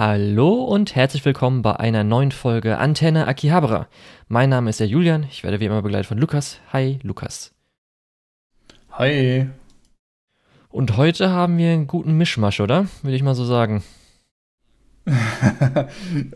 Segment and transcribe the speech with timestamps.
[0.00, 3.86] Hallo und herzlich willkommen bei einer neuen Folge Antenne Akihabara.
[4.28, 6.58] Mein Name ist der Julian, ich werde wie immer begleitet von Lukas.
[6.72, 7.52] Hi, Lukas.
[8.92, 9.50] Hi.
[10.70, 12.86] Und heute haben wir einen guten Mischmasch, oder?
[13.02, 13.82] Würde ich mal so sagen.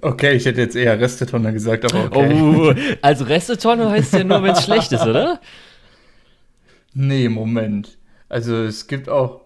[0.03, 2.43] okay, ich hätte jetzt eher Restetonne gesagt, aber okay.
[2.43, 5.41] Oh, also Restetonne heißt ja nur, wenn es schlecht ist, oder?
[6.93, 7.97] Nee, Moment.
[8.29, 9.44] Also es gibt auch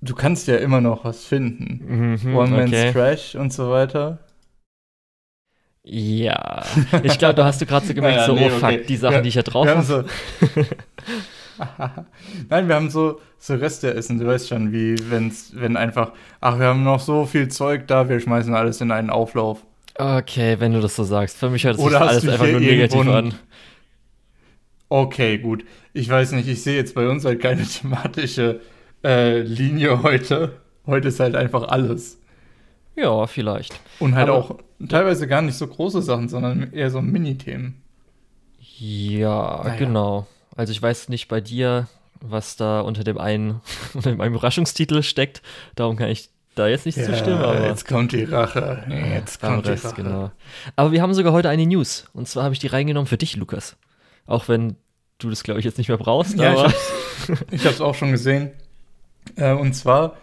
[0.00, 2.16] du kannst ja immer noch was finden.
[2.22, 2.92] Mhm, One Man's okay.
[2.92, 4.18] Trash und so weiter.
[5.82, 6.64] Ja,
[7.02, 8.84] ich glaube, da hast du gerade so gemerkt, naja, so, nee, oh fuck, okay.
[8.86, 9.82] die Sachen, ja, die ich ja drauf habe.
[9.82, 10.04] So
[12.50, 16.58] Nein, wir haben so, so Reste essen, du weißt schon, wie wenn's, wenn einfach, ach,
[16.58, 19.64] wir haben noch so viel Zeug da, wir schmeißen alles in einen Auflauf.
[19.94, 21.38] Okay, wenn du das so sagst.
[21.38, 23.34] Für mich hört sich alles einfach nur negativ an.
[24.88, 25.64] Okay, gut.
[25.92, 28.60] Ich weiß nicht, ich sehe jetzt bei uns halt keine thematische
[29.04, 30.60] äh, Linie heute.
[30.86, 32.18] Heute ist halt einfach alles.
[32.96, 33.78] Ja, vielleicht.
[34.00, 34.58] Und halt Aber, auch
[34.88, 37.82] teilweise gar nicht so große Sachen, sondern eher so Mini-Themen.
[38.78, 39.76] Ja, naja.
[39.76, 40.26] genau.
[40.56, 41.88] Also ich weiß nicht bei dir,
[42.20, 43.60] was da unter dem einen,
[43.94, 45.42] unter dem einen Überraschungstitel steckt.
[45.76, 47.38] Darum kann ich da jetzt nicht ja, zustimmen.
[47.38, 48.84] Aber jetzt kommt die Rache.
[49.14, 50.02] Jetzt kommt Rest, die Rache.
[50.02, 50.30] Genau.
[50.74, 52.08] Aber wir haben sogar heute eine News.
[52.14, 53.76] Und zwar habe ich die reingenommen für dich, Lukas.
[54.26, 54.76] Auch wenn
[55.18, 56.36] du das, glaube ich, jetzt nicht mehr brauchst.
[56.36, 56.72] Ja, aber
[57.50, 58.52] ich habe es auch schon gesehen.
[59.36, 60.16] Äh, und zwar,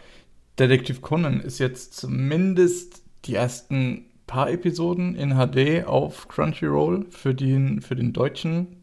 [0.60, 7.82] Detektiv Conan ist jetzt zumindest die ersten paar Episoden in HD auf Crunchyroll für den,
[7.82, 8.78] für den deutschen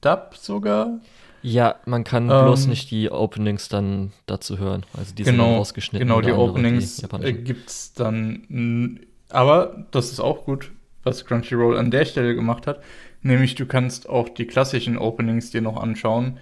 [0.00, 1.00] Dub sogar.
[1.42, 4.84] Ja, man kann ähm, bloß nicht die Openings dann dazu hören.
[4.96, 6.08] Also die genau, sind rausgeschnitten.
[6.08, 9.00] Genau, die Openings äh, gibt es dann.
[9.28, 10.72] Aber das ist auch gut,
[11.04, 12.82] was Crunchyroll an der Stelle gemacht hat.
[13.22, 16.38] Nämlich, du kannst auch die klassischen Openings dir noch anschauen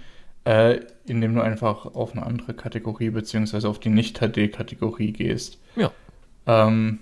[0.46, 5.58] äh, indem du einfach auf eine andere Kategorie beziehungsweise auf die Nicht-HD-Kategorie gehst.
[5.74, 5.90] Ja.
[6.46, 7.00] Ähm,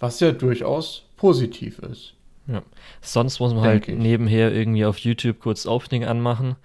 [0.00, 2.14] was ja durchaus positiv ist.
[2.48, 2.62] Ja.
[3.00, 3.96] Sonst muss man halt ich.
[3.96, 6.56] nebenher irgendwie auf YouTube kurz Opening anmachen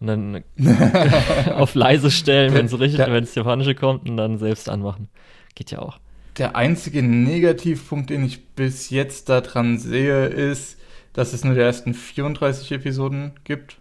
[0.00, 0.44] und dann
[1.54, 5.08] auf leise stellen, wenn es richtig, wenn es japanische kommt und dann selbst anmachen.
[5.54, 5.98] Geht ja auch.
[6.36, 10.78] Der einzige Negativpunkt, den ich bis jetzt daran sehe, ist,
[11.14, 13.78] dass es nur die ersten 34 Episoden gibt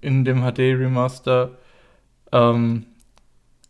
[0.00, 1.52] in dem HD-Remaster.
[2.32, 2.86] Ähm,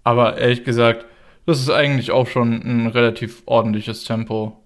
[0.04, 1.06] aber ehrlich gesagt,
[1.46, 4.56] das ist eigentlich auch schon ein relativ ordentliches Tempo.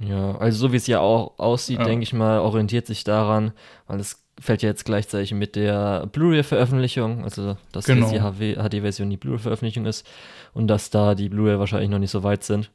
[0.00, 1.84] Ja, also so wie es ja auch aussieht, ja.
[1.84, 3.52] denke ich mal, orientiert sich daran,
[3.86, 8.10] weil es fällt ja jetzt gleichzeitig mit der Blu-ray-Veröffentlichung, also dass genau.
[8.10, 10.08] jetzt die HD-Version die Blu-ray-Veröffentlichung ist
[10.54, 12.70] und dass da die Blu-ray wahrscheinlich noch nicht so weit sind.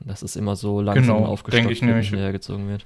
[0.00, 2.84] Und dass es immer so langsam genau, aufgestockt nämlich, hergezogen wird.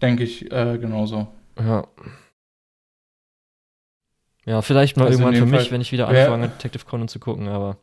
[0.00, 1.28] Denke ich äh, genauso.
[1.58, 1.86] Ja.
[4.48, 7.06] Ja, vielleicht mal also irgendwann für mich, Fall, wenn ich wieder anfange, ja, Detective Conan
[7.06, 7.76] zu gucken, aber.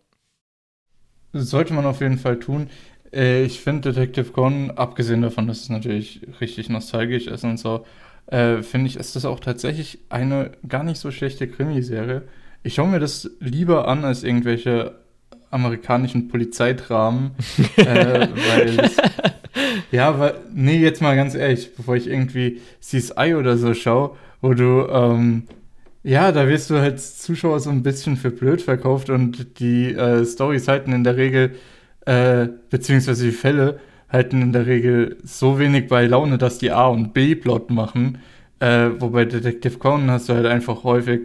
[1.31, 2.71] Sollte man auf jeden Fall tun.
[3.13, 7.85] Äh, ich finde Detective Conan, abgesehen davon, dass es natürlich richtig nostalgisch ist und so,
[8.25, 12.23] äh, finde ich, ist das auch tatsächlich eine gar nicht so schlechte Krimiserie.
[12.63, 14.95] Ich schaue mir das lieber an als irgendwelche
[15.51, 17.35] amerikanischen Polizeidramen,
[17.77, 18.27] äh,
[19.91, 24.55] ja, weil, nee, jetzt mal ganz ehrlich, bevor ich irgendwie CSI oder so schaue, wo
[24.55, 25.43] du ähm,
[26.05, 30.23] ja, da wirst du als Zuschauer so ein bisschen für blöd verkauft und die äh,
[30.23, 31.55] Stories halten in der Regel,
[32.05, 36.89] äh, beziehungsweise die Fälle halten in der Regel so wenig bei Laune, dass die A-
[36.89, 38.19] und B-Plot machen.
[38.59, 41.21] Äh, wobei Detective Conan hast du halt einfach häufig,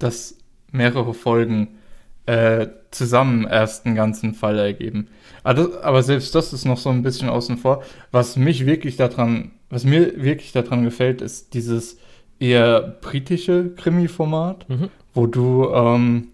[0.00, 0.36] dass
[0.72, 1.78] mehrere Folgen
[2.26, 5.06] äh, zusammen erst einen ganzen Fall ergeben.
[5.44, 7.84] Aber, aber selbst das ist noch so ein bisschen außen vor.
[8.10, 11.98] Was mich wirklich daran, was mir wirklich daran gefällt, ist dieses
[12.40, 14.90] eher britische Krimi-Format, mhm.
[15.14, 16.28] wo du, ähm,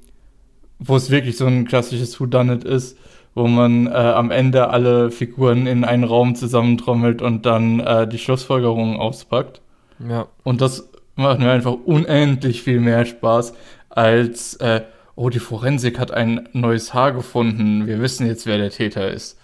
[0.78, 2.98] wo es wirklich so ein klassisches Whodunit ist,
[3.34, 8.18] wo man äh, am Ende alle Figuren in einen Raum zusammentrommelt und dann äh, die
[8.18, 9.60] Schlussfolgerungen auspackt.
[10.08, 10.28] Ja.
[10.42, 13.54] Und das macht mir einfach unendlich viel mehr Spaß
[13.88, 14.82] als, äh,
[15.14, 19.38] oh, die Forensik hat ein neues Haar gefunden, wir wissen jetzt, wer der Täter ist.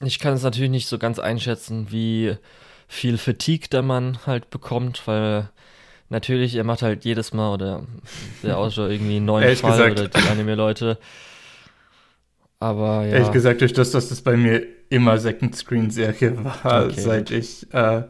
[0.00, 2.36] Ich kann es natürlich nicht so ganz einschätzen, wie
[2.86, 5.50] viel Fatigue der Mann halt bekommt, weil
[6.14, 7.82] natürlich, er macht halt jedes Mal oder
[8.42, 10.00] der Autor irgendwie einen neuen Fall gesagt.
[10.00, 10.98] oder die Anime-Leute.
[12.58, 13.16] Aber ja.
[13.16, 17.66] Ehrlich gesagt, durch das, dass das bei mir immer Second Screen-Serie war, okay, seit ich
[17.74, 18.04] äh,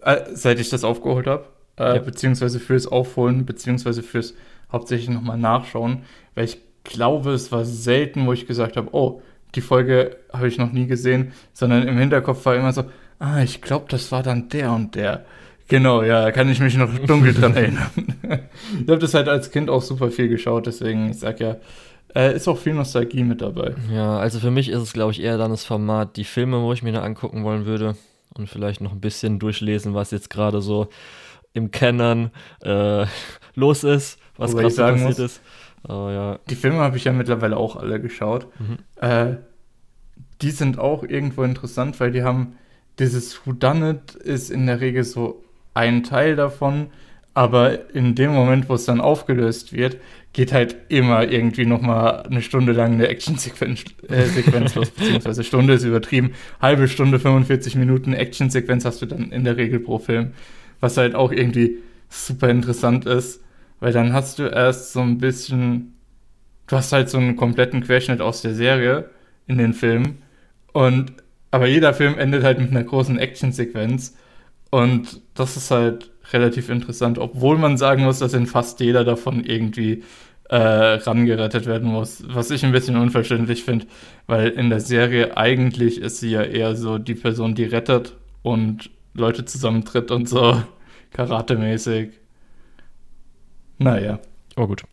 [0.00, 1.44] äh, seit ich das aufgeholt habe,
[1.78, 1.98] äh, ja.
[1.98, 4.34] beziehungsweise fürs Aufholen, beziehungsweise fürs
[4.70, 6.04] hauptsächlich nochmal nachschauen,
[6.34, 9.22] weil ich glaube, es war selten, wo ich gesagt habe, oh,
[9.54, 12.84] die Folge habe ich noch nie gesehen, sondern im Hinterkopf war immer so,
[13.18, 15.24] ah, ich glaube, das war dann der und der.
[15.72, 17.90] Genau, ja, kann ich mich noch dunkel dran erinnern.
[18.78, 21.56] ich habe das halt als Kind auch super viel geschaut, deswegen, ich sag ja,
[22.14, 23.74] äh, ist auch viel Nostalgie mit dabei.
[23.90, 26.74] Ja, also für mich ist es, glaube ich, eher dann das Format, die Filme, wo
[26.74, 27.96] ich mir da angucken wollen würde
[28.34, 30.88] und vielleicht noch ein bisschen durchlesen, was jetzt gerade so
[31.54, 33.06] im Canon äh,
[33.54, 35.40] los ist, was gerade so passiert muss, ist.
[35.88, 36.38] Oh, ja.
[36.50, 38.46] Die Filme habe ich ja mittlerweile auch alle geschaut.
[38.58, 38.76] Mhm.
[38.96, 39.36] Äh,
[40.42, 42.56] die sind auch irgendwo interessant, weil die haben
[42.98, 45.42] dieses Whodunit ist in der Regel so
[45.74, 46.88] ein Teil davon,
[47.34, 49.96] aber in dem Moment, wo es dann aufgelöst wird,
[50.32, 55.74] geht halt immer irgendwie noch mal eine Stunde lang eine Action-Sequenz äh, los, beziehungsweise Stunde
[55.74, 56.32] ist übertrieben.
[56.60, 60.32] Halbe Stunde, 45 Minuten Action-Sequenz hast du dann in der Regel pro Film,
[60.80, 61.78] was halt auch irgendwie
[62.08, 63.42] super interessant ist,
[63.80, 65.94] weil dann hast du erst so ein bisschen,
[66.66, 69.10] du hast halt so einen kompletten Querschnitt aus der Serie
[69.46, 70.22] in den Filmen
[70.72, 71.12] und
[71.50, 74.16] aber jeder Film endet halt mit einer großen Action-Sequenz
[74.72, 79.44] und das ist halt relativ interessant, obwohl man sagen muss, dass in fast jeder davon
[79.44, 80.02] irgendwie
[80.48, 82.24] äh, rangerettet werden muss.
[82.26, 83.86] Was ich ein bisschen unverständlich finde,
[84.26, 88.88] weil in der Serie eigentlich ist sie ja eher so die Person, die rettet und
[89.12, 90.62] Leute zusammentritt und so
[91.12, 92.12] karatemäßig.
[93.76, 94.20] Naja.
[94.56, 94.84] Oh gut.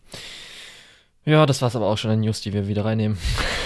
[1.24, 3.18] Ja, das war's aber auch schon an News, die wir wieder reinnehmen.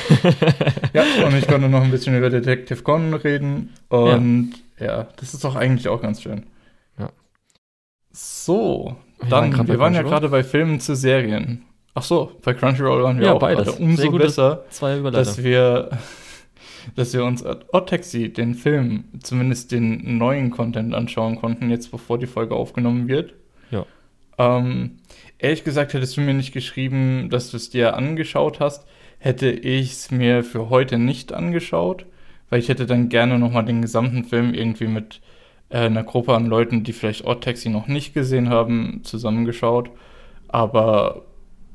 [0.93, 5.33] ja, und ich konnte noch ein bisschen über Detective Conan reden und ja, ja das
[5.33, 6.45] ist doch eigentlich auch ganz schön.
[8.13, 8.95] So,
[9.27, 11.65] dann, wir waren, wir waren ja gerade bei Filmen zu Serien.
[11.95, 13.65] Ach so, bei Crunchyroll waren wir ja, auch beides.
[13.65, 13.83] Gerade.
[13.83, 14.65] Umso besser,
[15.11, 15.89] dass wir,
[16.95, 22.19] dass wir uns Odd Taxi, den Film, zumindest den neuen Content anschauen konnten, jetzt bevor
[22.19, 23.33] die Folge aufgenommen wird.
[23.71, 23.85] Ja.
[24.37, 24.97] Ähm,
[25.39, 28.85] ehrlich gesagt, hättest du mir nicht geschrieben, dass du es dir angeschaut hast,
[29.17, 32.05] hätte ich es mir für heute nicht angeschaut,
[32.53, 35.21] weil ich hätte dann gerne nochmal den gesamten Film irgendwie mit
[35.69, 39.89] äh, einer Gruppe an Leuten, die vielleicht Odd Taxi noch nicht gesehen haben, zusammengeschaut.
[40.49, 41.23] Aber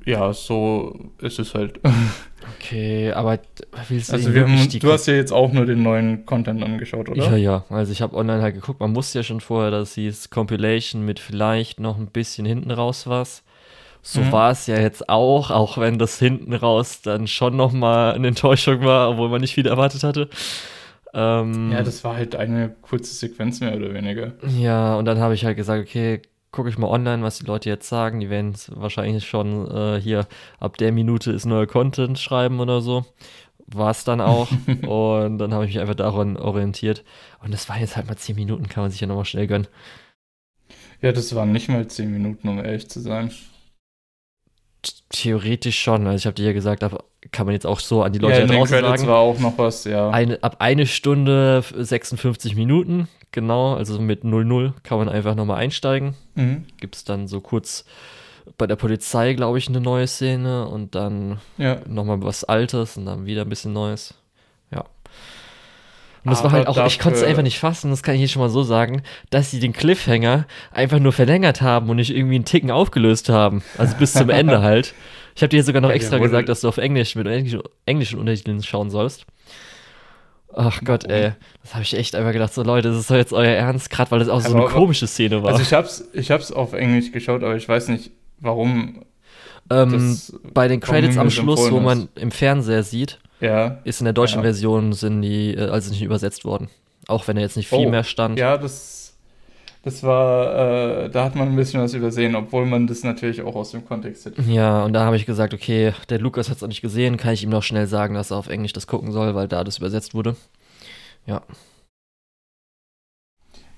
[0.05, 1.81] ja, so ist es halt.
[2.61, 3.41] Okay, aber
[3.89, 7.09] willst du Also wir haben, du hast ja jetzt auch nur den neuen Content angeschaut,
[7.11, 7.33] oder?
[7.33, 7.65] Ja, ja.
[7.69, 11.19] Also ich habe online halt geguckt, man wusste ja schon vorher, dass hieß Compilation mit
[11.19, 13.43] vielleicht noch ein bisschen hinten raus was.
[14.11, 14.33] So mhm.
[14.33, 18.81] war es ja jetzt auch, auch wenn das hinten raus dann schon nochmal eine Enttäuschung
[18.81, 20.31] war, obwohl man nicht viel erwartet hatte.
[21.13, 24.33] Ähm, ja, das war halt eine kurze Sequenz mehr oder weniger.
[24.59, 26.23] Ja, und dann habe ich halt gesagt, okay,
[26.53, 28.21] gucke ich mal online, was die Leute jetzt sagen.
[28.21, 30.27] Die werden wahrscheinlich schon äh, hier
[30.59, 33.05] ab der Minute ist neuer Content schreiben oder so.
[33.67, 34.49] War es dann auch.
[34.87, 37.05] und dann habe ich mich einfach daran orientiert.
[37.45, 39.69] Und das war jetzt halt mal zehn Minuten, kann man sich ja nochmal schnell gönnen.
[41.03, 43.31] Ja, das waren nicht mal zehn Minuten, um ehrlich zu sein.
[45.11, 46.07] Theoretisch schon.
[46.07, 46.91] Also ich habe dir ja gesagt, da
[47.33, 49.11] kann man jetzt auch so an die Leute ja, in draußen Credits sagen.
[49.11, 50.11] war auch noch was, ja.
[50.11, 56.15] Eine, ab eine Stunde 56 Minuten, genau, also mit 00 kann man einfach nochmal einsteigen.
[56.35, 56.65] Mhm.
[56.79, 57.85] Gibt es dann so kurz
[58.57, 61.81] bei der Polizei, glaube ich, eine neue Szene und dann ja.
[61.87, 64.15] nochmal was Altes und dann wieder ein bisschen Neues.
[66.29, 68.21] Und das Aber war halt auch, ich konnte es einfach nicht fassen, das kann ich
[68.21, 72.15] hier schon mal so sagen, dass sie den Cliffhanger einfach nur verlängert haben und nicht
[72.15, 73.63] irgendwie einen Ticken aufgelöst haben.
[73.79, 74.95] Also bis zum Ende halt.
[75.35, 77.27] Ich habe dir sogar noch extra gesagt, dass du auf Englisch mit
[77.87, 79.25] englischen Untertiteln schauen sollst.
[80.55, 81.33] Ach Gott, ey.
[81.63, 84.11] Das habe ich echt einfach gedacht, so Leute, das ist doch jetzt euer Ernst, gerade
[84.11, 85.53] weil das auch so eine komische Szene war.
[85.53, 88.11] Also ich hab's, ich hab's auf Englisch geschaut, aber ich weiß nicht,
[88.41, 89.05] warum.
[89.71, 90.19] Ähm,
[90.55, 94.39] bei den Credits am Schluss, wo man im Fernseher sieht, ja, ist in der deutschen
[94.39, 94.43] ja.
[94.43, 96.69] Version sind die, äh, also nicht übersetzt worden.
[97.07, 98.39] Auch wenn da jetzt nicht viel oh, mehr stand.
[98.39, 98.99] Ja, das
[99.83, 103.55] das war, äh, da hat man ein bisschen was übersehen, obwohl man das natürlich auch
[103.55, 104.43] aus dem Kontext hätte.
[104.43, 107.33] Ja, und da habe ich gesagt, okay, der Lukas hat es auch nicht gesehen, kann
[107.33, 109.79] ich ihm noch schnell sagen, dass er auf Englisch das gucken soll, weil da das
[109.79, 110.37] übersetzt wurde.
[111.27, 111.43] Ja.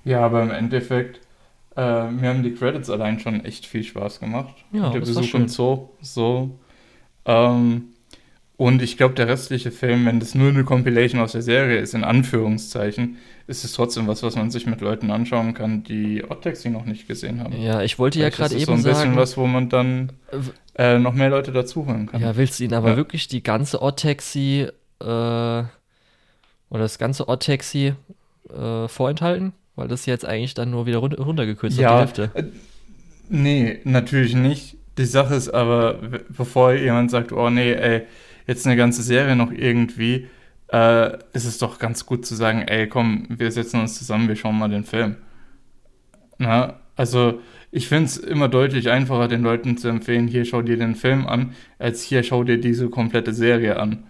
[0.03, 1.21] Ja, aber im Endeffekt,
[1.77, 4.55] äh, mir haben die Credits allein schon echt viel Spaß gemacht.
[4.71, 6.59] Ja, und der Besuch im Zoo, so.
[7.25, 7.90] Ähm,
[8.57, 11.93] und ich glaube, der restliche Film, wenn das nur eine Compilation aus der Serie ist,
[11.93, 13.17] in Anführungszeichen,
[13.47, 17.07] ist es trotzdem was, was man sich mit Leuten anschauen kann, die Oddtaxi noch nicht
[17.07, 17.59] gesehen haben.
[17.59, 18.81] Ja, ich wollte Vielleicht ja gerade eben sagen.
[18.81, 20.11] so ein bisschen was, wo man dann
[20.75, 22.21] äh, noch mehr Leute dazuholen kann.
[22.21, 22.97] Ja, willst du ihnen aber ja.
[22.97, 24.67] wirklich die ganze Oddtaxi
[24.99, 25.67] äh, oder
[26.69, 27.93] das ganze Oddtaxi
[28.49, 29.53] äh, vorenthalten?
[29.75, 32.39] Weil das jetzt eigentlich dann nur wieder run runtergekürzt ja, auf die Hälfte.
[32.39, 32.43] Äh,
[33.29, 34.77] nee, natürlich nicht.
[34.97, 35.95] Die Sache ist aber,
[36.29, 38.03] bevor jemand sagt, oh nee, ey,
[38.47, 40.27] jetzt eine ganze Serie noch irgendwie,
[40.71, 44.35] äh, ist es doch ganz gut zu sagen, ey, komm, wir setzen uns zusammen, wir
[44.35, 45.17] schauen mal den Film.
[46.37, 47.39] Na, also
[47.71, 51.27] ich finde es immer deutlich einfacher, den Leuten zu empfehlen, hier schau dir den Film
[51.27, 54.03] an, als hier schau dir diese komplette Serie an.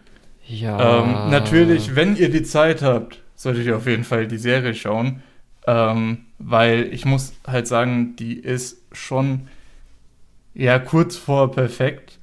[0.47, 1.03] Ja.
[1.03, 5.21] Ähm, natürlich, wenn ihr die Zeit habt, solltet ihr auf jeden Fall die Serie schauen.
[5.67, 9.47] Ähm, weil ich muss halt sagen, die ist schon
[10.53, 12.19] ja kurz vor perfekt.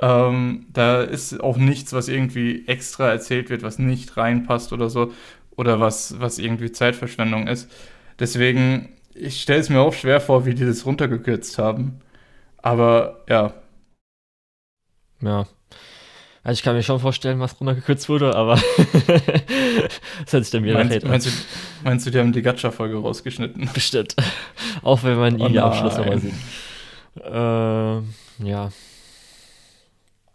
[0.00, 5.12] Ähm, da ist auch nichts, was irgendwie extra erzählt wird, was nicht reinpasst oder so.
[5.56, 7.70] Oder was, was irgendwie Zeitverschwendung ist.
[8.18, 12.00] Deswegen, ich stelle es mir auch schwer vor, wie die das runtergekürzt haben.
[12.58, 13.54] Aber ja.
[15.22, 15.46] Ja.
[16.42, 18.54] Also ich kann mir schon vorstellen, was runtergekürzt wurde, aber
[19.06, 21.30] das hätte ich dann wieder meinst, meinst, du,
[21.82, 23.68] meinst du, die haben die Gacha-Folge rausgeschnitten?
[23.74, 24.14] Bestimmt.
[24.82, 26.34] Auch wenn man oh, den Abschluss nochmal sieht.
[27.20, 28.70] Äh, ja.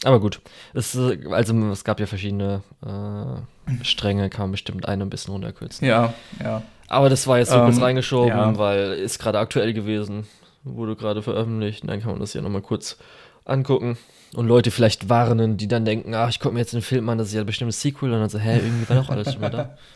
[0.04, 0.42] Aber gut.
[0.74, 5.88] Es, also es gab ja verschiedene äh, Stränge, kann man bestimmt eine ein bisschen runterkürzen.
[5.88, 6.64] Ja, ja.
[6.88, 8.58] Aber das war jetzt so ähm, kurz reingeschoben, ja.
[8.58, 10.28] weil ist gerade aktuell gewesen,
[10.64, 11.84] wurde gerade veröffentlicht.
[11.84, 12.98] Und dann kann man das ja nochmal kurz
[13.46, 13.98] angucken
[14.36, 17.18] und Leute vielleicht warnen, die dann denken, ach, ich gucke mir jetzt einen Film an,
[17.18, 19.42] das ist ja bestimmt ein Sequel und dann so, hä, irgendwie war doch alles schon
[19.42, 19.78] mal da.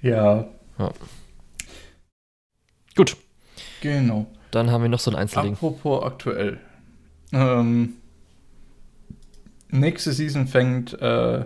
[0.00, 0.46] Ja.
[0.78, 0.92] ja.
[2.94, 3.16] Gut.
[3.80, 4.26] Genau.
[4.52, 5.54] Dann haben wir noch so ein Einzelding.
[5.54, 6.60] Apropos aktuell.
[7.32, 7.94] Ähm,
[9.70, 11.44] nächste Season fängt äh,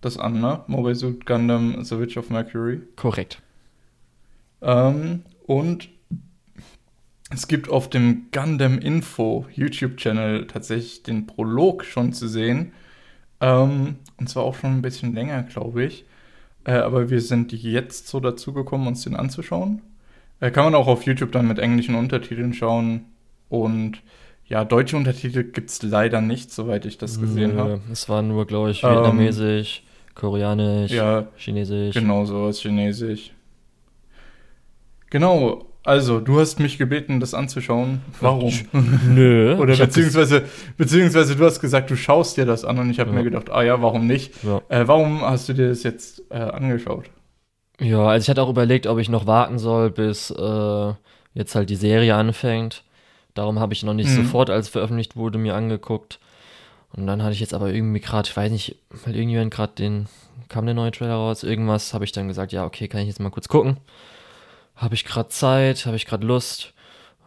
[0.00, 0.60] das an, ne?
[0.66, 2.80] Mobile Suit Gundam The Witch of Mercury.
[2.96, 3.40] Korrekt.
[4.60, 5.88] Ähm, und
[7.30, 12.72] es gibt auf dem Gundam Info YouTube-Channel tatsächlich den Prolog schon zu sehen.
[13.40, 16.04] Ähm, und zwar auch schon ein bisschen länger, glaube ich.
[16.64, 19.82] Äh, aber wir sind jetzt so dazu gekommen, uns den anzuschauen.
[20.40, 23.06] Äh, kann man auch auf YouTube dann mit englischen Untertiteln schauen.
[23.48, 24.02] Und
[24.52, 27.80] ja, deutsche Untertitel gibt es leider nicht, soweit ich das gesehen habe.
[27.90, 31.94] Es war nur, glaube ich, vietnamesisch, ähm, koreanisch, ja, chinesisch.
[31.94, 33.32] Genau, sowas chinesisch.
[35.08, 38.02] Genau, also, du hast mich gebeten, das anzuschauen.
[38.20, 38.52] Warum?
[39.08, 39.56] Nö.
[39.58, 40.42] Oder beziehungsweise,
[40.76, 43.16] beziehungsweise du hast gesagt, du schaust dir das an und ich habe ja.
[43.16, 44.34] mir gedacht, ah ja, warum nicht?
[44.44, 44.60] Ja.
[44.68, 47.06] Äh, warum hast du dir das jetzt äh, angeschaut?
[47.80, 50.92] Ja, also ich hatte auch überlegt, ob ich noch warten soll, bis äh,
[51.32, 52.84] jetzt halt die Serie anfängt.
[53.34, 54.24] Darum habe ich noch nicht mhm.
[54.24, 56.18] sofort, als veröffentlicht wurde, mir angeguckt.
[56.94, 60.06] Und dann hatte ich jetzt aber irgendwie gerade, ich weiß nicht, weil irgendjemand gerade den,
[60.48, 63.20] kam der neue Trailer raus, irgendwas, habe ich dann gesagt, ja, okay, kann ich jetzt
[63.20, 63.78] mal kurz gucken
[64.82, 66.72] habe ich gerade Zeit, habe ich gerade Lust,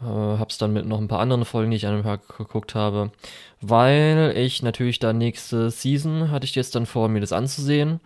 [0.01, 2.37] äh, habe es dann mit noch ein paar anderen Folgen, die ich an dem Tag
[2.37, 3.11] geguckt habe,
[3.61, 7.99] weil ich natürlich da nächste Season hatte ich jetzt dann vor, mir das anzusehen.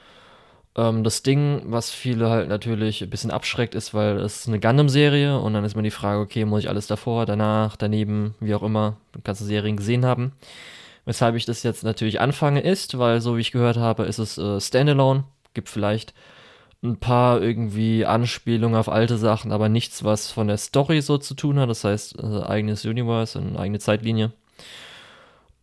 [0.75, 5.39] Ähm, das Ding, was viele halt natürlich ein bisschen abschreckt, ist, weil es eine Gundam-Serie
[5.39, 8.63] und dann ist mir die Frage, okay, muss ich alles davor, danach, daneben, wie auch
[8.63, 10.33] immer, ganze Serien gesehen haben.
[11.05, 14.37] Weshalb ich das jetzt natürlich anfange ist, weil so wie ich gehört habe, ist es
[14.37, 15.23] äh, Standalone,
[15.53, 16.13] gibt vielleicht
[16.81, 21.33] ein paar irgendwie Anspielungen auf alte Sachen, aber nichts, was von der Story so zu
[21.33, 21.69] tun hat.
[21.69, 24.31] Das heißt, äh, eigenes Universe, eine eigene Zeitlinie.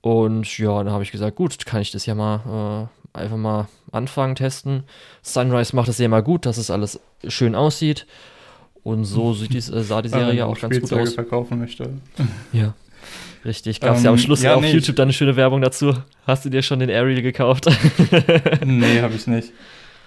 [0.03, 3.69] Und ja, dann habe ich gesagt, gut, kann ich das ja mal äh, einfach mal
[3.93, 4.85] anfangen, testen.
[5.23, 8.07] Sunrise macht es ja mal gut, dass es alles schön aussieht.
[8.83, 11.15] Und so sieht die, äh, sah die Serie ja auch ganz gut aus.
[11.15, 11.91] verkaufen möchte.
[12.53, 12.75] Ja.
[13.45, 15.61] Richtig, gab es ähm, ja am Schluss ja, auf nee, YouTube dann eine schöne Werbung
[15.61, 15.95] dazu.
[16.27, 17.67] Hast du dir schon den Ariel gekauft?
[18.65, 19.53] nee, habe ich nicht.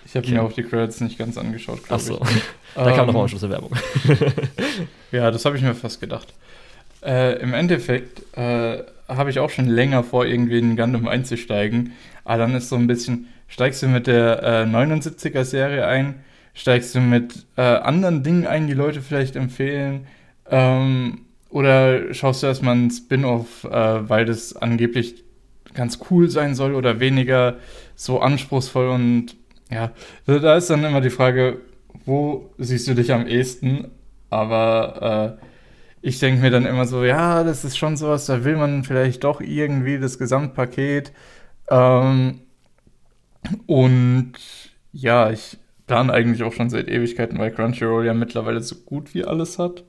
[0.05, 2.11] Ich habe mir auch die Credits nicht ganz angeschaut, glaube ich.
[2.11, 2.25] Achso,
[2.75, 3.71] da kam noch mal am Schluss eine Werbung.
[5.11, 6.33] ja, das habe ich mir fast gedacht.
[7.01, 11.93] Äh, Im Endeffekt äh, habe ich auch schon länger vor, irgendwie in Gundam einzusteigen.
[12.29, 16.19] Aber dann ist so ein bisschen, steigst du mit der äh, 79er-Serie ein,
[16.53, 20.05] steigst du mit äh, anderen Dingen ein, die Leute vielleicht empfehlen,
[20.47, 25.23] ähm, oder schaust du erstmal ein Spin-off, äh, weil das angeblich
[25.73, 27.55] ganz cool sein soll oder weniger
[27.95, 29.35] so anspruchsvoll und
[29.71, 29.89] ja,
[30.27, 31.61] also da ist dann immer die Frage,
[32.05, 33.87] wo siehst du dich am ehesten?
[34.29, 35.45] Aber äh,
[36.03, 39.23] ich denke mir dann immer so, ja, das ist schon sowas, da will man vielleicht
[39.23, 41.11] doch irgendwie das Gesamtpaket.
[41.69, 42.41] Ähm,
[43.67, 44.33] und
[44.91, 45.57] ja, ich
[45.87, 49.83] plane eigentlich auch schon seit Ewigkeiten, weil Crunchyroll ja mittlerweile so gut wie alles hat,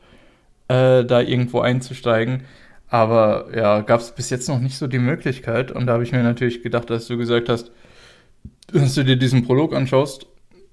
[0.68, 2.44] äh, da irgendwo einzusteigen.
[2.88, 5.70] Aber ja, gab es bis jetzt noch nicht so die Möglichkeit.
[5.70, 7.70] Und da habe ich mir natürlich gedacht, dass du gesagt hast,
[8.72, 10.26] dass du dir diesen Prolog anschaust,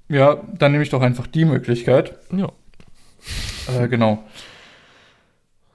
[0.09, 2.17] ja, dann nehme ich doch einfach die Möglichkeit.
[2.31, 2.51] Ja.
[3.67, 4.23] Äh, genau.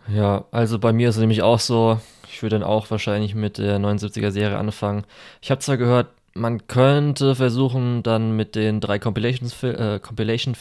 [0.09, 2.01] Ja, also bei mir ist es nämlich auch so,
[2.43, 5.05] ich würde dann auch wahrscheinlich mit der 79er-Serie anfangen.
[5.41, 10.57] Ich habe zwar gehört, man könnte versuchen, dann mit den drei Compilation-Filmen äh, Compilation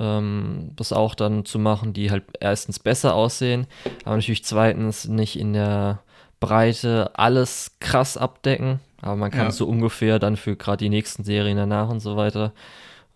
[0.00, 3.68] ähm, das auch dann zu machen, die halt erstens besser aussehen,
[4.04, 6.00] aber natürlich zweitens nicht in der
[6.40, 8.80] Breite alles krass abdecken.
[9.02, 9.50] Aber man kann ja.
[9.52, 12.52] so ungefähr dann für gerade die nächsten Serien danach und so weiter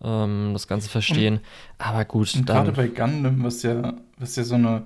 [0.01, 1.33] ähm, das Ganze verstehen.
[1.35, 1.41] Und,
[1.79, 2.33] Aber gut.
[2.33, 4.85] Und gerade bei Gundam, was ja, was ja so eine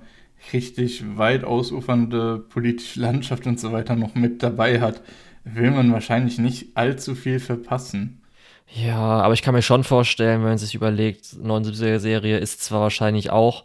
[0.52, 5.02] richtig weit ausufernde politische Landschaft und so weiter noch mit dabei hat,
[5.44, 8.22] will man wahrscheinlich nicht allzu viel verpassen.
[8.68, 12.80] Ja, aber ich kann mir schon vorstellen, wenn man sich überlegt, 79er Serie ist zwar
[12.80, 13.64] wahrscheinlich auch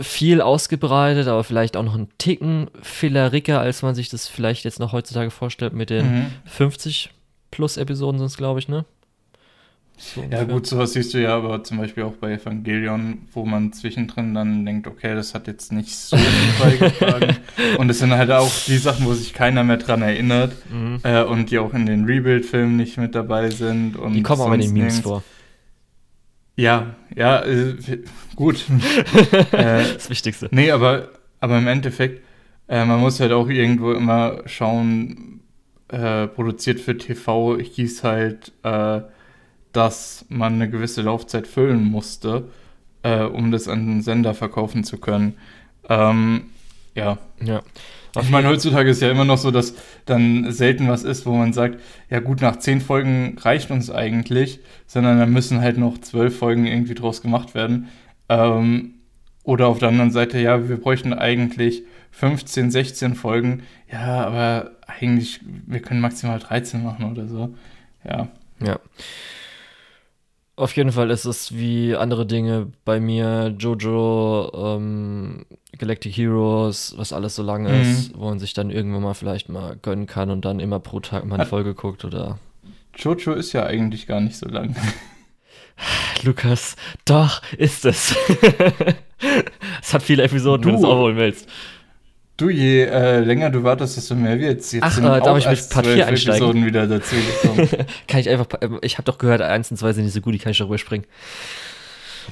[0.00, 4.80] viel ausgebreitet, aber vielleicht auch noch ein Ticken filleriger, als man sich das vielleicht jetzt
[4.80, 6.26] noch heutzutage vorstellt mit den mhm.
[6.46, 7.10] 50
[7.50, 8.84] plus Episoden sind es, glaube ich, ne?
[10.00, 13.72] So ja, gut, sowas siehst du ja aber zum Beispiel auch bei Evangelion, wo man
[13.72, 17.36] zwischendrin dann denkt, okay, das hat jetzt nicht so viel beigetragen.
[17.78, 21.00] und es sind halt auch die Sachen, wo sich keiner mehr dran erinnert mhm.
[21.02, 23.96] äh, und die auch in den Rebuild-Filmen nicht mit dabei sind.
[23.96, 25.00] Und die kommen auch in den Memes nirgends.
[25.00, 25.24] vor.
[26.54, 27.76] Ja, ja, äh,
[28.36, 28.64] gut.
[29.52, 30.48] äh, das Wichtigste.
[30.52, 31.08] Nee, aber,
[31.40, 32.22] aber im Endeffekt,
[32.68, 35.40] äh, man muss halt auch irgendwo immer schauen,
[35.88, 39.00] äh, produziert für TV hieß halt, äh,
[39.72, 42.48] dass man eine gewisse Laufzeit füllen musste,
[43.02, 45.34] äh, um das an den Sender verkaufen zu können.
[45.88, 46.44] Ähm,
[46.94, 47.18] ja.
[47.42, 47.62] Ja.
[48.20, 49.74] Ich meine, heutzutage ist ja immer noch so, dass
[50.06, 54.60] dann selten was ist, wo man sagt, ja gut, nach zehn Folgen reicht uns eigentlich,
[54.86, 57.88] sondern dann müssen halt noch zwölf Folgen irgendwie draus gemacht werden.
[58.28, 58.94] Ähm,
[59.44, 63.62] oder auf der anderen Seite, ja, wir bräuchten eigentlich 15, 16 Folgen.
[63.90, 67.54] Ja, aber eigentlich, wir können maximal 13 machen oder so.
[68.04, 68.28] Ja.
[68.60, 68.78] Ja.
[70.58, 75.46] Auf jeden Fall ist es wie andere Dinge bei mir, Jojo, ähm,
[75.78, 77.80] Galactic Heroes, was alles so lang mhm.
[77.80, 80.98] ist, wo man sich dann irgendwann mal vielleicht mal gönnen kann und dann immer pro
[80.98, 82.40] Tag mal eine Folge guckt oder.
[82.96, 84.74] Jojo ist ja eigentlich gar nicht so lang.
[86.24, 86.74] Lukas,
[87.04, 88.16] doch, ist es.
[89.80, 91.48] es hat viele Episoden, du, wenn du es aufholen willst.
[92.38, 94.70] Du, je äh, länger du wartest, desto mehr wird es.
[94.70, 96.40] Jetzt Ach, sind äh, darf ich mit Papier einsteigen?
[96.40, 97.68] Episoden wieder dazu gekommen.
[98.06, 100.34] kann ich einfach, äh, ich habe doch gehört, eins und zwei sind nicht so gut,
[100.34, 101.04] die kann ich darüber springen.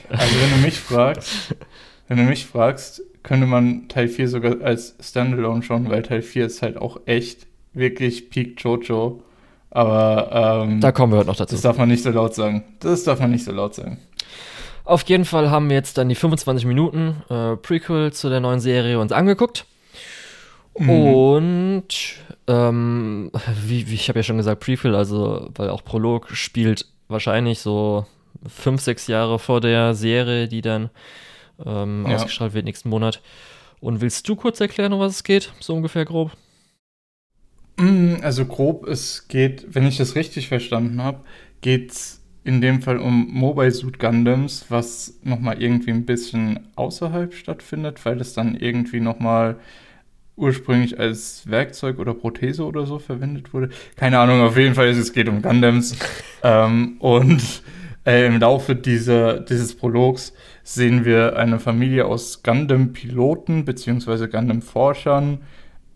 [0.09, 1.57] Also wenn du mich fragst,
[2.09, 6.47] wenn du mich fragst, könnte man Teil 4 sogar als Standalone schauen, weil Teil 4
[6.47, 9.25] ist halt auch echt wirklich Peak Jojo.
[9.71, 11.57] Aber ähm, da kommen wir heute noch dazu.
[11.57, 12.63] Das darf man nicht so laut sagen.
[12.79, 13.99] Das darf man nicht so laut sagen.
[14.85, 18.61] Auf jeden Fall haben wir jetzt dann die 25 Minuten äh, Prequel zu der neuen
[18.61, 19.67] Serie uns angeguckt.
[20.79, 20.91] Mhm.
[20.91, 21.89] Und
[22.47, 23.31] ähm,
[23.65, 28.07] wie, wie ich habe ja schon gesagt, Prequel, also weil auch Prolog spielt wahrscheinlich so
[28.47, 30.91] fünf, sechs Jahre vor der Serie, die dann
[31.65, 32.17] ähm, ja.
[32.17, 33.23] ausgestrahlt wird nächsten Monat.
[33.81, 35.53] Und willst du kurz erklären, um was es geht?
[35.61, 36.33] So ungefähr grob?
[37.77, 41.21] Mm, also grob, es geht, wenn ich das richtig verstanden habe,
[41.61, 47.35] geht es in dem Fall um Mobile Suit Gundams, was nochmal irgendwie ein bisschen außerhalb
[47.35, 49.57] stattfindet, weil es dann irgendwie nochmal
[50.37, 53.71] ursprünglich als Werkzeug oder Prothese oder so verwendet wurde.
[53.97, 55.97] Keine Ahnung, auf jeden Fall es geht um Gundams.
[56.43, 57.63] ähm, und
[58.05, 64.29] äh, im Laufe dieser, dieses Prologs sehen wir eine Familie aus Gundam-Piloten bzw.
[64.29, 65.39] Gundam-Forschern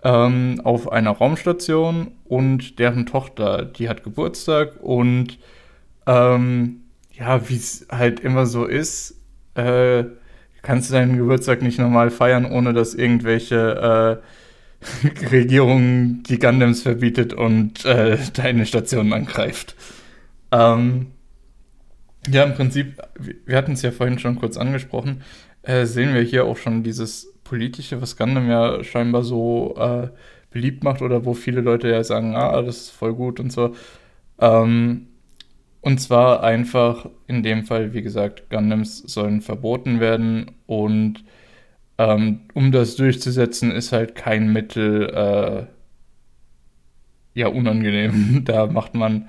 [0.03, 5.39] ähm, auf einer Raumstation und deren Tochter, die hat Geburtstag und
[6.07, 6.81] ähm,
[7.13, 9.17] ja, wie es halt immer so ist,
[9.55, 10.05] äh,
[10.63, 17.33] kannst du deinen Geburtstag nicht normal feiern, ohne dass irgendwelche äh, Regierungen die Gundams verbietet
[17.35, 19.75] und äh, deine Stationen angreift.
[20.53, 21.09] Ähm,
[22.31, 23.01] ja, im Prinzip,
[23.47, 25.23] wir hatten es ja vorhin schon kurz angesprochen,
[25.63, 30.09] äh, sehen wir hier auch schon dieses politische, was Gundam ja scheinbar so äh,
[30.51, 33.75] beliebt macht oder wo viele Leute ja sagen, ah, das ist voll gut und so.
[34.41, 35.07] Ähm,
[35.81, 41.25] und zwar einfach in dem Fall, wie gesagt, Gundams sollen verboten werden und
[41.99, 45.67] ähm, um das durchzusetzen, ist halt kein Mittel äh,
[47.39, 48.41] ja unangenehm.
[48.45, 49.29] da macht man,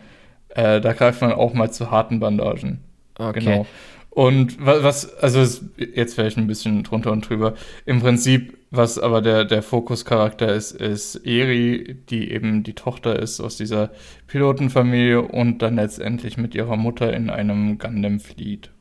[0.50, 2.80] äh, da greift man auch mal zu harten Bandagen.
[3.18, 3.40] Okay.
[3.40, 3.66] Genau.
[4.10, 7.54] Und was, also jetzt vielleicht ein bisschen drunter und drüber.
[7.86, 13.42] Im Prinzip, was aber der, der Fokuscharakter ist, ist Eri, die eben die Tochter ist
[13.42, 13.92] aus dieser
[14.28, 18.72] Pilotenfamilie und dann letztendlich mit ihrer Mutter in einem Gundam flieht.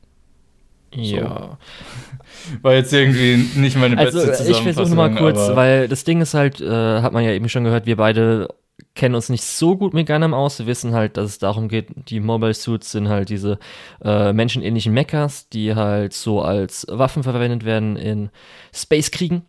[0.93, 1.57] Ja.
[2.61, 4.67] War jetzt irgendwie nicht meine beste also, Zusammenfassung.
[4.67, 7.65] Ich versuche mal kurz, weil das Ding ist halt, äh, hat man ja eben schon
[7.65, 8.47] gehört, wir beide
[8.95, 10.59] kennen uns nicht so gut mit Gundam aus.
[10.59, 13.59] Wir wissen halt, dass es darum geht, die Mobile Suits sind halt diese
[14.03, 18.29] äh, menschenähnlichen Mechas, die halt so als Waffen verwendet werden in
[18.73, 19.43] Space-Kriegen.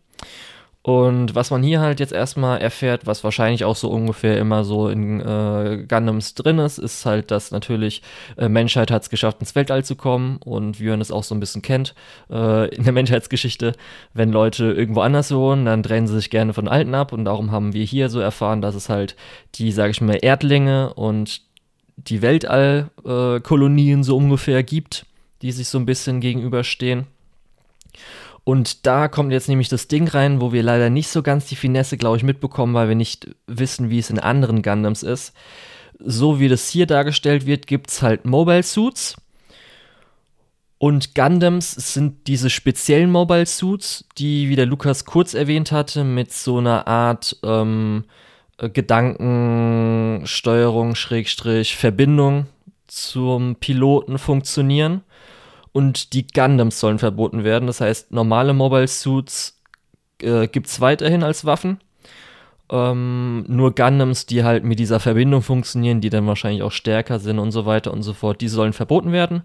[0.83, 4.89] Und was man hier halt jetzt erstmal erfährt, was wahrscheinlich auch so ungefähr immer so
[4.89, 8.01] in äh, Gundams drin ist, ist halt, dass natürlich
[8.37, 11.33] äh, Menschheit hat es geschafft, ins Weltall zu kommen und wie man es auch so
[11.35, 11.95] ein bisschen kennt
[12.29, 13.71] äh, in der Menschheitsgeschichte,
[14.13, 17.51] wenn Leute irgendwo anders wohnen, dann drehen sie sich gerne von Alten ab und darum
[17.51, 19.15] haben wir hier so erfahren, dass es halt
[19.55, 21.43] die, sage ich mal, Erdlinge und
[21.95, 25.05] die Weltallkolonien äh, so ungefähr gibt,
[25.41, 27.07] die sich so ein bisschen gegenüberstehen.
[28.43, 31.55] Und da kommt jetzt nämlich das Ding rein, wo wir leider nicht so ganz die
[31.55, 35.31] Finesse, glaube ich, mitbekommen, weil wir nicht wissen, wie es in anderen Gundams ist.
[35.99, 39.15] So wie das hier dargestellt wird, gibt es halt Mobile Suits.
[40.77, 46.33] Und Gundams sind diese speziellen Mobile Suits, die, wie der Lukas kurz erwähnt hatte, mit
[46.33, 48.03] so einer Art ähm,
[48.57, 52.47] Gedankensteuerung, Schrägstrich, Verbindung
[52.87, 55.03] zum Piloten funktionieren.
[55.73, 57.67] Und die Gundams sollen verboten werden.
[57.67, 59.59] Das heißt, normale Mobile Suits
[60.21, 61.79] äh, gibt es weiterhin als Waffen.
[62.69, 67.39] Ähm, nur Gundams, die halt mit dieser Verbindung funktionieren, die dann wahrscheinlich auch stärker sind
[67.39, 69.43] und so weiter und so fort, die sollen verboten werden.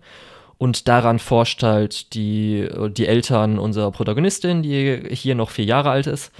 [0.59, 6.07] Und daran forscht halt die, die Eltern unserer Protagonistin, die hier noch vier Jahre alt
[6.07, 6.33] ist.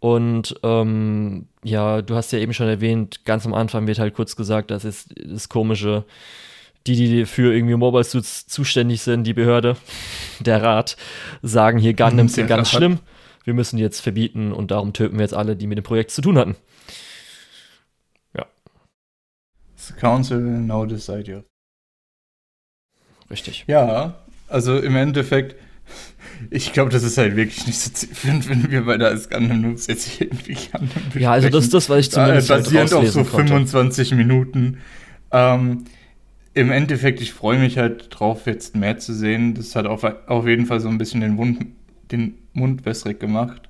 [0.00, 4.36] Und ähm, ja, du hast ja eben schon erwähnt, ganz am Anfang wird halt kurz
[4.36, 6.04] gesagt, das ist das komische,
[6.86, 9.76] die, die für irgendwie Mobile Suits zuständig sind, die Behörde,
[10.40, 10.96] der Rat,
[11.42, 12.98] sagen hier Gundams sind ganz schlimm.
[13.44, 16.10] Wir müssen die jetzt verbieten und darum töten wir jetzt alle, die mit dem Projekt
[16.10, 16.56] zu tun hatten.
[18.36, 18.46] Ja.
[19.76, 21.44] The Council now decide
[23.30, 23.64] Richtig.
[23.66, 24.16] Ja,
[24.48, 25.56] also im Endeffekt
[26.50, 29.86] ich glaube, das ist halt wirklich nicht so zielführend, wenn wir bei der Gundam Noobs
[29.86, 31.20] jetzt irgendwie Gundam besprechen.
[31.20, 34.24] Ja, also das ist das, was ich zumindest äh, Basierend halt auf so 25 konnte.
[34.24, 34.78] Minuten.
[35.30, 35.84] Ähm,
[36.54, 39.54] Im Endeffekt, ich freue mich halt drauf, jetzt mehr zu sehen.
[39.54, 41.66] Das hat auf, auf jeden Fall so ein bisschen den, Wund,
[42.12, 43.62] den Mund wässrig gemacht.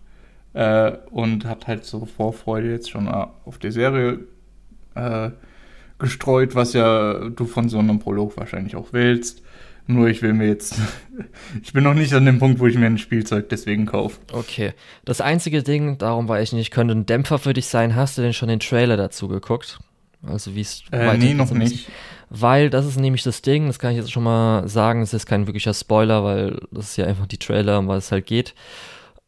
[0.52, 4.20] Äh, und hat halt so Vorfreude jetzt schon auf die Serie
[4.94, 5.30] äh,
[5.98, 9.42] gestreut, was ja du von so einem Prolog wahrscheinlich auch willst.
[9.86, 10.78] Nur ich will mir jetzt.
[11.62, 14.18] ich bin noch nicht an dem Punkt, wo ich mir ein Spielzeug deswegen kaufe.
[14.32, 14.72] Okay.
[15.04, 17.94] Das einzige Ding, darum war ich nicht, könnte ein Dämpfer für dich sein.
[17.94, 19.78] Hast du denn schon den Trailer dazu geguckt?
[20.26, 21.88] Also wie es äh, Nee, noch nicht.
[22.36, 25.24] Weil das ist nämlich das Ding, das kann ich jetzt schon mal sagen, es ist
[25.24, 28.56] kein wirklicher Spoiler, weil das ist ja einfach die Trailer, um was es halt geht.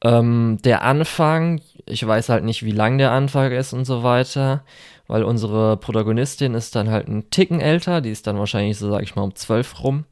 [0.02, 4.64] Ähm, der Anfang, ich weiß halt nicht, wie lang der Anfang ist und so weiter,
[5.06, 9.04] weil unsere Protagonistin ist dann halt ein Ticken älter, die ist dann wahrscheinlich so, sag
[9.04, 10.04] ich mal, um zwölf rum.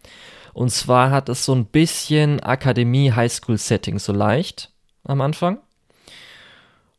[0.53, 4.71] Und zwar hat es so ein bisschen Akademie-Highschool-Setting so leicht
[5.03, 5.59] am Anfang.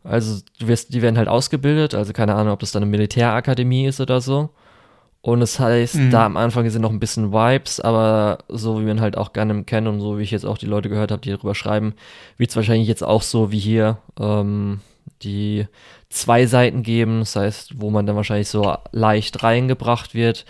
[0.03, 4.01] Also wirst, die werden halt ausgebildet, also keine Ahnung, ob das dann eine Militärakademie ist
[4.01, 4.49] oder so.
[5.25, 6.11] Und es das heißt, mhm.
[6.11, 9.63] da am Anfang sind noch ein bisschen Vibes, aber so wie man halt auch gerne
[9.63, 11.95] kennt und so wie ich jetzt auch die Leute gehört habe, die darüber schreiben,
[12.37, 14.81] wird es wahrscheinlich jetzt auch so wie hier ähm,
[15.23, 15.65] die
[16.09, 20.45] zwei Seiten geben, das heißt, wo man dann wahrscheinlich so leicht reingebracht wird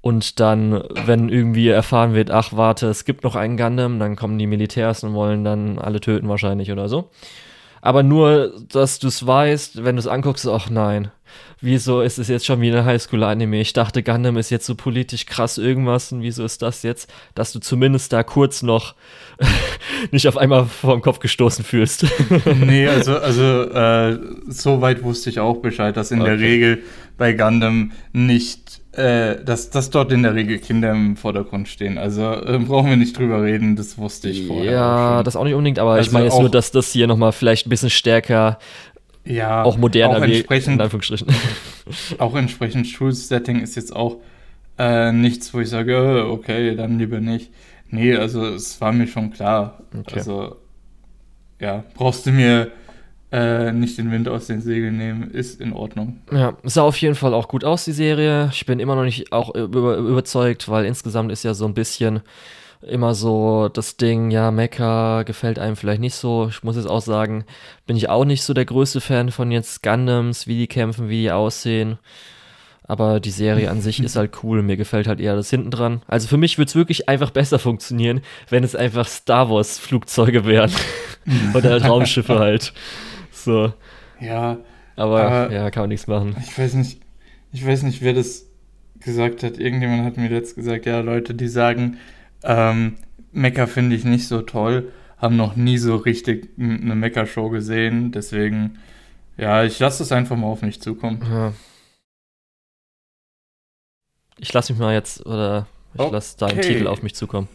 [0.00, 4.38] und dann, wenn irgendwie erfahren wird, ach warte, es gibt noch einen Gundam, dann kommen
[4.38, 7.10] die Militärs und wollen dann alle töten wahrscheinlich oder so.
[7.80, 11.10] Aber nur, dass du es weißt, wenn du es anguckst, ach nein,
[11.62, 13.60] wieso ist es jetzt schon wie eine Highschool-Anime?
[13.60, 17.52] Ich dachte, Gundam ist jetzt so politisch krass irgendwas und wieso ist das jetzt, dass
[17.52, 18.94] du zumindest da kurz noch
[20.10, 22.06] nicht auf einmal vor den Kopf gestoßen fühlst?
[22.66, 26.30] nee, also, also äh, so weit wusste ich auch Bescheid, dass in okay.
[26.30, 26.82] der Regel
[27.16, 31.96] bei Gundam nicht äh, dass, dass dort in der Regel Kinder im Vordergrund stehen.
[31.96, 34.70] Also äh, brauchen wir nicht drüber reden, das wusste ich vorher.
[34.70, 37.06] Ja, auch das auch nicht unbedingt, aber also ich meine jetzt nur, dass das hier
[37.06, 38.58] nochmal vielleicht ein bisschen stärker,
[39.24, 41.28] ja, auch moderner auch entsprechend, in Anführungsstrichen.
[42.18, 44.16] auch entsprechend Schulsetting ist jetzt auch
[44.78, 47.50] äh, nichts, wo ich sage, äh, okay, dann lieber nicht.
[47.88, 49.82] Nee, also es war mir schon klar.
[49.96, 50.18] Okay.
[50.18, 50.56] Also,
[51.60, 52.72] ja, brauchst du mir
[53.30, 56.18] äh, nicht den Wind aus den Segeln nehmen, ist in Ordnung.
[56.30, 58.50] Ja, sah auf jeden Fall auch gut aus, die Serie.
[58.52, 62.20] Ich bin immer noch nicht auch über, überzeugt, weil insgesamt ist ja so ein bisschen
[62.82, 66.48] immer so das Ding, ja, Mecha gefällt einem vielleicht nicht so.
[66.48, 67.44] Ich muss jetzt auch sagen,
[67.86, 71.22] bin ich auch nicht so der größte Fan von jetzt Gundams, wie die kämpfen, wie
[71.22, 71.98] die aussehen.
[72.84, 74.62] Aber die Serie an sich ist halt cool.
[74.62, 76.02] Mir gefällt halt eher das hinten dran.
[76.08, 80.44] Also für mich würde es wirklich einfach besser funktionieren, wenn es einfach Star Wars Flugzeuge
[80.44, 80.72] wären.
[81.54, 82.72] Oder Raumschiffe halt.
[83.30, 83.72] So.
[84.20, 84.58] Ja.
[84.96, 86.36] Aber, aber, ja, kann man nichts machen.
[86.42, 87.00] Ich weiß nicht,
[87.52, 88.46] ich weiß nicht, wer das
[89.00, 89.58] gesagt hat.
[89.58, 91.98] Irgendjemand hat mir jetzt gesagt, ja, Leute, die sagen,
[92.44, 92.96] ähm,
[93.32, 98.12] Mecha finde ich nicht so toll, haben noch nie so richtig eine Mecha-Show gesehen.
[98.12, 98.78] Deswegen,
[99.36, 101.20] ja, ich lasse es einfach mal auf mich zukommen.
[101.30, 101.52] Ja.
[104.38, 106.12] Ich lasse mich mal jetzt, oder ich okay.
[106.12, 107.48] lasse deinen Titel auf mich zukommen.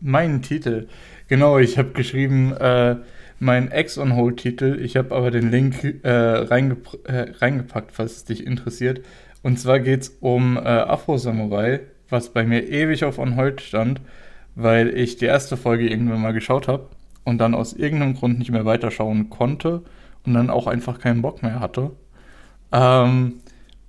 [0.00, 0.88] Meinen Titel.
[1.28, 2.96] Genau, ich habe geschrieben, äh,
[3.38, 4.78] mein Ex-on-Hold-Titel.
[4.82, 9.00] Ich habe aber den Link äh, reingep äh, reingepackt, falls es dich interessiert.
[9.42, 11.80] Und zwar geht es um äh, Afro-Samurai,
[12.10, 14.00] was bei mir ewig auf On-Hold stand,
[14.54, 16.88] weil ich die erste Folge irgendwann mal geschaut habe
[17.24, 19.82] und dann aus irgendeinem Grund nicht mehr weiterschauen konnte
[20.26, 21.92] und dann auch einfach keinen Bock mehr hatte.
[22.72, 23.40] Ähm,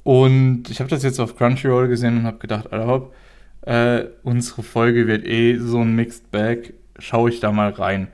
[0.03, 3.15] und ich habe das jetzt auf Crunchyroll gesehen und habe gedacht, Alter, hopp,
[3.61, 8.07] äh, unsere Folge wird eh so ein Mixed Bag, schaue ich da mal rein.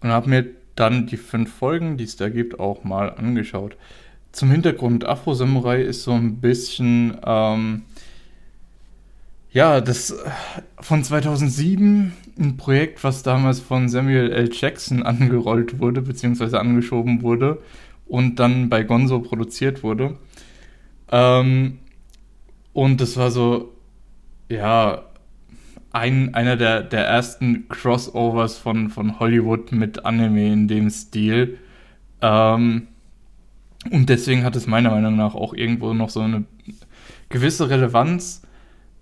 [0.00, 3.76] Und habe mir dann die fünf Folgen, die es da gibt, auch mal angeschaut.
[4.32, 7.82] Zum Hintergrund, Afro Samurai ist so ein bisschen, ähm,
[9.54, 10.16] Ja, das äh,
[10.80, 14.50] von 2007 ein Projekt, was damals von Samuel L.
[14.52, 17.62] Jackson angerollt wurde, beziehungsweise angeschoben wurde
[18.06, 20.18] und dann bei Gonzo produziert wurde.
[21.10, 21.78] Ähm,
[22.72, 23.72] und das war so,
[24.48, 25.04] ja,
[25.92, 31.58] ein, einer der, der ersten Crossovers von, von Hollywood mit Anime in dem Stil.
[32.20, 32.88] Ähm,
[33.88, 36.44] und deswegen hat es meiner Meinung nach auch irgendwo noch so eine
[37.28, 38.43] gewisse Relevanz.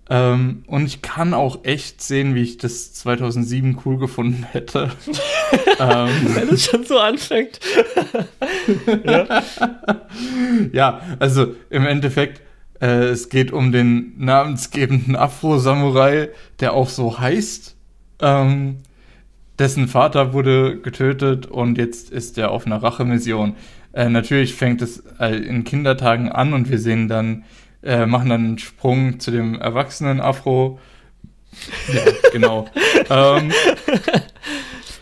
[0.09, 4.91] Ähm, und ich kann auch echt sehen, wie ich das 2007 cool gefunden hätte.
[5.79, 7.59] ähm, Wenn es schon so anfängt.
[9.05, 9.43] ja.
[10.73, 12.41] ja, also im Endeffekt,
[12.81, 17.75] äh, es geht um den namensgebenden Afro-Samurai, der auch so heißt.
[18.19, 18.79] Ähm,
[19.57, 23.55] dessen Vater wurde getötet und jetzt ist er auf einer Rachemission.
[23.93, 27.45] Äh, natürlich fängt es äh, in Kindertagen an und wir sehen dann
[27.83, 30.79] äh, machen dann einen Sprung zu dem erwachsenen Afro.
[31.93, 32.67] Ja, genau.
[33.09, 33.51] ähm,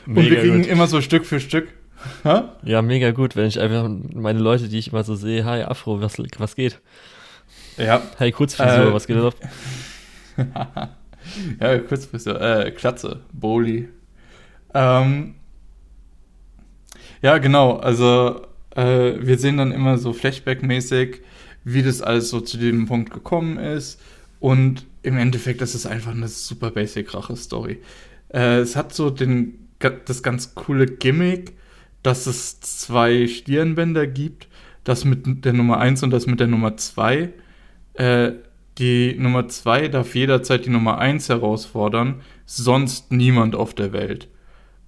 [0.06, 0.68] und wir kriegen gut.
[0.68, 1.70] immer so Stück für Stück.
[2.24, 2.56] Ha?
[2.64, 6.02] Ja, mega gut, wenn ich einfach meine Leute, die ich immer so sehe, hi Afro,
[6.02, 6.80] was, was geht?
[7.78, 8.02] Ja.
[8.20, 9.36] Hi Kurzfrisur, äh, was geht ab?
[11.60, 13.90] ja, Kurzfrisur, äh, Klatze, Boli.
[14.74, 15.36] Ähm,
[17.22, 18.42] ja, genau, also
[18.76, 21.22] äh, wir sehen dann immer so Flashback-mäßig,
[21.64, 24.00] wie das alles so zu dem Punkt gekommen ist.
[24.40, 27.80] Und im Endeffekt ist es einfach eine super basic Rache-Story.
[28.30, 31.54] Äh, es hat so den, das ganz coole Gimmick,
[32.04, 34.48] dass es zwei Stirnbänder gibt,
[34.84, 37.30] das mit der Nummer 1 und das mit der Nummer 2.
[37.94, 38.32] Äh,
[38.78, 44.28] die Nummer 2 darf jederzeit die Nummer 1 herausfordern, sonst niemand auf der Welt.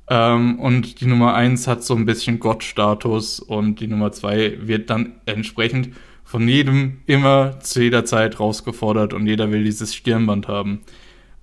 [0.10, 4.90] Ähm, und die Nummer 1 hat so ein bisschen Gottstatus und die Nummer 2 wird
[4.90, 5.90] dann entsprechend
[6.34, 10.82] von jedem immer zu jeder Zeit rausgefordert und jeder will dieses Stirnband haben.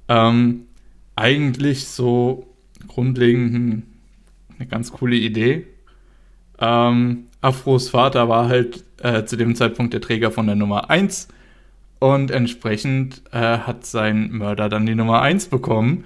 [0.09, 0.63] Ähm,
[1.15, 2.49] eigentlich so
[2.89, 3.85] grundlegend
[4.59, 5.69] eine ganz coole Idee.
[6.59, 11.29] Ähm, Afros Vater war halt äh, zu dem Zeitpunkt der Träger von der Nummer 1
[12.01, 16.03] und entsprechend äh, hat sein Mörder dann die Nummer 1 bekommen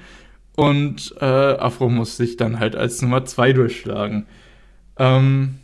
[0.57, 4.27] und äh, Afro muss sich dann halt als Nummer 2 durchschlagen.
[4.99, 5.55] Ähm,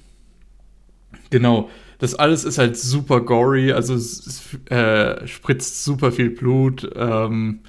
[1.28, 1.68] genau
[2.00, 7.60] das alles ist halt super gory, also es, äh, spritzt super viel Blut, ähm,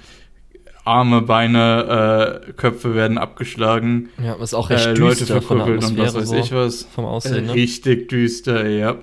[0.84, 4.08] Arme, Beine, äh, Köpfe werden abgeschlagen.
[4.22, 6.82] Ja, was auch recht äh, Leute verprügelt und was weiß so ich was.
[6.92, 7.54] Vom Aussehen, ne?
[7.54, 8.96] Richtig düster, ja.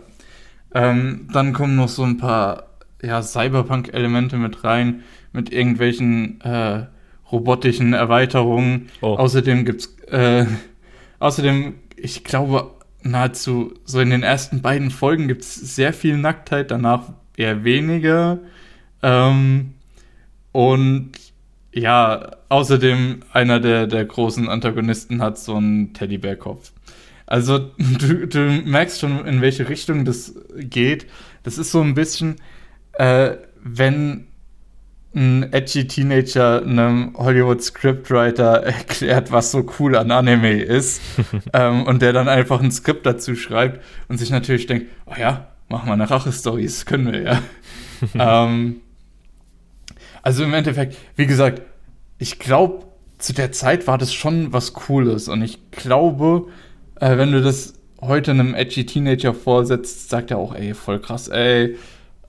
[0.74, 2.70] Ähm, dann kommen noch so ein paar
[3.02, 6.88] ja, Cyberpunk-Elemente mit rein, mit irgendwelchen äh,
[7.32, 8.90] robotischen Erweiterungen.
[9.02, 9.16] Oh.
[9.16, 10.46] Außerdem gibt's äh,
[11.20, 12.72] außerdem, ich glaube,
[13.04, 18.40] nahezu so in den ersten beiden Folgen gibt es sehr viel Nacktheit, danach eher weniger.
[19.02, 19.74] Ähm,
[20.52, 21.12] und
[21.72, 26.72] ja, außerdem einer der, der großen Antagonisten hat so einen Teddybärkopf.
[27.26, 31.06] Also du, du merkst schon, in welche Richtung das geht.
[31.44, 32.38] Das ist so ein bisschen,
[32.94, 34.29] äh, wenn
[35.16, 41.02] ein edgy Teenager einem Hollywood Scriptwriter erklärt, was so cool an Anime ist
[41.54, 45.48] ähm, und der dann einfach ein Skript dazu schreibt und sich natürlich denkt, oh ja,
[45.68, 47.42] mach mal eine Rache-Story, das können wir ja.
[48.46, 48.82] ähm,
[50.22, 51.62] also im Endeffekt, wie gesagt,
[52.18, 52.86] ich glaube,
[53.18, 56.48] zu der Zeit war das schon was Cooles und ich glaube,
[57.00, 61.28] äh, wenn du das heute einem edgy Teenager vorsetzt, sagt er auch, ey, voll krass,
[61.28, 61.78] ey,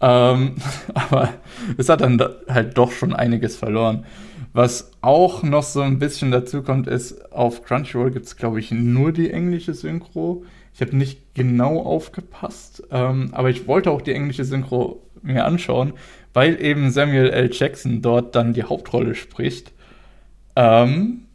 [0.01, 0.57] ähm,
[0.95, 1.35] aber
[1.77, 4.05] es hat dann halt doch schon einiges verloren.
[4.53, 8.73] Was auch noch so ein bisschen dazu kommt, ist, auf Crunchyroll gibt es, glaube ich,
[8.73, 10.45] nur die englische Synchro.
[10.75, 15.93] Ich habe nicht genau aufgepasst, ähm, aber ich wollte auch die englische Synchro mir anschauen,
[16.33, 17.51] weil eben Samuel L.
[17.53, 19.73] Jackson dort dann die Hauptrolle spricht.
[20.57, 21.27] Ähm,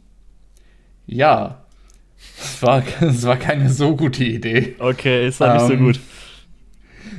[1.06, 1.64] ja,
[2.38, 4.74] es war, es war keine so gute Idee.
[4.78, 6.00] Okay, ist war ähm, nicht so gut.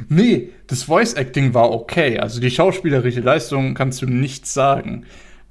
[0.09, 2.19] Nee, das Voice Acting war okay.
[2.19, 5.05] Also die schauspielerische Leistung kannst du nichts sagen.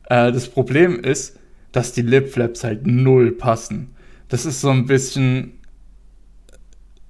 [0.09, 1.39] Äh, das Problem ist,
[1.73, 3.95] dass die Lip Flaps halt null passen.
[4.29, 5.61] Das ist so ein bisschen.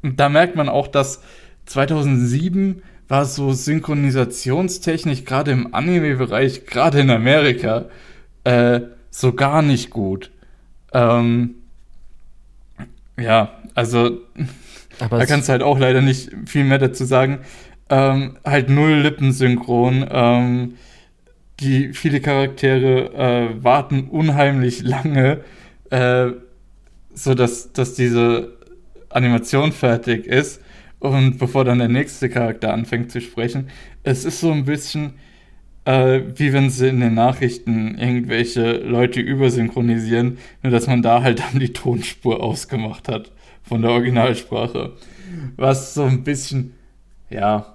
[0.02, 1.22] Da merkt man auch, dass
[1.66, 7.87] 2007 war so Synchronisationstechnisch gerade im Anime-Bereich, gerade in Amerika,
[8.44, 8.80] äh,
[9.11, 10.30] so gar nicht gut.
[10.92, 11.56] Ähm,
[13.18, 14.20] ja, also
[15.00, 17.40] aber da kannst du halt auch leider nicht viel mehr dazu sagen.
[17.88, 20.06] Ähm, halt null Lippensynchron.
[20.11, 20.74] Ähm,
[21.61, 25.40] die viele Charaktere äh, warten unheimlich lange,
[25.90, 26.28] äh,
[27.14, 28.56] so dass, dass diese
[29.09, 30.61] Animation fertig ist
[30.98, 33.68] und bevor dann der nächste Charakter anfängt zu sprechen.
[34.02, 35.14] Es ist so ein bisschen,
[35.87, 41.40] äh, wie wenn sie in den Nachrichten irgendwelche Leute übersynchronisieren, nur dass man da halt
[41.40, 43.32] dann die Tonspur ausgemacht hat
[43.66, 44.92] von der Originalsprache.
[45.57, 46.74] Was so ein bisschen,
[47.31, 47.74] ja.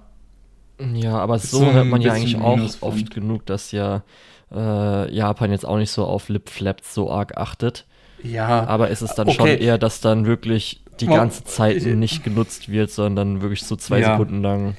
[0.94, 4.02] Ja, aber so, so hört man ja eigentlich auch oft genug, dass ja
[4.50, 7.86] äh, Japan jetzt auch nicht so auf Lip Flaps so arg achtet.
[8.22, 8.66] Ja.
[8.66, 9.36] Aber ist es dann okay.
[9.36, 14.00] schon eher, dass dann wirklich die ganze Zeit nicht genutzt wird, sondern wirklich so zwei
[14.00, 14.12] ja.
[14.12, 14.76] Sekunden lang.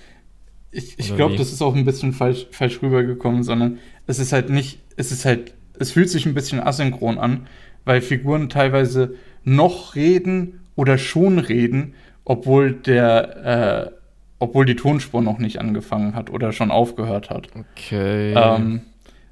[0.72, 4.50] Ich, ich glaube, das ist auch ein bisschen falsch, falsch rübergekommen, sondern es ist halt
[4.50, 7.48] nicht, es ist halt, es fühlt sich ein bisschen asynchron an,
[7.86, 13.92] weil Figuren teilweise noch reden oder schon reden, obwohl der, äh,
[14.40, 17.50] obwohl die Tonspur noch nicht angefangen hat oder schon aufgehört hat.
[17.56, 18.34] Okay.
[18.34, 18.82] Ähm,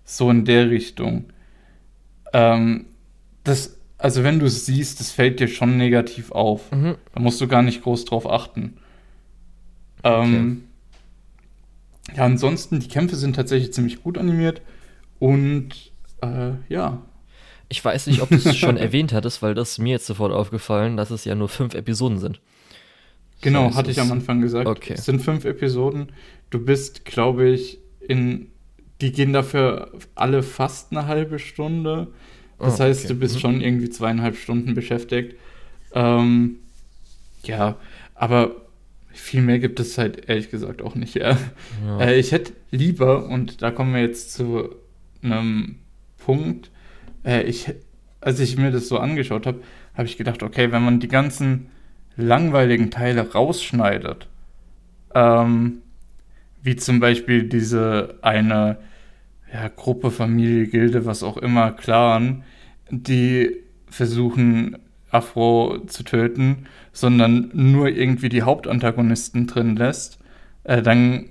[0.04, 1.26] so in der Richtung.
[2.34, 2.86] Ähm,
[3.44, 6.72] das, also wenn du es siehst, das fällt dir schon negativ auf.
[6.72, 6.96] Mhm.
[7.14, 8.78] Da musst du gar nicht groß drauf achten.
[10.04, 10.64] Ähm,
[12.10, 12.18] okay.
[12.18, 14.62] Ja, ansonsten, die Kämpfe sind tatsächlich ziemlich gut animiert
[15.20, 17.02] und äh, ja.
[17.72, 20.98] Ich weiß nicht, ob du es schon erwähnt hattest, weil das mir jetzt sofort aufgefallen,
[20.98, 22.42] dass es ja nur fünf Episoden sind.
[23.40, 24.68] Genau, das hatte ich am Anfang gesagt.
[24.68, 24.94] Okay.
[24.98, 26.12] Es sind fünf Episoden.
[26.50, 28.48] Du bist, glaube ich, in.
[29.00, 32.10] Die gehen dafür alle fast eine halbe Stunde.
[32.60, 33.14] Das oh, heißt, okay.
[33.14, 33.40] du bist mhm.
[33.40, 35.38] schon irgendwie zweieinhalb Stunden beschäftigt.
[35.94, 36.58] Ähm,
[37.44, 37.78] ja,
[38.14, 38.52] aber
[39.14, 41.16] viel mehr gibt es halt ehrlich gesagt auch nicht.
[41.16, 41.38] Ja.
[41.86, 42.02] ja.
[42.02, 44.76] Äh, ich hätte lieber, und da kommen wir jetzt zu
[45.24, 45.78] einem
[46.18, 46.70] Punkt,
[47.26, 47.74] äh, ich,
[48.20, 49.62] als ich mir das so angeschaut habe,
[49.94, 51.70] habe ich gedacht, okay, wenn man die ganzen
[52.16, 54.28] langweiligen Teile rausschneidet,
[55.14, 55.82] ähm,
[56.62, 58.78] wie zum Beispiel diese eine
[59.52, 62.44] ja, Gruppe, Familie, Gilde, was auch immer, Clan,
[62.90, 63.58] die
[63.88, 64.78] versuchen,
[65.10, 70.20] Afro zu töten, sondern nur irgendwie die Hauptantagonisten drin lässt,
[70.64, 71.31] äh, dann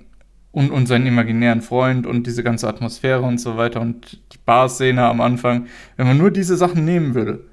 [0.51, 5.03] und, und seinen imaginären Freund und diese ganze Atmosphäre und so weiter und die Bar-Szene
[5.03, 7.45] am Anfang, wenn man nur diese Sachen nehmen würde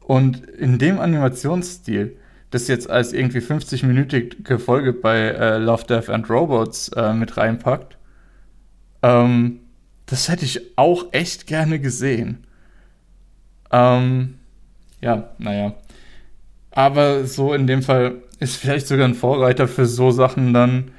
[0.00, 2.16] und in dem Animationsstil
[2.50, 7.98] das jetzt als irgendwie 50-minütige Folge bei äh, Love, Death and Robots äh, mit reinpackt,
[9.02, 9.58] ähm,
[10.06, 12.46] das hätte ich auch echt gerne gesehen.
[13.72, 14.34] Ähm,
[15.00, 15.74] ja, naja.
[16.70, 20.92] Aber so in dem Fall ist vielleicht sogar ein Vorreiter für so Sachen dann.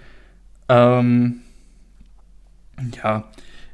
[0.69, 1.41] Ähm,
[3.03, 3.25] ja,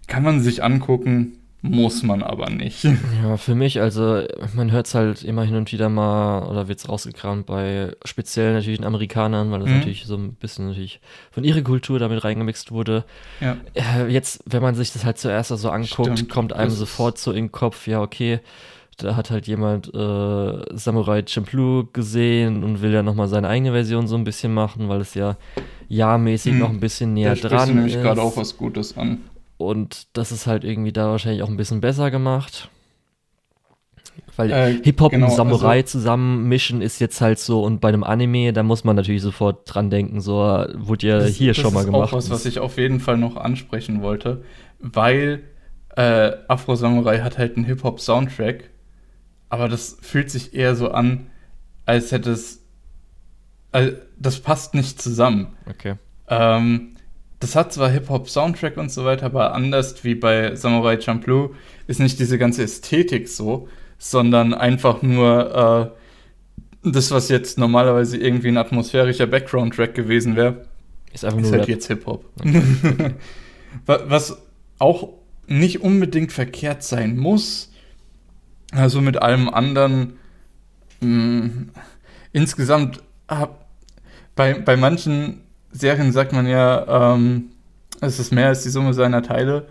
[0.08, 2.86] kann man sich angucken, muss man aber nicht.
[3.24, 4.24] Ja, für mich, also
[4.54, 8.54] man hört es halt immer hin und wieder mal oder wird es rausgekramt bei speziell
[8.54, 9.78] natürlich den Amerikanern, weil das mhm.
[9.78, 11.00] natürlich so ein bisschen natürlich
[11.30, 13.06] von ihrer Kultur damit reingemixt wurde.
[13.40, 13.58] Ja.
[13.76, 17.32] Äh, jetzt, wenn man sich das halt zuerst so anguckt, Stimmt, kommt einem sofort so
[17.32, 18.40] in den Kopf, ja, okay,
[19.04, 24.08] da hat halt jemand äh, Samurai Champloo gesehen und will ja nochmal seine eigene Version
[24.08, 25.38] so ein bisschen machen, weil es ja
[25.88, 26.60] jahrmäßig hm.
[26.60, 27.76] noch ein bisschen näher da dran ist.
[27.76, 29.20] nämlich gerade auch was Gutes an.
[29.58, 32.70] Und das ist halt irgendwie da wahrscheinlich auch ein bisschen besser gemacht.
[34.36, 38.04] Weil äh, Hip-Hop genau, und Samurai also, zusammen ist jetzt halt so, und bei einem
[38.04, 40.36] Anime, da muss man natürlich sofort dran denken, so
[40.74, 42.14] wurde ja das, hier das schon mal gemacht.
[42.14, 44.44] Das ist auch was, was ich auf jeden Fall noch ansprechen wollte,
[44.80, 45.44] weil
[45.96, 48.71] äh, Afro Samurai hat halt einen Hip-Hop-Soundtrack
[49.52, 51.28] aber das fühlt sich eher so an,
[51.86, 52.64] als hätte es.
[53.74, 55.48] Also das passt nicht zusammen.
[55.70, 55.96] Okay.
[56.30, 56.96] Ähm,
[57.42, 61.54] das hat zwar Hip-Hop-Soundtrack und so weiter, aber anders wie bei Samurai Champloo
[61.88, 65.94] ist nicht diese ganze Ästhetik so, sondern einfach nur
[66.84, 70.66] äh, das, was jetzt normalerweise irgendwie ein atmosphärischer Background-Track gewesen wäre,
[71.12, 72.26] ist einfach nur ist halt jetzt Hip-Hop.
[72.40, 73.16] Okay.
[73.86, 74.38] was
[74.80, 75.10] auch
[75.48, 77.71] nicht unbedingt verkehrt sein muss,
[78.72, 80.14] also mit allem anderen
[81.02, 81.70] mh, mm,
[82.32, 83.66] insgesamt hab,
[84.36, 87.52] bei, bei manchen Serien sagt man ja, ähm,
[88.02, 89.68] es ist mehr als die Summe seiner Teile.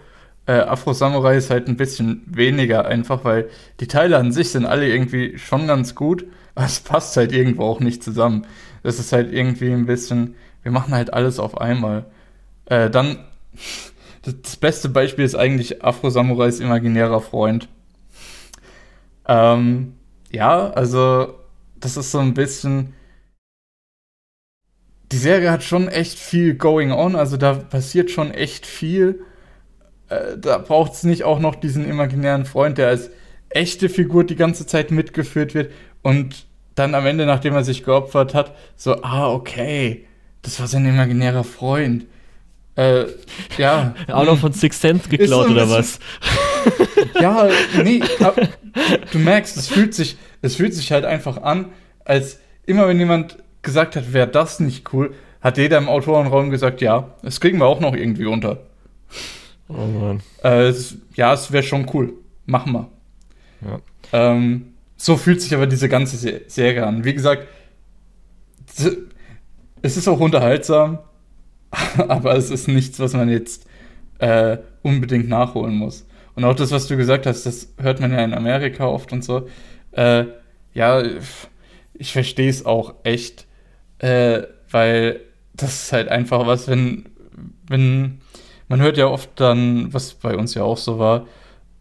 [0.47, 3.49] Äh, Afro Samurai ist halt ein bisschen weniger einfach, weil
[3.81, 7.65] die Teile an sich sind alle irgendwie schon ganz gut, aber es passt halt irgendwo
[7.65, 8.47] auch nicht zusammen.
[8.83, 12.07] Es ist halt irgendwie ein bisschen, wir machen halt alles auf einmal.
[12.67, 13.19] Äh, dann,
[14.23, 17.69] das beste Beispiel ist eigentlich Afro Samurais imaginärer Freund.
[19.31, 19.95] Ähm,
[20.33, 21.38] ja, also
[21.79, 22.95] das ist so ein bisschen.
[25.13, 29.25] Die Serie hat schon echt viel going on, also da passiert schon echt viel.
[30.09, 33.11] Äh, da braucht es nicht auch noch diesen imaginären Freund, der als
[33.48, 38.35] echte Figur die ganze Zeit mitgeführt wird und dann am Ende, nachdem er sich geopfert
[38.35, 40.07] hat, so, ah, okay,
[40.42, 42.07] das war sein imaginärer Freund.
[42.77, 43.07] Äh,
[43.59, 43.94] ja.
[44.09, 45.98] Auch noch von Six Sense geklaut so oder was?
[47.21, 47.48] ja,
[47.83, 48.02] nee,
[49.12, 51.66] du merkst, es fühlt sich, es fühlt sich halt einfach an,
[52.04, 56.81] als immer wenn jemand gesagt hat, wäre das nicht cool, hat jeder im Autorenraum gesagt,
[56.81, 58.58] ja, das kriegen wir auch noch irgendwie unter.
[59.68, 60.21] Oh Mann.
[60.42, 62.14] Äh, es, ja, es wäre schon cool.
[62.46, 62.88] Machen wir.
[63.62, 63.81] Ja.
[64.12, 67.04] Ähm, so fühlt sich aber diese ganze Serie an.
[67.04, 67.46] Wie gesagt,
[69.83, 70.98] es ist auch unterhaltsam,
[71.96, 73.66] aber es ist nichts, was man jetzt
[74.18, 76.06] äh, unbedingt nachholen muss.
[76.41, 79.23] Und auch das, was du gesagt hast, das hört man ja in Amerika oft und
[79.23, 79.47] so.
[79.93, 80.25] Äh,
[80.73, 81.03] ja,
[81.93, 83.47] ich verstehe es auch echt,
[83.99, 85.21] äh, weil
[85.53, 87.11] das ist halt einfach was, wenn,
[87.69, 88.23] wenn,
[88.69, 91.27] man hört ja oft dann, was bei uns ja auch so war,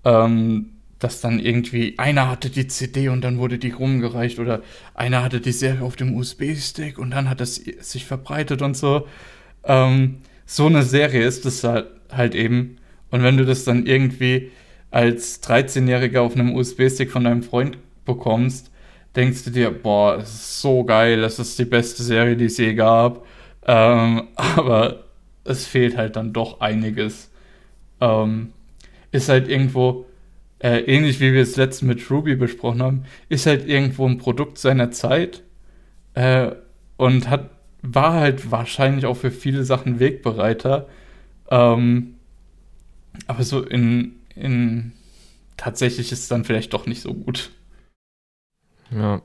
[0.03, 4.61] ähm, dass dann irgendwie einer hatte die CD und dann wurde die rumgereicht oder
[4.93, 9.07] einer hatte die Serie auf dem USB-Stick und dann hat es sich verbreitet und so.
[9.63, 12.78] Ähm, so eine Serie ist es halt, halt eben.
[13.11, 14.51] Und wenn du das dann irgendwie
[14.91, 18.71] als 13-Jähriger auf einem USB-Stick von deinem Freund bekommst,
[19.15, 22.57] denkst du dir, boah, es ist so geil, das ist die beste Serie, die es
[22.57, 23.25] je gab.
[23.65, 25.05] Ähm, aber
[25.43, 27.31] es fehlt halt dann doch einiges.
[28.01, 28.53] Ähm,
[29.11, 30.05] ist halt irgendwo,
[30.59, 34.57] äh, ähnlich wie wir es letztens mit Ruby besprochen haben, ist halt irgendwo ein Produkt
[34.57, 35.43] seiner Zeit
[36.13, 36.51] äh,
[36.97, 37.49] und hat,
[37.81, 40.87] war halt wahrscheinlich auch für viele Sachen Wegbereiter.
[41.49, 42.15] Ähm,
[43.29, 44.91] aber so in, in
[45.55, 47.51] tatsächlich ist es dann vielleicht doch nicht so gut.
[48.89, 49.21] Ja.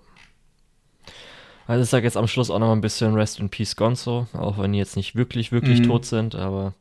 [1.67, 4.59] Also ich sage jetzt am Schluss auch noch ein bisschen Rest in Peace Gonzo, auch
[4.59, 5.85] wenn die jetzt nicht wirklich, wirklich mhm.
[5.85, 6.75] tot sind, aber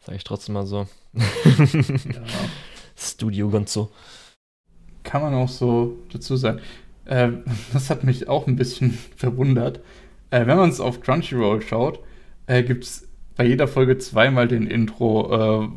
[0.00, 0.88] sage ich trotzdem mal so.
[1.12, 1.24] ja.
[2.96, 3.90] Studio Gonzo.
[5.02, 6.60] Kann man auch so dazu sagen.
[7.04, 7.32] Äh,
[7.74, 9.80] das hat mich auch ein bisschen verwundert.
[10.30, 12.00] Äh, wenn man es auf Crunchyroll schaut,
[12.46, 15.68] äh, gibt es bei jeder Folge zweimal den Intro, äh,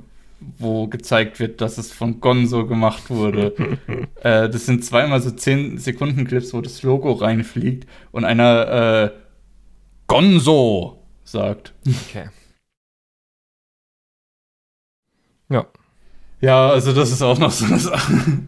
[0.57, 3.77] wo gezeigt wird, dass es von Gonzo gemacht wurde.
[4.21, 9.11] äh, das sind zweimal so 10 Sekunden Clips, wo das Logo reinfliegt und einer äh,
[10.07, 11.73] Gonzo sagt.
[11.85, 12.29] Okay.
[15.49, 15.65] Ja.
[16.41, 18.39] Ja, also das ist auch noch so eine Sache.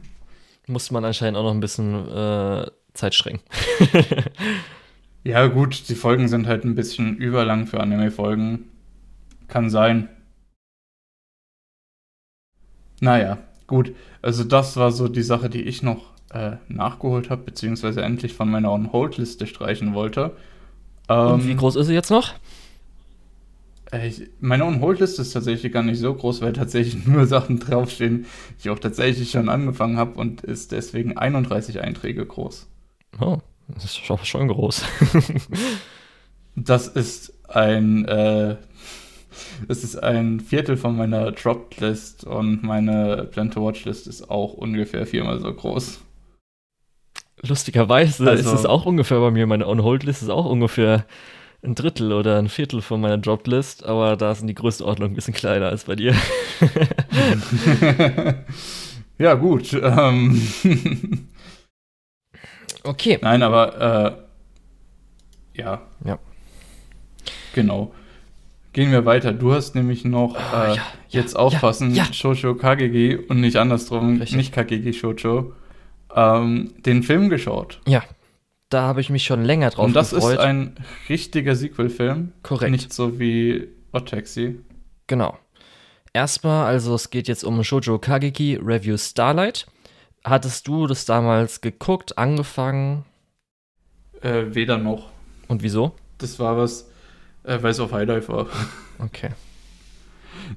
[0.68, 3.42] Muss man anscheinend auch noch ein bisschen äh, Zeit strengen.
[5.24, 8.70] ja, gut, die Folgen sind halt ein bisschen überlang für Anime-Folgen.
[9.48, 10.08] Kann sein.
[13.02, 13.94] Naja, gut.
[14.22, 18.50] Also das war so die Sache, die ich noch äh, nachgeholt habe, beziehungsweise endlich von
[18.50, 20.38] meiner On-Hold-Liste streichen wollte.
[21.10, 22.34] Ähm, Und wie groß ist sie jetzt noch?
[23.92, 28.24] Äh, ich, meine On-Hold-Liste ist tatsächlich gar nicht so groß, weil tatsächlich nur Sachen draufstehen,
[28.24, 32.68] die ich auch tatsächlich schon angefangen habe und ist deswegen 31 Einträge groß.
[33.20, 34.86] Oh, das ist schon groß.
[36.56, 38.58] das ist ein äh,
[39.68, 45.54] es ist ein Viertel von meiner Dropped-List und meine Plan-to-Watch-List ist auch ungefähr viermal so
[45.54, 46.02] groß.
[47.44, 49.48] Lustigerweise also, ist es auch ungefähr bei mir.
[49.48, 51.06] Meine On-Hold-List ist auch ungefähr
[51.64, 55.34] ein Drittel oder ein Viertel von meiner Dropped-List, aber da sind die Größenordnung ein bisschen
[55.34, 56.16] kleiner als bei dir.
[59.18, 59.74] ja, gut.
[59.74, 60.42] Ähm
[62.84, 63.20] okay.
[63.22, 64.26] Nein, aber
[65.56, 65.82] äh, ja.
[66.04, 66.20] Ja.
[67.54, 67.94] Genau.
[68.74, 69.34] Gehen wir weiter.
[69.34, 73.58] Du hast nämlich noch oh, äh, ja, jetzt ja, aufpassen, ja, Shoujo Kagegi und nicht
[73.58, 74.38] andersrum, Richtig.
[74.38, 75.54] nicht Kagegi Shoujo,
[76.16, 77.82] ähm, den Film geschaut.
[77.86, 78.04] Ja,
[78.70, 79.88] da habe ich mich schon länger drauf gefreut.
[79.88, 80.34] Und das gefreut.
[80.34, 80.76] ist ein
[81.10, 82.32] richtiger Sequel-Film.
[82.44, 82.72] Korrekt.
[82.72, 84.60] Nicht so wie Odd Taxi.
[85.08, 85.38] Genau.
[86.14, 89.68] Erstmal, also es geht jetzt um Shoujo Kageki Review Starlight.
[90.24, 93.06] Hattest du das damals geguckt, angefangen?
[94.22, 95.10] Äh, weder noch.
[95.48, 95.96] Und wieso?
[96.20, 96.91] Das war was,
[97.44, 98.48] äh, weil es auf High Dive war.
[99.00, 99.30] Okay.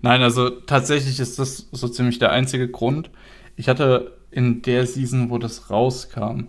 [0.03, 3.11] Nein, also tatsächlich ist das so ziemlich der einzige Grund.
[3.57, 6.49] Ich hatte in der Season, wo das rauskam,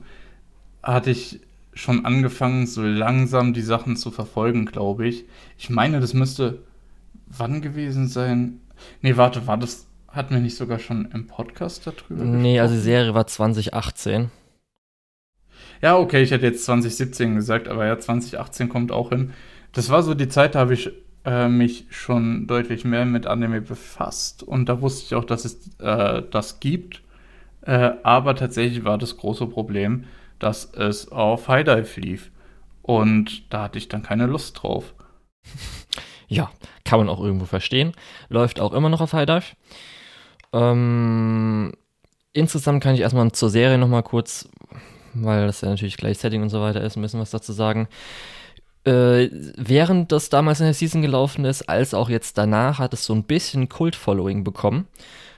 [0.82, 1.40] hatte ich
[1.74, 5.26] schon angefangen, so langsam die Sachen zu verfolgen, glaube ich.
[5.58, 6.60] Ich meine, das müsste
[7.28, 8.62] wann gewesen sein?
[9.02, 12.60] Nee, warte, war das, hatten wir nicht sogar schon im Podcast darüber Nee, gesprochen?
[12.60, 14.32] also die Serie war 2018.
[15.82, 19.34] Ja, okay, ich hätte jetzt 2017 gesagt, aber ja, 2018 kommt auch hin.
[19.76, 20.90] Das war so die Zeit, da habe ich
[21.26, 25.78] äh, mich schon deutlich mehr mit Anime befasst und da wusste ich auch, dass es
[25.80, 27.02] äh, das gibt.
[27.62, 30.06] Äh, aber tatsächlich war das große Problem,
[30.40, 32.32] dass es auf High Dive lief.
[32.84, 34.96] Und da hatte ich dann keine Lust drauf.
[36.28, 36.50] Ja,
[36.84, 37.92] kann man auch irgendwo verstehen.
[38.30, 39.46] Läuft auch immer noch auf High Dive.
[40.54, 41.72] Ähm,
[42.34, 44.50] insgesamt kann ich erstmal zur Serie nochmal kurz,
[45.14, 47.88] weil das ja natürlich gleich Setting und so weiter ist, ein bisschen was dazu sagen
[48.86, 53.06] äh, während das damals in der Season gelaufen ist, als auch jetzt danach, hat es
[53.06, 54.88] so ein bisschen Kult-Following bekommen.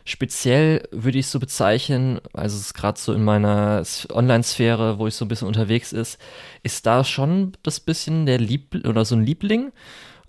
[0.04, 5.08] Speziell würde ich es so bezeichnen, also es ist gerade so in meiner Online-Sphäre, wo
[5.08, 6.18] ich so ein bisschen unterwegs ist,
[6.64, 9.72] ist da schon das bisschen der Lieb oder so ein Liebling.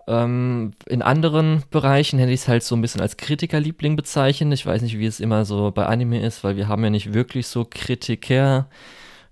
[0.08, 4.54] Ähm, in anderen Bereichen hätte ich es halt so ein bisschen als Kritikerliebling bezeichnet.
[4.54, 7.14] Ich weiß nicht, wie es immer so bei Anime ist, weil wir haben ja nicht
[7.14, 8.68] wirklich so Kritiker.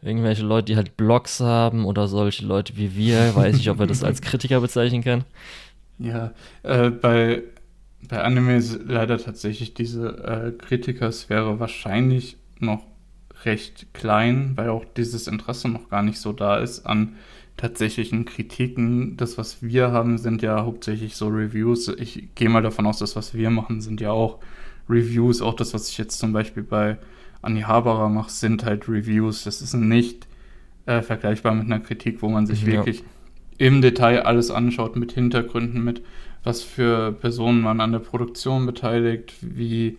[0.03, 3.35] Irgendwelche Leute, die halt Blogs haben oder solche Leute wie wir.
[3.35, 5.25] Weiß nicht, ob wir das als Kritiker bezeichnen können.
[5.99, 6.33] Ja,
[6.63, 7.43] äh, bei,
[8.09, 12.85] bei Anime ist leider tatsächlich diese äh, Kritikersphäre wahrscheinlich noch
[13.45, 17.17] recht klein, weil auch dieses Interesse noch gar nicht so da ist an
[17.57, 19.17] tatsächlichen Kritiken.
[19.17, 21.89] Das, was wir haben, sind ja hauptsächlich so Reviews.
[21.89, 24.39] Ich gehe mal davon aus, das, was wir machen, sind ja auch
[24.89, 25.41] Reviews.
[25.43, 26.99] Auch das, was ich jetzt zum Beispiel bei
[27.47, 29.45] Anni Haberer mache, sind halt Reviews.
[29.45, 30.27] Das ist nicht
[30.87, 32.69] äh, vergleichbar mit einer Kritik, wo man sich ja.
[32.69, 33.03] wirklich
[33.59, 36.03] im Detail alles anschaut, mit Hintergründen, mit
[36.45, 39.99] was für Personen man an der Produktion beteiligt, wie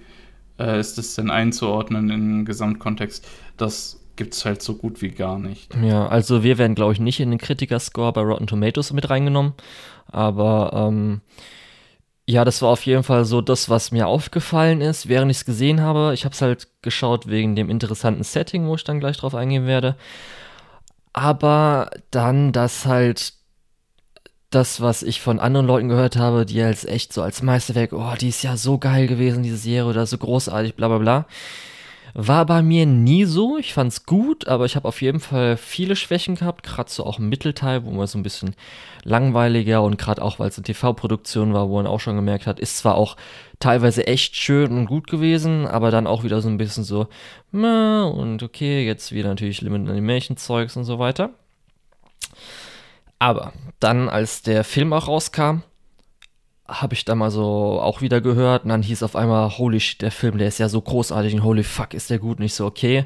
[0.59, 3.27] äh, ist es denn einzuordnen in den Gesamtkontext.
[3.57, 5.75] Das gibt es halt so gut wie gar nicht.
[5.81, 9.53] Ja, also wir werden, glaube ich, nicht in den Kritiker-Score bei Rotten Tomatoes mit reingenommen.
[10.07, 11.21] Aber ähm,
[12.29, 15.45] ja, das war auf jeden Fall so das, was mir aufgefallen ist, während ich es
[15.45, 16.13] gesehen habe.
[16.13, 19.65] Ich habe es halt geschaut wegen dem interessanten Setting, wo ich dann gleich drauf eingehen
[19.65, 19.95] werde.
[21.13, 23.33] Aber dann, dass halt
[24.49, 28.13] das, was ich von anderen Leuten gehört habe, die als echt so als Meisterwerk, oh,
[28.19, 31.25] die ist ja so geil gewesen, diese Serie, oder so großartig, bla bla bla.
[32.19, 33.59] War bei mir nie so.
[33.59, 37.19] Ich fand's gut, aber ich habe auf jeden Fall viele Schwächen gehabt, gerade so auch
[37.19, 38.55] im Mittelteil, wo man so ein bisschen
[39.03, 42.59] langweiliger und gerade auch, weil es eine TV-Produktion war, wo man auch schon gemerkt hat,
[42.59, 43.17] ist zwar auch
[43.59, 47.07] teilweise echt schön und gut gewesen, aber dann auch wieder so ein bisschen so,
[47.51, 51.29] und okay, jetzt wieder natürlich Limited Animation Zeugs und so weiter.
[53.19, 55.61] Aber dann, als der Film auch rauskam,
[56.67, 60.01] habe ich da mal so auch wieder gehört und dann hieß auf einmal, holy shit,
[60.01, 62.39] der Film, der ist ja so großartig und holy fuck, ist der gut.
[62.39, 63.05] Und ich so, okay,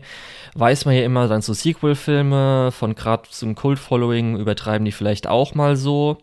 [0.55, 5.27] weiß man ja immer, dann so Sequel-Filme von gerade so einem Kult-Following übertreiben die vielleicht
[5.27, 6.17] auch mal so.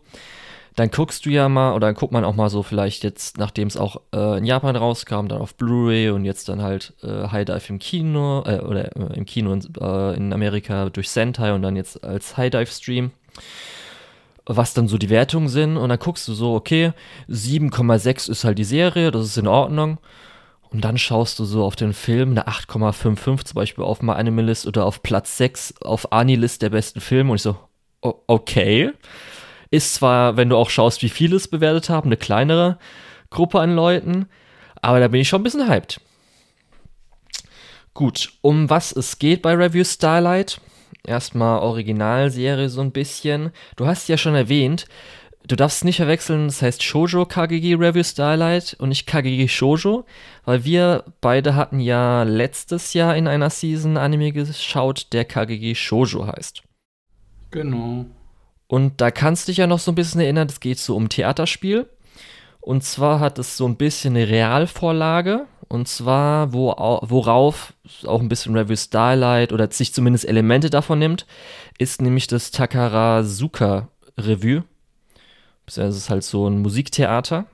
[0.75, 3.67] Dann guckst du ja mal, oder dann guckt man auch mal so vielleicht jetzt, nachdem
[3.67, 7.45] es auch äh, in Japan rauskam, dann auf Blu-ray und jetzt dann halt äh, High
[7.45, 11.63] Dive im Kino, äh, oder äh, im Kino in, äh, in Amerika durch Sentai und
[11.63, 13.11] dann jetzt als High Dive Stream
[14.45, 16.93] was dann so die Wertungen sind und dann guckst du so, okay,
[17.29, 19.99] 7,6 ist halt die Serie, das ist in Ordnung.
[20.71, 24.67] Und dann schaust du so auf den Film, eine 8,55 zum Beispiel auf My Animalist
[24.67, 27.57] oder auf Platz 6 auf Anilist der besten Filme und ich so,
[28.01, 28.91] okay.
[29.71, 32.79] Ist zwar, wenn du auch schaust, wie viele es bewertet haben, eine kleinere
[33.29, 34.27] Gruppe an Leuten,
[34.81, 36.01] aber da bin ich schon ein bisschen hyped.
[37.93, 40.61] Gut, um was es geht bei Review Starlight
[41.05, 43.51] erstmal Originalserie so ein bisschen.
[43.75, 44.85] Du hast ja schon erwähnt,
[45.47, 50.05] du darfst nicht verwechseln, das heißt Shoujo Kagegi Review Starlight und nicht Kagegi Shoujo,
[50.45, 56.27] weil wir beide hatten ja letztes Jahr in einer Season Anime geschaut, der Kagegi Shoujo
[56.27, 56.63] heißt.
[57.51, 58.05] Genau.
[58.67, 61.09] Und da kannst du dich ja noch so ein bisschen erinnern, es geht so um
[61.09, 61.87] Theaterspiel.
[62.61, 65.45] Und zwar hat es so ein bisschen eine Realvorlage.
[65.67, 67.73] Und zwar, wo, worauf
[68.05, 71.27] auch ein bisschen Review Starlight oder sich zumindest Elemente davon nimmt,
[71.77, 73.87] ist nämlich das Takarazuka
[74.17, 74.63] Revue.
[75.65, 77.45] Das ist halt so ein Musiktheater.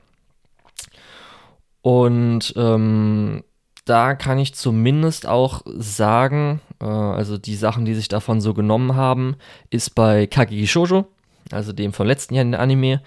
[1.82, 3.44] Und ähm,
[3.84, 8.96] da kann ich zumindest auch sagen, äh, also die Sachen, die sich davon so genommen
[8.96, 9.36] haben,
[9.70, 11.06] ist bei Kageki Shoujo,
[11.52, 13.02] also dem von letzten Jahr in der Anime,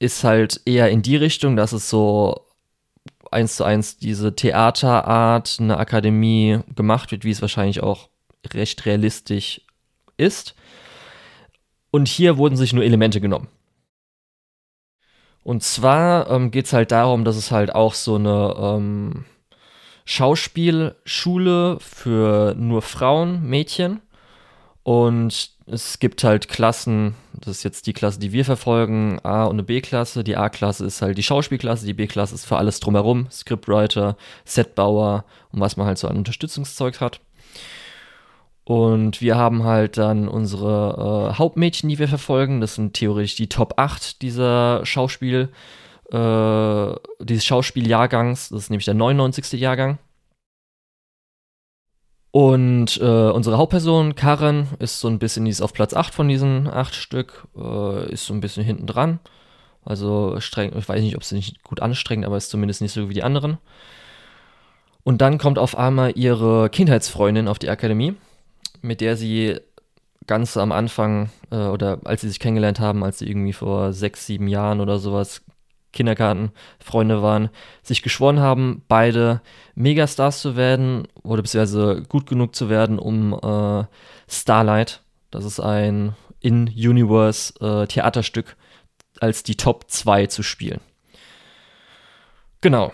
[0.00, 2.46] ist halt eher in die Richtung, dass es so
[3.30, 8.08] eins zu eins diese Theaterart, eine Akademie gemacht wird, wie es wahrscheinlich auch
[8.52, 9.60] recht realistisch
[10.16, 10.56] ist.
[11.92, 13.48] Und hier wurden sich nur Elemente genommen.
[15.42, 19.24] Und zwar ähm, geht es halt darum, dass es halt auch so eine ähm,
[20.04, 24.00] Schauspielschule für nur Frauen, Mädchen.
[24.82, 29.52] Und es gibt halt Klassen, das ist jetzt die Klasse, die wir verfolgen, A und
[29.52, 30.24] eine B-Klasse.
[30.24, 35.60] Die A-Klasse ist halt die Schauspielklasse, die B-Klasse ist für alles drumherum, Scriptwriter, Setbauer und
[35.60, 37.20] was man halt so an Unterstützungszeug hat.
[38.64, 42.60] Und wir haben halt dann unsere äh, Hauptmädchen, die wir verfolgen.
[42.60, 45.50] Das sind theoretisch die Top 8 dieser Schauspiel,
[46.12, 48.48] äh, dieses Schauspieljahrgangs.
[48.48, 49.52] Das ist nämlich der 99.
[49.60, 49.98] Jahrgang.
[52.32, 56.28] Und äh, unsere Hauptperson, Karen, ist so ein bisschen, die ist auf Platz 8 von
[56.28, 59.18] diesen 8 Stück, äh, ist so ein bisschen hinten dran.
[59.84, 63.08] Also streng, ich weiß nicht, ob sie nicht gut anstrengt, aber ist zumindest nicht so
[63.08, 63.58] wie die anderen.
[65.02, 68.14] Und dann kommt auf einmal ihre Kindheitsfreundin auf die Akademie,
[68.82, 69.58] mit der sie
[70.26, 74.26] ganz am Anfang äh, oder als sie sich kennengelernt haben, als sie irgendwie vor sechs,
[74.26, 75.42] sieben Jahren oder sowas
[75.92, 77.50] Kindergartenfreunde waren,
[77.82, 79.40] sich geschworen haben, beide
[79.74, 83.84] Megastars zu werden oder beziehungsweise gut genug zu werden, um äh,
[84.28, 88.56] Starlight, das ist ein In-Universe äh, Theaterstück,
[89.20, 90.80] als die Top 2 zu spielen.
[92.60, 92.92] Genau.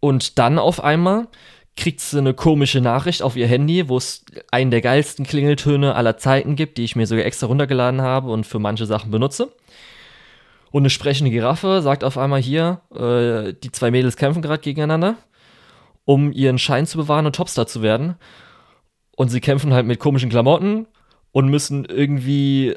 [0.00, 1.28] Und dann auf einmal
[1.76, 6.18] kriegt sie eine komische Nachricht auf ihr Handy, wo es einen der geilsten Klingeltöne aller
[6.18, 9.52] Zeiten gibt, die ich mir sogar extra runtergeladen habe und für manche Sachen benutze.
[10.72, 15.16] Und eine sprechende Giraffe sagt auf einmal hier, äh, die zwei Mädels kämpfen gerade gegeneinander,
[16.04, 18.16] um ihren Schein zu bewahren und Topstar zu werden.
[19.14, 20.86] Und sie kämpfen halt mit komischen Klamotten
[21.30, 22.74] und müssen irgendwie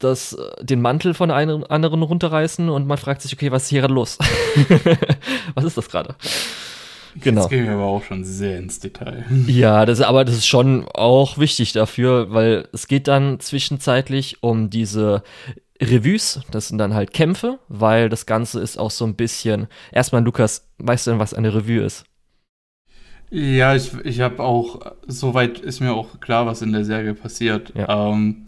[0.00, 3.68] das, äh, den Mantel von einem anderen runterreißen und man fragt sich, okay, was ist
[3.68, 4.18] hier gerade los?
[5.54, 6.16] was ist das gerade?
[7.16, 7.42] Genau.
[7.42, 9.24] Das ging aber auch schon sehr ins Detail.
[9.46, 14.70] Ja, das, aber das ist schon auch wichtig dafür, weil es geht dann zwischenzeitlich um
[14.70, 15.22] diese
[15.80, 19.66] Revues, das sind dann halt Kämpfe, weil das Ganze ist auch so ein bisschen.
[19.92, 22.04] Erstmal, Lukas, weißt du denn, was eine Revue ist?
[23.30, 27.72] Ja, ich, ich habe auch, soweit ist mir auch klar, was in der Serie passiert.
[27.76, 28.10] Ja.
[28.10, 28.46] Ähm,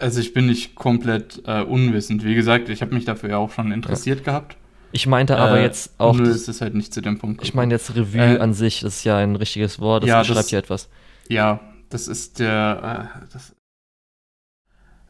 [0.00, 2.24] also ich bin nicht komplett äh, unwissend.
[2.24, 4.24] Wie gesagt, ich habe mich dafür ja auch schon interessiert ja.
[4.24, 4.56] gehabt.
[4.92, 6.16] Ich meinte aber äh, jetzt auch.
[6.16, 7.42] Nö, es ist halt nicht zu dem Punkt.
[7.44, 10.18] Ich meine jetzt Revue äh, an sich, das ist ja ein richtiges Wort, das ja,
[10.20, 10.88] beschreibt das, ja etwas.
[11.28, 13.12] Ja, das ist der.
[13.14, 13.54] Äh, das,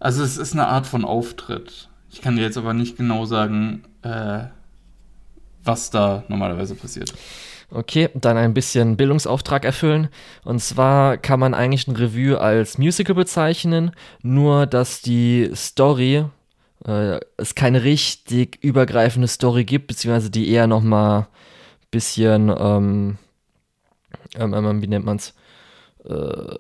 [0.01, 1.89] also es ist eine Art von Auftritt.
[2.11, 4.45] Ich kann dir jetzt aber nicht genau sagen, äh,
[5.63, 7.15] was da normalerweise passiert.
[7.71, 10.09] Okay, dann ein bisschen Bildungsauftrag erfüllen.
[10.43, 13.93] Und zwar kann man eigentlich ein Revue als Musical bezeichnen,
[14.23, 16.25] nur dass die Story
[16.85, 21.29] äh, es keine richtig übergreifende Story gibt, beziehungsweise die eher noch mal
[21.91, 23.19] bisschen, ähm,
[24.37, 25.35] ähm, ähm wie nennt man's,
[26.05, 26.57] äh,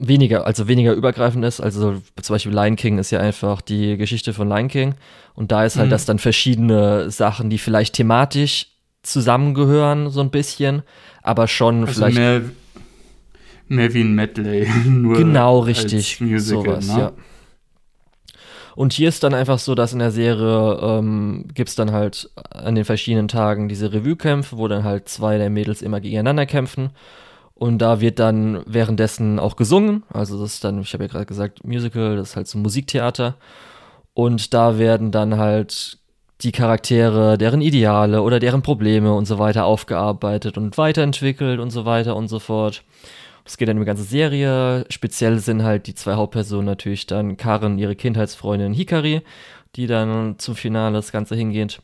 [0.00, 1.60] weniger, also weniger übergreifend ist.
[1.60, 4.94] Also zum Beispiel Lion King ist ja einfach die Geschichte von Lion King.
[5.34, 5.90] Und da ist halt, mhm.
[5.90, 8.66] dass dann verschiedene Sachen, die vielleicht thematisch
[9.02, 10.82] zusammengehören, so ein bisschen,
[11.22, 12.16] aber schon also vielleicht.
[12.16, 12.42] Mehr,
[13.68, 14.66] mehr wie ein Medley.
[14.84, 16.20] genau, richtig.
[16.20, 16.98] Musical, sowas, ne?
[16.98, 17.12] ja.
[18.76, 22.30] Und hier ist dann einfach so, dass in der Serie ähm, gibt es dann halt
[22.50, 26.90] an den verschiedenen Tagen diese Revue-Kämpfe, wo dann halt zwei der Mädels immer gegeneinander kämpfen.
[27.60, 30.02] Und da wird dann währenddessen auch gesungen.
[30.08, 33.34] Also das ist dann, ich habe ja gerade gesagt, Musical, das ist halt so Musiktheater.
[34.14, 35.98] Und da werden dann halt
[36.40, 41.84] die Charaktere, deren Ideale oder deren Probleme und so weiter aufgearbeitet und weiterentwickelt und so
[41.84, 42.82] weiter und so fort.
[43.44, 44.86] Es geht dann um die ganze Serie.
[44.88, 49.20] Speziell sind halt die zwei Hauptpersonen natürlich dann Karen, ihre Kindheitsfreundin Hikari,
[49.76, 51.82] die dann zum Finale das Ganze hingeht.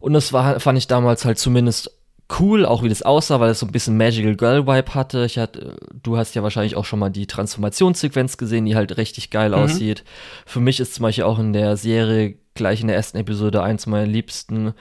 [0.00, 2.01] Und das war, fand ich damals halt zumindest
[2.40, 5.24] cool, auch wie das aussah, weil es so ein bisschen Magical Girl Vibe hatte.
[5.24, 9.30] Ich hatte, du hast ja wahrscheinlich auch schon mal die Transformationssequenz gesehen, die halt richtig
[9.30, 9.56] geil mhm.
[9.56, 10.04] aussieht.
[10.46, 13.86] Für mich ist zum Beispiel auch in der Serie gleich in der ersten Episode eins
[13.86, 14.74] meiner liebsten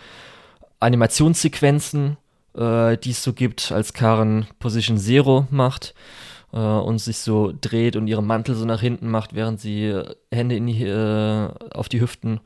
[0.79, 2.17] Animationssequenzen,
[2.55, 5.93] äh, die es so gibt, als Karen Position Zero macht
[6.53, 10.55] äh, und sich so dreht und ihren Mantel so nach hinten macht, während sie Hände
[10.55, 12.39] in die, äh, auf die Hüften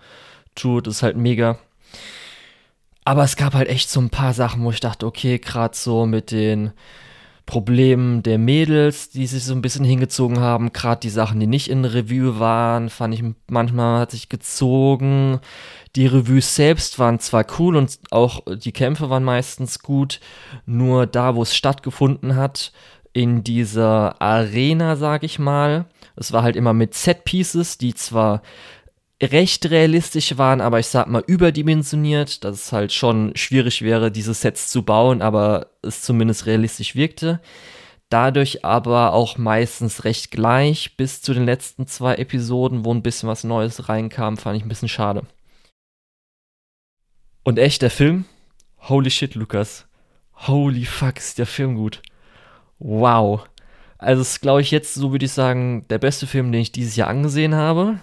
[0.56, 0.88] tut.
[0.88, 1.58] Das ist halt mega.
[3.06, 6.06] Aber es gab halt echt so ein paar Sachen, wo ich dachte, okay, gerade so
[6.06, 6.72] mit den
[7.46, 11.70] Problemen der Mädels, die sich so ein bisschen hingezogen haben, gerade die Sachen, die nicht
[11.70, 15.40] in Revue waren, fand ich manchmal hat sich gezogen.
[15.96, 20.20] Die Revues selbst waren zwar cool und auch die Kämpfe waren meistens gut,
[20.66, 22.72] nur da, wo es stattgefunden hat,
[23.14, 25.86] in dieser Arena, sag ich mal,
[26.16, 28.42] es war halt immer mit Set Pieces, die zwar
[29.22, 34.34] recht realistisch waren, aber ich sag mal überdimensioniert, dass es halt schon schwierig wäre, diese
[34.34, 37.40] Sets zu bauen, aber es zumindest realistisch wirkte.
[38.10, 43.28] Dadurch aber auch meistens recht gleich bis zu den letzten zwei Episoden, wo ein bisschen
[43.30, 45.24] was Neues reinkam, fand ich ein bisschen schade.
[47.44, 48.26] Und echt, der Film?
[48.80, 49.88] Holy shit, Lukas.
[50.48, 52.02] Holy fuck, ist der Film gut.
[52.80, 53.48] Wow.
[53.98, 56.96] Also ist, glaube ich, jetzt, so würde ich sagen, der beste Film, den ich dieses
[56.96, 58.00] Jahr angesehen habe.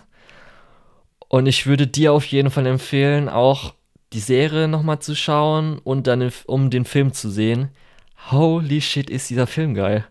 [1.34, 3.72] Und ich würde dir auf jeden Fall empfehlen, auch
[4.12, 7.70] die Serie nochmal zu schauen und dann, um den Film zu sehen.
[8.30, 10.04] Holy shit, ist dieser Film geil.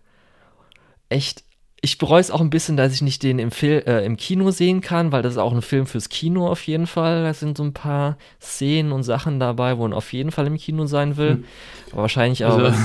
[1.10, 1.44] Echt
[1.84, 4.52] ich bereue es auch ein bisschen, dass ich nicht den im, Fil äh, im Kino
[4.52, 7.24] sehen kann, weil das ist auch ein Film fürs Kino auf jeden Fall.
[7.24, 10.58] Da sind so ein paar Szenen und Sachen dabei, wo man auf jeden Fall im
[10.58, 11.32] Kino sein will.
[11.32, 11.44] Hm.
[11.92, 12.78] Aber wahrscheinlich auch, also.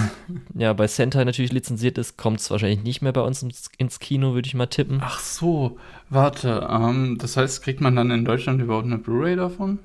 [0.55, 4.01] ja, bei Sentai natürlich lizenziert ist, kommt es wahrscheinlich nicht mehr bei uns ins, ins
[4.01, 5.01] Kino, würde ich mal tippen.
[5.03, 5.77] Ach so,
[6.09, 9.79] warte, ähm, das heißt, kriegt man dann in Deutschland überhaupt eine Blu-ray davon?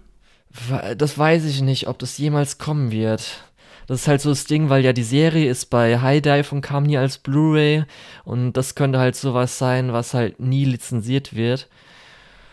[0.98, 3.44] Das weiß ich nicht, ob das jemals kommen wird.
[3.88, 6.62] Das ist halt so das Ding, weil ja die Serie ist bei High Dive und
[6.62, 7.84] kam nie als Blu-ray
[8.24, 11.68] und das könnte halt sowas sein, was halt nie lizenziert wird.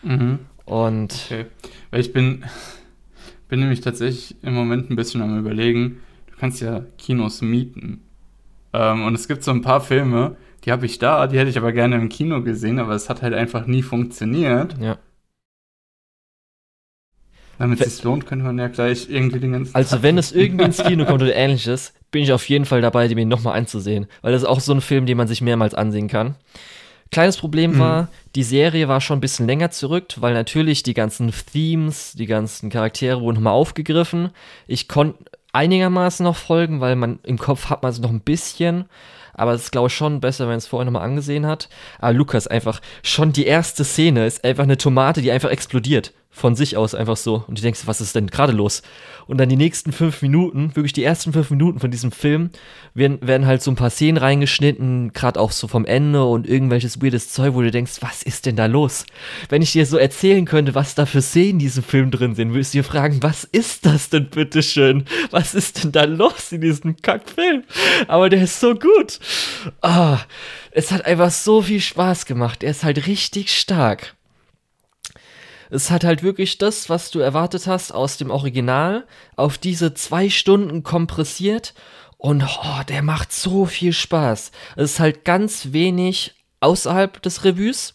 [0.03, 0.39] Mhm.
[0.65, 1.13] Und.
[1.25, 1.45] Okay.
[1.91, 2.45] Weil ich bin,
[3.47, 5.99] bin nämlich tatsächlich im Moment ein bisschen am Überlegen,
[6.31, 8.01] du kannst ja Kinos mieten.
[8.73, 11.57] Ähm, und es gibt so ein paar Filme, die habe ich da, die hätte ich
[11.57, 14.75] aber gerne im Kino gesehen, aber es hat halt einfach nie funktioniert.
[14.79, 14.97] Ja.
[17.59, 20.31] Damit es sich lohnt, könnte man ja gleich irgendwie den ganzen Also, Tag wenn es
[20.31, 24.07] irgendwie ins Kino kommt oder ähnliches, bin ich auf jeden Fall dabei, den nochmal anzusehen.
[24.21, 26.35] Weil das ist auch so ein Film, den man sich mehrmals ansehen kann.
[27.11, 27.79] Kleines Problem mhm.
[27.79, 32.27] war, die Serie war schon ein bisschen länger zurück, weil natürlich die ganzen Themes, die
[32.27, 34.29] ganzen Charaktere wurden nochmal aufgegriffen.
[34.65, 38.85] Ich konnte einigermaßen noch folgen, weil man im Kopf hat man es noch ein bisschen.
[39.33, 41.67] Aber es ist, glaube ich, schon besser, wenn es vorher nochmal angesehen hat.
[41.99, 46.55] Aber Lukas, einfach, schon die erste Szene ist einfach eine Tomate, die einfach explodiert von
[46.55, 47.43] sich aus einfach so.
[47.47, 48.81] Und du denkst, was ist denn gerade los?
[49.27, 52.49] Und dann die nächsten fünf Minuten, wirklich die ersten fünf Minuten von diesem Film,
[52.95, 57.01] werden, werden halt so ein paar Szenen reingeschnitten, gerade auch so vom Ende und irgendwelches
[57.01, 59.05] weirdes Zeug, wo du denkst, was ist denn da los?
[59.49, 62.53] Wenn ich dir so erzählen könnte, was da für Szenen in diesem Film drin sind,
[62.53, 65.05] würdest du dir fragen, was ist das denn bitteschön?
[65.31, 67.63] Was ist denn da los in diesem Kackfilm?
[68.07, 69.19] Aber der ist so gut.
[69.81, 70.19] Ah,
[70.71, 72.63] es hat einfach so viel Spaß gemacht.
[72.63, 74.15] Er ist halt richtig stark.
[75.69, 79.05] Es hat halt wirklich das, was du erwartet hast aus dem Original,
[79.35, 81.73] auf diese zwei Stunden kompressiert
[82.17, 84.51] und oh, der macht so viel Spaß.
[84.75, 87.93] Es ist halt ganz wenig außerhalb des Revues.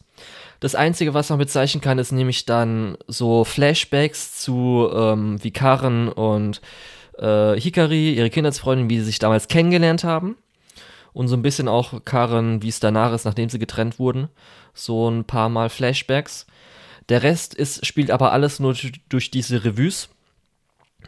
[0.61, 6.63] Das Einzige, was man bezeichnen kann, ist nämlich dann so Flashbacks zu ähm, Vikaren und
[7.19, 10.37] äh, Hikari, ihre Kindheitsfreundin, wie sie sich damals kennengelernt haben.
[11.13, 14.29] Und so ein bisschen auch Karen, wie es danach ist, nachdem sie getrennt wurden.
[14.73, 16.47] So ein paar Mal Flashbacks.
[17.09, 18.75] Der Rest ist, spielt aber alles nur
[19.09, 20.09] durch diese Revues.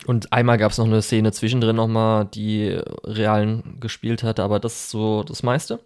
[0.04, 4.74] Und einmal gab es noch eine Szene zwischendrin nochmal, die Realen gespielt hatte, aber das
[4.74, 5.80] ist so das meiste.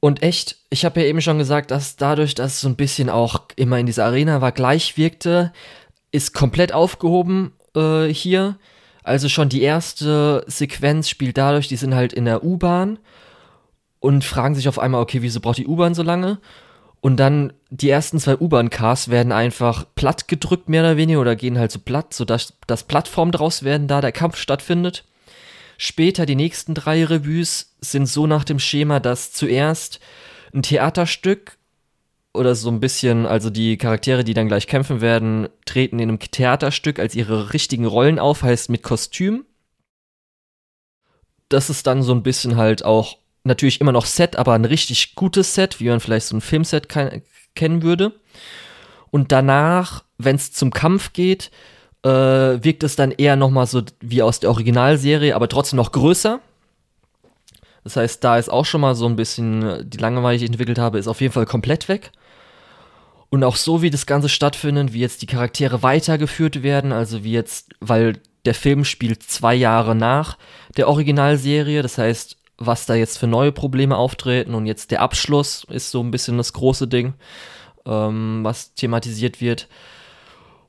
[0.00, 3.08] Und echt, ich habe ja eben schon gesagt, dass dadurch, dass es so ein bisschen
[3.08, 5.52] auch immer in dieser Arena war, gleich wirkte,
[6.12, 8.58] ist komplett aufgehoben äh, hier.
[9.02, 12.98] Also schon die erste Sequenz spielt dadurch, die sind halt in der U-Bahn
[14.00, 16.38] und fragen sich auf einmal, okay, wieso braucht die U-Bahn so lange?
[17.04, 21.58] Und dann die ersten zwei U-Bahn-Cars werden einfach platt gedrückt, mehr oder weniger, oder gehen
[21.58, 25.04] halt so platt, sodass das Plattform draus werden, da der Kampf stattfindet.
[25.76, 30.00] Später die nächsten drei Revues sind so nach dem Schema, dass zuerst
[30.54, 31.58] ein Theaterstück
[32.32, 36.18] oder so ein bisschen, also die Charaktere, die dann gleich kämpfen werden, treten in einem
[36.20, 39.44] Theaterstück als ihre richtigen Rollen auf, heißt mit Kostüm.
[41.50, 45.14] Das ist dann so ein bisschen halt auch natürlich immer noch Set, aber ein richtig
[45.14, 46.88] gutes Set, wie man vielleicht so ein Filmset
[47.54, 48.12] kennen würde.
[49.10, 51.50] Und danach, wenn es zum Kampf geht,
[52.02, 56.40] äh, wirkt es dann eher nochmal so wie aus der Originalserie, aber trotzdem noch größer.
[57.84, 60.78] Das heißt, da ist auch schon mal so ein bisschen die Langeweile, die ich entwickelt
[60.78, 62.12] habe, ist auf jeden Fall komplett weg.
[63.28, 67.32] Und auch so, wie das Ganze stattfindet, wie jetzt die Charaktere weitergeführt werden, also wie
[67.32, 70.38] jetzt, weil der Film spielt zwei Jahre nach
[70.76, 74.54] der Originalserie, das heißt, was da jetzt für neue Probleme auftreten.
[74.54, 77.14] Und jetzt der Abschluss ist so ein bisschen das große Ding,
[77.86, 79.68] ähm, was thematisiert wird.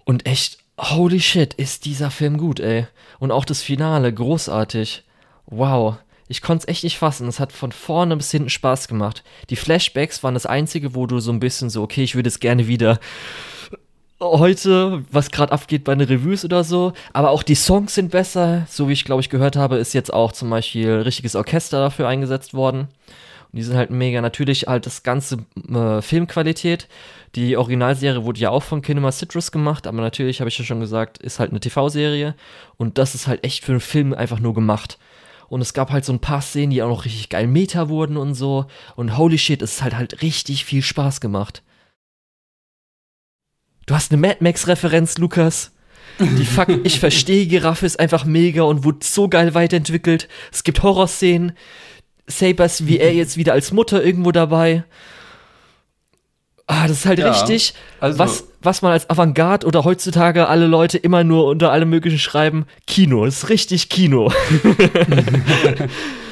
[0.04, 2.88] Und echt, holy shit, ist dieser Film gut, ey.
[3.20, 5.04] Und auch das Finale, großartig.
[5.48, 5.98] Wow.
[6.28, 7.28] Ich konnte es echt nicht fassen.
[7.28, 9.24] Es hat von vorne bis hinten Spaß gemacht.
[9.52, 12.40] Die Flashbacks waren das einzige, wo du so ein bisschen so, okay, ich würde es
[12.40, 13.00] gerne wieder
[14.20, 16.94] heute, was gerade abgeht bei den Reviews oder so.
[17.14, 18.66] Aber auch die Songs sind besser.
[18.70, 22.08] So wie ich, glaube ich, gehört habe, ist jetzt auch zum Beispiel richtiges Orchester dafür
[22.08, 22.82] eingesetzt worden.
[22.82, 24.22] Und die sind halt mega.
[24.22, 25.40] Natürlich halt das ganze
[25.70, 26.88] äh, Filmqualität.
[27.36, 30.80] Die Originalserie wurde ja auch von Kinema Citrus gemacht, aber natürlich, habe ich ja schon
[30.80, 32.36] gesagt, ist halt eine TV-Serie.
[32.78, 34.98] Und das ist halt echt für einen Film einfach nur gemacht.
[35.50, 38.18] Und es gab halt so ein paar Szenen, die auch noch richtig geil Meta wurden
[38.18, 38.66] und so.
[38.96, 41.62] Und holy shit, es hat halt richtig viel Spaß gemacht.
[43.86, 45.72] Du hast eine Mad Max-Referenz, Lukas.
[46.20, 50.28] Die Fuck, ich verstehe, Giraffe ist einfach mega und wurde so geil weiterentwickelt.
[50.52, 51.54] Es gibt Horrorszenen.
[52.28, 54.84] Sabers wie er jetzt wieder als Mutter irgendwo dabei.
[56.68, 60.66] Ah, das ist halt ja, richtig, also was, was man als Avantgarde oder heutzutage alle
[60.66, 64.32] Leute immer nur unter allem möglichen schreiben, Kino, das ist richtig Kino.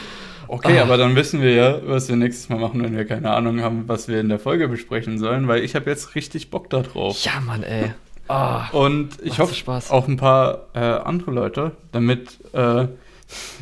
[0.48, 0.84] Okay, ah.
[0.84, 3.88] aber dann wissen wir ja, was wir nächstes Mal machen, wenn wir keine Ahnung haben,
[3.88, 7.24] was wir in der Folge besprechen sollen, weil ich habe jetzt richtig Bock darauf.
[7.24, 7.94] Ja, Mann, ey.
[8.30, 9.54] Oh, und ich hoffe
[9.89, 12.88] auch ein paar äh, andere Leute, damit, äh,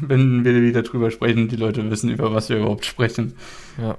[0.01, 3.35] wenn wir wieder drüber sprechen, die Leute wissen, über was wir überhaupt sprechen.
[3.81, 3.97] Ja.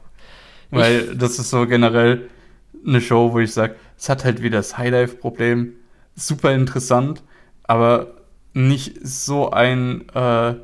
[0.71, 2.29] Weil ich, das ist so generell
[2.87, 5.75] eine Show, wo ich sage, es hat halt wieder das Highlife-Problem.
[6.15, 7.23] Super interessant,
[7.65, 8.09] aber
[8.55, 10.55] nicht so ein äh,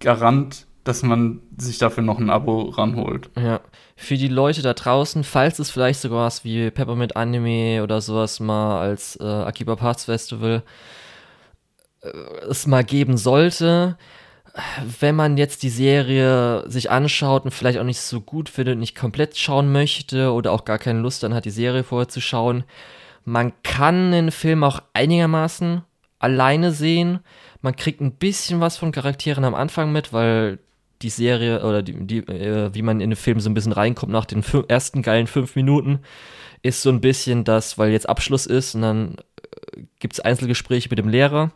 [0.00, 3.30] Garant dass man sich dafür noch ein Abo ranholt.
[3.36, 3.60] Ja.
[3.96, 8.40] Für die Leute da draußen, falls es vielleicht sogar was wie Peppermint Anime oder sowas
[8.40, 10.62] mal als äh, Akiba Parts Festival
[12.02, 12.08] äh,
[12.48, 13.96] es mal geben sollte,
[15.00, 18.96] wenn man jetzt die Serie sich anschaut und vielleicht auch nicht so gut findet, nicht
[18.96, 22.64] komplett schauen möchte oder auch gar keine Lust dann hat, die Serie vorher zu schauen,
[23.24, 25.82] Man kann den Film auch einigermaßen
[26.20, 27.20] alleine sehen.
[27.60, 30.60] Man kriegt ein bisschen was von Charakteren am Anfang mit, weil
[31.02, 34.12] die Serie oder die, die äh, wie man in den Film so ein bisschen reinkommt
[34.12, 36.00] nach den ersten geilen fünf Minuten,
[36.62, 39.16] ist so ein bisschen das, weil jetzt Abschluss ist und dann
[39.74, 41.52] äh, gibt es Einzelgespräche mit dem Lehrer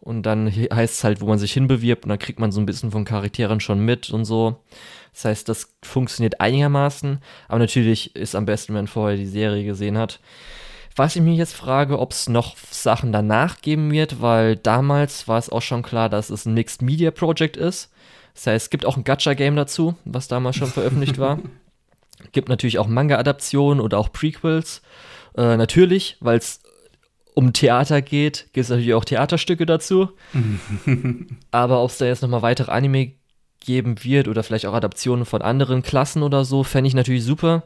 [0.00, 2.66] und dann heißt es halt, wo man sich hinbewirbt und dann kriegt man so ein
[2.66, 4.60] bisschen von Charakteren schon mit und so.
[5.14, 9.64] Das heißt, das funktioniert einigermaßen, aber natürlich ist am besten, wenn man vorher die Serie
[9.64, 10.20] gesehen hat.
[10.96, 15.38] Was ich mich jetzt frage, ob es noch Sachen danach geben wird, weil damals war
[15.38, 17.90] es auch schon klar, dass es ein Mixed Media Project ist.
[18.34, 21.38] Das heißt, es gibt auch ein Gacha-Game dazu, was damals schon veröffentlicht war.
[22.32, 24.82] Gibt natürlich auch Manga-Adaptionen oder auch Prequels.
[25.36, 26.60] Äh, natürlich, weil es
[27.34, 30.10] um Theater geht, gibt es natürlich auch Theaterstücke dazu.
[31.50, 33.12] Aber ob es da jetzt nochmal weitere Anime
[33.60, 37.64] geben wird oder vielleicht auch Adaptionen von anderen Klassen oder so, fände ich natürlich super.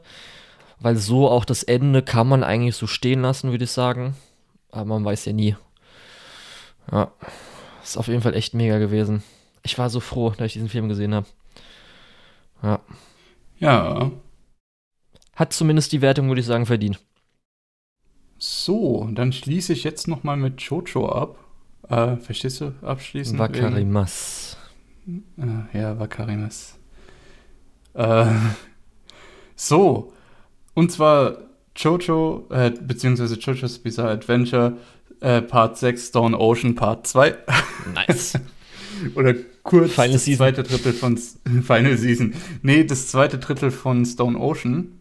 [0.81, 4.15] Weil so auch das Ende kann man eigentlich so stehen lassen, würde ich sagen.
[4.71, 5.57] Aber man weiß ja nie.
[6.91, 7.11] Ja,
[7.83, 9.23] ist auf jeden Fall echt mega gewesen.
[9.69, 11.27] Ich war so froh, dass ich diesen Film gesehen habe.
[12.63, 12.81] Ja.
[13.59, 14.11] Ja.
[15.35, 16.99] Hat zumindest die Wertung, würde ich sagen, verdient.
[18.39, 21.39] So, dann schließe ich jetzt nochmal mit Chocho ab.
[21.91, 22.73] Äh, verstehst du?
[22.81, 23.39] Abschließen?
[23.39, 24.57] Wakarimas.
[25.07, 26.79] Äh, ja, Wakarimas.
[27.93, 28.27] Äh,
[29.55, 30.15] so,
[30.73, 31.37] und zwar
[31.77, 34.79] Jojo, äh, beziehungsweise Jojo's Bizarre Adventure,
[35.21, 37.37] äh, Part 6, Stone Ocean, Part 2.
[37.95, 38.39] Nice.
[39.15, 40.39] Oder kurz Final das Season.
[40.39, 41.17] zweite Drittel von
[41.63, 42.35] Final Season.
[42.63, 44.99] Nee, das zweite Drittel von Stone Ocean.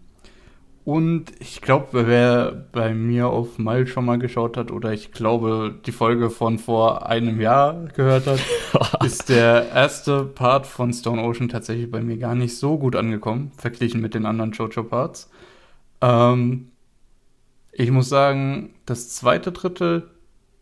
[0.88, 5.76] Und ich glaube, wer bei mir auf Mal schon mal geschaut hat oder ich glaube,
[5.86, 8.40] die Folge von vor einem Jahr gehört hat,
[9.06, 13.52] ist der erste Part von Stone Ocean tatsächlich bei mir gar nicht so gut angekommen,
[13.58, 15.30] verglichen mit den anderen JoJo-Parts.
[16.00, 16.70] Ähm,
[17.74, 20.10] ich muss sagen, das zweite Drittel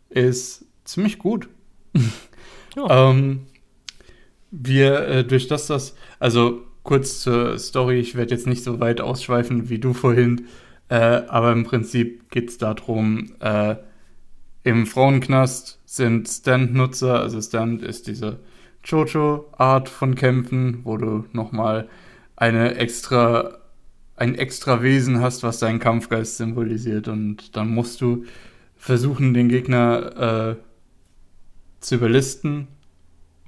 [0.10, 1.50] ist ziemlich gut.
[2.78, 3.48] Ähm,
[4.52, 9.02] wir, äh, durch das das, also kurz zur Story, ich werde jetzt nicht so weit
[9.02, 10.48] ausschweifen wie du vorhin,
[10.90, 13.76] äh, aber im Prinzip geht es darum, äh,
[14.64, 18.40] im Frauenknast sind Stand-Nutzer, also Stand ist diese
[18.84, 21.88] Jojo-Art von Kämpfen, wo du nochmal
[22.36, 23.58] eine extra,
[24.16, 28.26] ein extra Wesen hast, was deinen Kampfgeist symbolisiert und dann musst du
[28.76, 30.56] versuchen, den Gegner äh,
[31.86, 32.68] zu überlisten,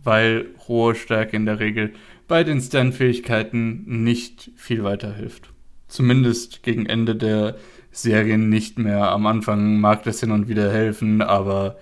[0.04, 1.94] weil hohe Stärke in der Regel
[2.28, 5.52] bei den Stand-Fähigkeiten nicht viel weiterhilft.
[5.88, 7.56] Zumindest gegen Ende der
[7.92, 9.10] Serien nicht mehr.
[9.10, 11.78] Am Anfang mag das hin und wieder helfen, aber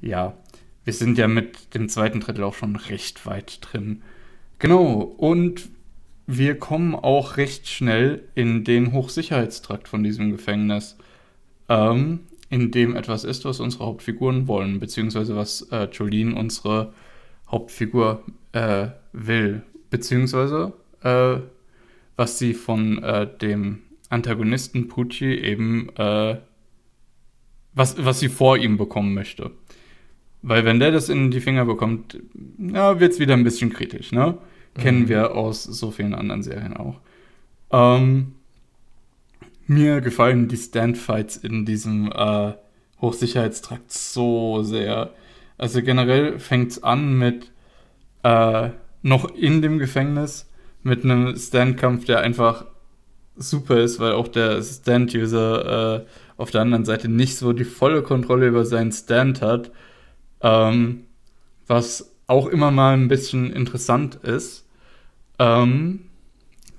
[0.00, 0.34] ja,
[0.84, 4.02] wir sind ja mit dem zweiten Drittel auch schon recht weit drin.
[4.58, 5.68] Genau, und
[6.26, 10.96] wir kommen auch recht schnell in den Hochsicherheitstrakt von diesem Gefängnis,
[11.68, 16.92] ähm, in dem etwas ist, was unsere Hauptfiguren wollen, beziehungsweise was äh, Jolene, unsere
[17.48, 18.22] Hauptfigur,
[18.52, 20.72] äh, will beziehungsweise
[21.02, 21.38] äh,
[22.16, 26.36] was sie von äh, dem Antagonisten Pucci eben, äh,
[27.74, 29.50] was, was sie vor ihm bekommen möchte.
[30.42, 32.18] Weil wenn der das in die Finger bekommt,
[32.58, 34.38] ja, wird es wieder ein bisschen kritisch, ne?
[34.76, 34.80] Mhm.
[34.80, 37.00] Kennen wir aus so vielen anderen Serien auch.
[37.70, 38.35] Ähm,
[39.66, 42.52] mir gefallen die Standfights in diesem äh,
[43.00, 45.10] Hochsicherheitstrakt so sehr.
[45.58, 47.50] Also generell fängt es an mit
[48.22, 48.70] äh,
[49.02, 50.48] noch in dem Gefängnis
[50.82, 52.66] mit einem Stand-Kampf, der einfach
[53.36, 56.06] super ist, weil auch der Stand-User äh,
[56.36, 59.70] auf der anderen Seite nicht so die volle Kontrolle über seinen Stand hat.
[60.40, 61.04] Ähm,
[61.66, 64.64] was auch immer mal ein bisschen interessant ist.
[65.38, 66.00] Ähm,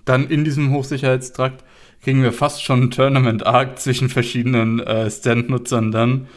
[0.06, 1.64] dann in diesem Hochsicherheitstrakt
[2.08, 6.28] kriegen wir fast schon ein Tournament-Arc zwischen verschiedenen äh, Stand-Nutzern dann.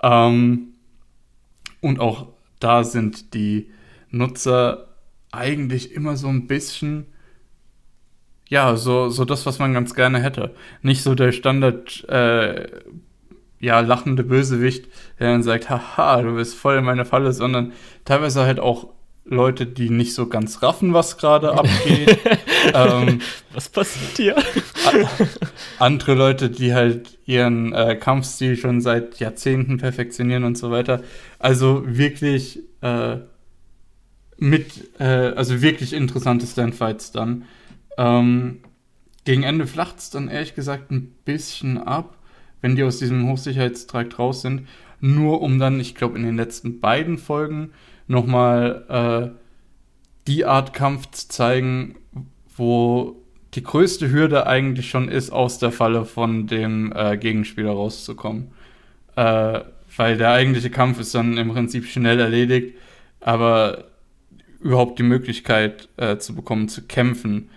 [0.00, 0.74] Ähm,
[1.80, 2.28] und auch
[2.60, 3.68] da sind die
[4.10, 4.86] Nutzer
[5.32, 7.06] eigentlich immer so ein bisschen,
[8.48, 10.54] ja, so, so das, was man ganz gerne hätte.
[10.82, 12.68] Nicht so der Standard, äh,
[13.58, 14.86] ja, lachende Bösewicht,
[15.18, 17.72] der dann sagt, haha, du bist voll in meine Falle, sondern
[18.04, 18.90] teilweise halt auch
[19.30, 22.18] Leute, die nicht so ganz raffen, was gerade abgeht.
[22.74, 23.20] ähm,
[23.52, 24.36] was passiert hier?
[25.78, 31.02] andere Leute, die halt ihren äh, Kampfstil schon seit Jahrzehnten perfektionieren und so weiter.
[31.38, 33.18] Also wirklich äh,
[34.38, 37.44] mit, äh, also wirklich interessante Standfights dann.
[37.96, 38.60] Ähm,
[39.24, 42.16] gegen Ende flacht es dann ehrlich gesagt ein bisschen ab,
[42.62, 44.66] wenn die aus diesem Hochsicherheitstrakt raus sind.
[45.00, 47.72] Nur um dann, ich glaube, in den letzten beiden Folgen
[48.06, 49.38] nochmal äh,
[50.26, 51.96] die Art Kampf zu zeigen,
[52.56, 53.22] wo
[53.54, 58.50] die größte Hürde eigentlich schon ist, aus der Falle von dem äh, Gegenspieler rauszukommen.
[59.16, 59.60] Äh,
[59.96, 62.76] weil der eigentliche Kampf ist dann im Prinzip schnell erledigt,
[63.20, 63.84] aber
[64.60, 67.48] überhaupt die Möglichkeit äh, zu bekommen, zu kämpfen,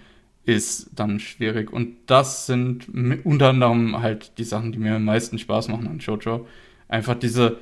[0.46, 1.72] ist dann schwierig.
[1.72, 2.88] Und das sind
[3.24, 6.48] unter anderem halt die Sachen, die mir am meisten Spaß machen an Jojo.
[6.88, 7.58] Einfach diese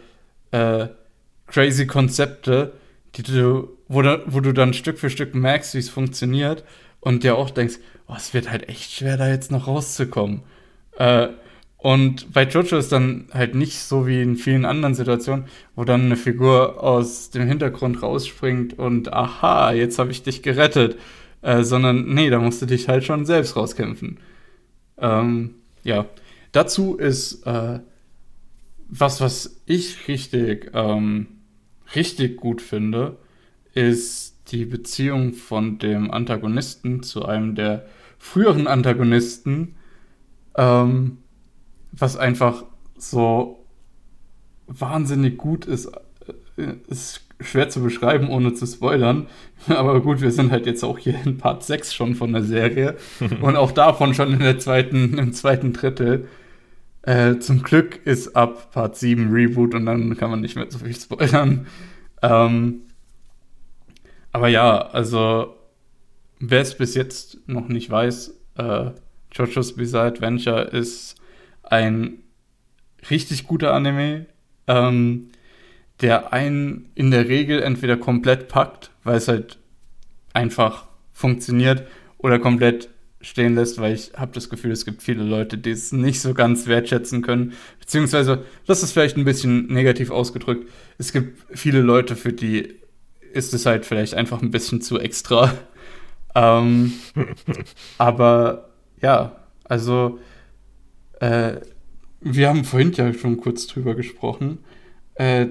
[0.52, 0.88] äh,
[1.48, 2.74] crazy Konzepte,
[3.16, 6.64] die du, wo, da, wo du dann Stück für Stück merkst, wie es funktioniert
[7.02, 7.76] und dir auch denkst,
[8.08, 10.42] oh, es wird halt echt schwer, da jetzt noch rauszukommen.
[10.98, 11.30] Äh,
[11.78, 15.46] und bei Jojo ist dann halt nicht so wie in vielen anderen Situationen,
[15.76, 20.98] wo dann eine Figur aus dem Hintergrund rausspringt und aha, jetzt habe ich dich gerettet.
[21.42, 24.20] Äh, sondern nee, da musst du dich halt schon selbst rauskämpfen.
[24.98, 26.06] Ähm, ja,
[26.52, 27.80] dazu ist äh,
[28.90, 31.28] was, was ich richtig, ähm,
[31.96, 33.18] richtig gut finde,
[33.74, 37.86] ist die Beziehung von dem Antagonisten zu einem der
[38.18, 39.76] früheren Antagonisten.
[40.58, 41.18] Ähm,
[41.92, 42.64] was einfach
[42.98, 43.66] so
[44.68, 45.92] wahnsinnig gut ist,
[46.58, 49.28] äh, ist schwer zu beschreiben, ohne zu spoilern.
[49.68, 52.98] Aber gut, wir sind halt jetzt auch hier in Part 6 schon von der Serie
[53.42, 56.28] und auch davon schon in der zweiten, im zweiten Drittel.
[57.02, 60.80] Äh, zum Glück ist ab Part 7 Reboot und dann kann man nicht mehr so
[60.80, 61.68] viel spoilern.
[62.22, 62.82] Ähm,
[64.32, 65.56] aber ja, also
[66.40, 68.92] wer es bis jetzt noch nicht weiß, äh,
[69.32, 71.16] JoJo's Bizarre Adventure ist
[71.64, 72.20] ein
[73.10, 74.26] richtig guter Anime,
[74.68, 75.30] ähm,
[76.02, 79.58] der einen in der Regel entweder komplett packt, weil es halt
[80.34, 81.86] einfach funktioniert,
[82.20, 82.90] oder komplett
[83.22, 86.34] stehen lässt, weil ich habe das Gefühl, es gibt viele Leute, die es nicht so
[86.34, 87.54] ganz wertschätzen können.
[87.80, 92.76] Beziehungsweise, das ist vielleicht ein bisschen negativ ausgedrückt, es gibt viele Leute, für die
[93.34, 95.54] ist es halt vielleicht einfach ein bisschen zu extra.
[96.36, 96.94] Ähm,
[97.98, 98.70] aber
[99.02, 100.20] ja, also
[101.20, 101.54] äh,
[102.22, 104.60] wir haben vorhin ja schon kurz drüber gesprochen.
[105.16, 105.48] Äh,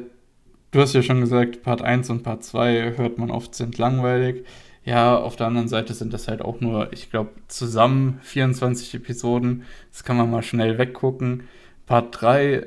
[0.70, 4.46] du hast ja schon gesagt, Part 1 und Part 2 hört man oft sind langweilig.
[4.84, 9.64] Ja, auf der anderen Seite sind das halt auch nur, ich glaube, zusammen 24 Episoden.
[9.90, 11.42] Das kann man mal schnell weggucken.
[11.86, 12.66] Part 3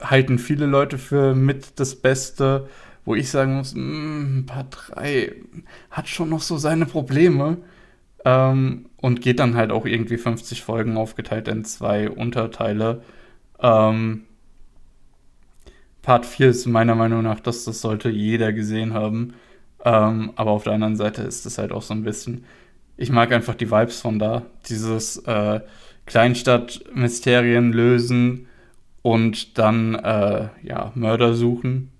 [0.00, 2.68] halten viele Leute für mit das Beste,
[3.08, 5.32] wo ich sagen muss, mh, hm, Part 3
[5.90, 7.56] hat schon noch so seine Probleme.
[8.24, 13.02] Ähm, und geht dann halt auch irgendwie 50 Folgen aufgeteilt in zwei Unterteile.
[13.60, 14.24] Ähm,
[16.02, 19.34] Part 4 ist meiner Meinung nach, dass das sollte jeder gesehen haben.
[19.84, 22.44] Ähm, aber auf der anderen Seite ist es halt auch so ein bisschen,
[22.98, 24.42] ich mag einfach die Vibes von da.
[24.68, 25.60] Dieses äh,
[26.04, 28.48] Kleinstadt-Mysterien lösen
[29.00, 31.92] und dann äh, ja, Mörder suchen,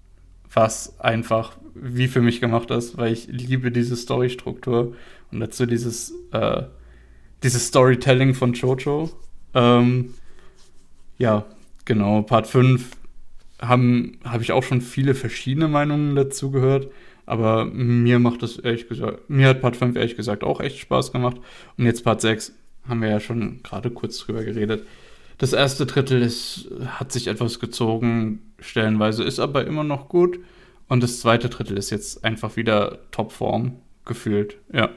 [0.53, 4.95] was einfach wie für mich gemacht ist, weil ich liebe diese Storystruktur
[5.31, 6.63] und dazu dieses, äh,
[7.43, 9.11] dieses Storytelling von Jojo.
[9.55, 10.15] Ähm,
[11.19, 11.47] ja,
[11.85, 12.23] genau.
[12.23, 12.91] Part 5
[13.61, 16.91] habe hab ich auch schon viele verschiedene Meinungen dazu gehört.
[17.27, 21.13] Aber mir macht das ehrlich gesagt, mir hat Part 5 ehrlich gesagt auch echt Spaß
[21.13, 21.37] gemacht.
[21.77, 22.55] Und jetzt Part 6
[22.89, 24.87] haben wir ja schon gerade kurz drüber geredet.
[25.39, 30.41] Das erste Drittel ist, hat sich etwas gezogen, stellenweise, ist aber immer noch gut.
[30.89, 34.91] Und das zweite Drittel ist jetzt einfach wieder Topform gefühlt, ja.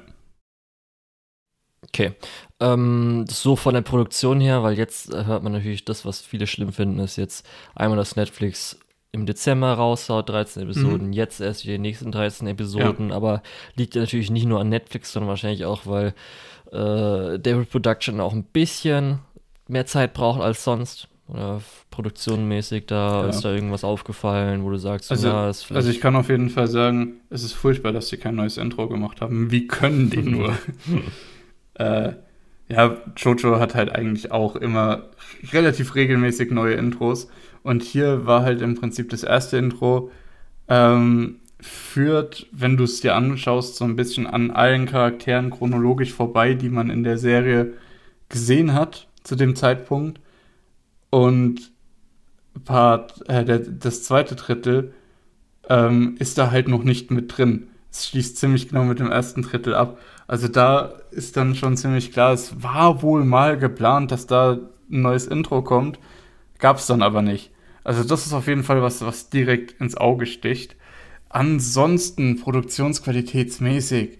[1.84, 2.14] Okay.
[2.60, 6.72] Ähm, so von der Produktion her, weil jetzt hört man natürlich das, was viele schlimm
[6.72, 8.80] finden, ist jetzt einmal, dass Netflix
[9.12, 11.14] im Dezember raushaut, 13 Episoden, mhm.
[11.14, 13.16] jetzt erst die nächsten 13 Episoden, ja.
[13.16, 13.44] aber
[13.76, 16.14] liegt ja natürlich nicht nur an Netflix, sondern wahrscheinlich auch, weil
[16.72, 19.20] äh, David Production auch ein bisschen
[19.72, 21.08] mehr Zeit braucht als sonst.
[21.28, 21.62] Oder
[21.92, 23.30] produktionmäßig, da ja.
[23.30, 26.50] ist da irgendwas aufgefallen, wo du sagst, also, ja, ist Also ich kann auf jeden
[26.50, 29.50] Fall sagen, es ist furchtbar, dass sie kein neues Intro gemacht haben.
[29.50, 30.58] Wie können die nur?
[31.76, 32.14] äh,
[32.68, 35.10] ja, Jojo hat halt eigentlich auch immer
[35.54, 37.30] relativ regelmäßig neue Intros.
[37.64, 40.12] Und hier war halt im Prinzip das erste Intro,
[40.68, 46.56] ähm, führt, wenn du es dir anschaust, so ein bisschen an allen Charakteren chronologisch vorbei,
[46.56, 47.74] die man in der Serie
[48.30, 50.20] gesehen hat zu dem Zeitpunkt.
[51.10, 51.72] Und
[52.66, 54.94] Part, äh, der, das zweite Drittel
[55.70, 57.68] ähm, ist da halt noch nicht mit drin.
[57.92, 60.00] Es schließt ziemlich genau mit dem ersten Drittel ab.
[60.28, 65.02] Also da ist dann schon ziemlich klar, es war wohl mal geplant, dass da ein
[65.02, 66.00] neues Intro kommt.
[66.60, 67.52] Gab es dann aber nicht.
[67.84, 70.76] Also das ist auf jeden Fall was, was direkt ins Auge sticht.
[71.30, 74.20] Ansonsten produktionsqualitätsmäßig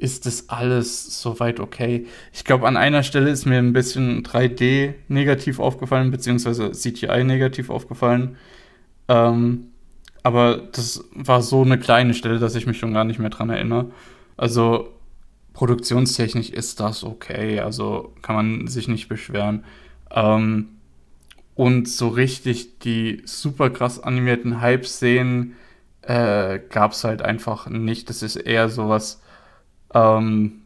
[0.00, 2.06] ist das alles soweit okay.
[2.32, 7.68] Ich glaube, an einer Stelle ist mir ein bisschen 3D negativ aufgefallen, beziehungsweise CGI negativ
[7.68, 8.36] aufgefallen.
[9.08, 9.68] Ähm,
[10.22, 13.50] aber das war so eine kleine Stelle, dass ich mich schon gar nicht mehr dran
[13.50, 13.90] erinnere.
[14.36, 14.88] Also
[15.52, 19.64] produktionstechnisch ist das okay, also kann man sich nicht beschweren.
[20.10, 20.68] Ähm,
[21.54, 25.56] und so richtig die super krass animierten Hype-Szenen
[26.02, 28.08] äh, gab es halt einfach nicht.
[28.08, 29.20] Das ist eher sowas,
[29.94, 30.62] ähm,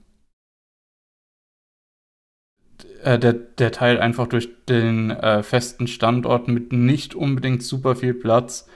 [3.03, 8.15] äh, der, der Teil einfach durch den äh, festen Standort mit nicht unbedingt super viel
[8.15, 8.67] Platz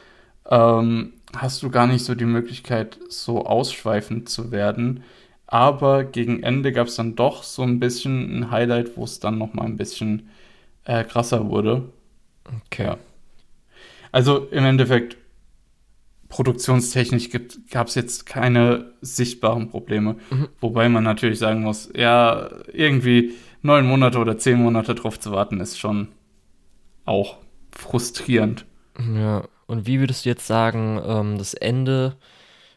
[0.50, 5.04] ähm, hast du gar nicht so die Möglichkeit, so ausschweifend zu werden.
[5.46, 9.38] Aber gegen Ende gab es dann doch so ein bisschen ein Highlight, wo es dann
[9.38, 10.28] noch mal ein bisschen
[10.84, 11.84] äh, krasser wurde.
[12.66, 12.84] Okay.
[12.84, 12.98] Ja.
[14.12, 15.16] Also im Endeffekt,
[16.28, 17.30] produktionstechnisch
[17.70, 20.16] gab es jetzt keine sichtbaren Probleme.
[20.30, 20.48] Mhm.
[20.60, 25.60] Wobei man natürlich sagen muss, ja, irgendwie neun Monate oder zehn Monate drauf zu warten,
[25.60, 26.08] ist schon
[27.04, 27.38] auch
[27.72, 28.66] frustrierend.
[29.14, 32.16] Ja, und wie würdest du jetzt sagen, ähm, das Ende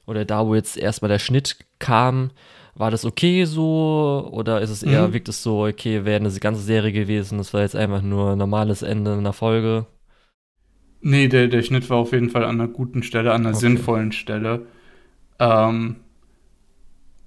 [0.06, 2.32] oder da, wo jetzt erstmal der Schnitt kam,
[2.76, 4.30] war das okay so?
[4.32, 5.14] Oder ist es eher, mhm.
[5.14, 8.38] wirkt es so, okay, wäre eine ganze Serie gewesen, das war jetzt einfach nur ein
[8.38, 9.86] normales Ende einer Folge?
[11.02, 13.60] Nee, der, der Schnitt war auf jeden Fall an einer guten Stelle, an einer okay.
[13.60, 14.68] sinnvollen Stelle.
[15.40, 15.98] Ähm,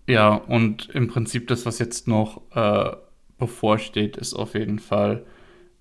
[0.07, 2.97] ja, und im Prinzip das, was jetzt noch äh,
[3.39, 5.25] bevorsteht, ist auf jeden Fall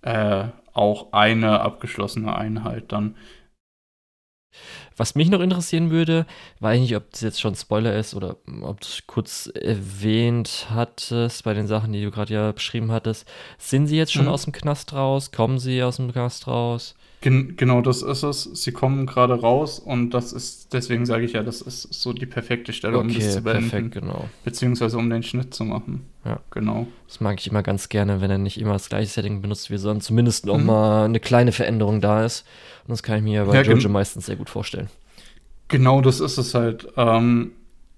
[0.02, 3.16] äh, auch eine abgeschlossene Einheit dann.
[4.96, 6.28] Was mich noch interessieren würde,
[6.60, 10.68] weiß ich nicht, ob das jetzt schon Spoiler ist oder ob du es kurz erwähnt
[10.70, 13.28] hattest bei den Sachen, die du gerade ja beschrieben hattest.
[13.58, 14.32] Sind sie jetzt schon mhm.
[14.32, 15.32] aus dem Knast raus?
[15.32, 16.96] Kommen sie aus dem Knast raus?
[17.24, 18.44] Gen genau, das ist es.
[18.54, 22.26] Sie kommen gerade raus und das ist, deswegen sage ich ja, das ist so die
[22.26, 23.70] perfekte Stelle, okay, um das zu beenden.
[23.70, 24.30] Perfekt, genau.
[24.44, 26.02] Beziehungsweise um den Schnitt zu machen.
[26.26, 26.42] Ja.
[26.52, 26.86] Genau.
[27.08, 29.78] Das mag ich immer ganz gerne, wenn er nicht immer das gleiche Setting benutzt wie
[29.78, 30.66] sonst, zumindest noch mhm.
[30.66, 32.46] mal eine kleine Veränderung da ist.
[32.86, 34.90] Und das kann ich mir bei ja, Jojo meistens sehr gut vorstellen.
[35.70, 36.90] Genau, das ist es halt.
[36.98, 37.52] Ähm,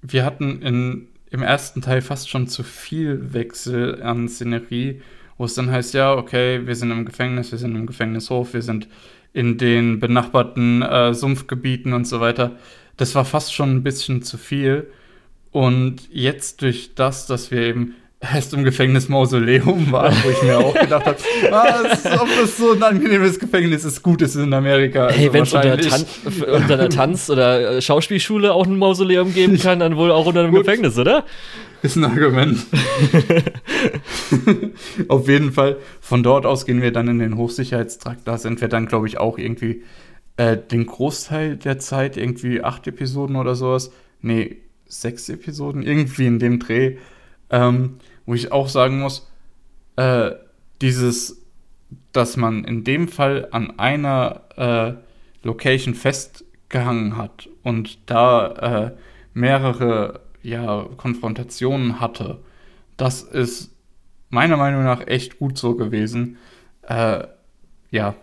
[0.04, 5.02] wir hatten in, im ersten Teil fast schon zu viel Wechsel an Szenerie,
[5.40, 8.62] wo es dann heißt, ja, okay, wir sind im Gefängnis, wir sind im Gefängnishof, wir
[8.62, 8.88] sind
[9.36, 12.54] in den benachbarten äh, Sumpfgebieten und so weiter.
[12.96, 14.88] Das war fast schon ein bisschen zu viel.
[15.52, 17.96] Und jetzt durch das, dass wir eben
[18.34, 21.18] erst im Gefängnis Mausoleum waren, wo ich mir auch gedacht habe,
[21.52, 21.84] ah,
[22.22, 25.08] ob das so ein angenehmes Gefängnis ist, gut ist in Amerika.
[25.08, 26.06] Also hey, wenn es unter, Tan
[26.54, 30.42] unter einer Tanz- oder äh, Schauspielschule auch ein Mausoleum geben kann, dann wohl auch unter
[30.42, 31.26] einem Gefängnis, oder?
[31.86, 32.66] Ist ein Argument.
[35.08, 35.78] Auf jeden Fall.
[36.02, 38.28] Von dort aus gehen wir dann in den Hochsicherheitstrakt.
[38.28, 39.84] Da sind wir dann, glaube ich, auch irgendwie
[40.38, 43.92] äh, den Großteil der Zeit, irgendwie acht Episoden oder sowas.
[44.22, 44.58] Nee,
[44.88, 46.98] sechs Episoden, irgendwie in dem Dreh.
[47.52, 49.30] Ähm, wo ich auch sagen muss,
[49.96, 50.32] äh,
[50.82, 51.44] dieses,
[52.14, 58.92] dass man in dem Fall an einer äh, Location festgehangen hat und da äh,
[59.36, 62.40] mehrere ja, Konfrontationen hatte,
[62.98, 63.76] das ist
[64.30, 66.38] meiner Meinung nach echt gut so gewesen.
[66.84, 67.24] Äh,
[67.92, 68.16] ja.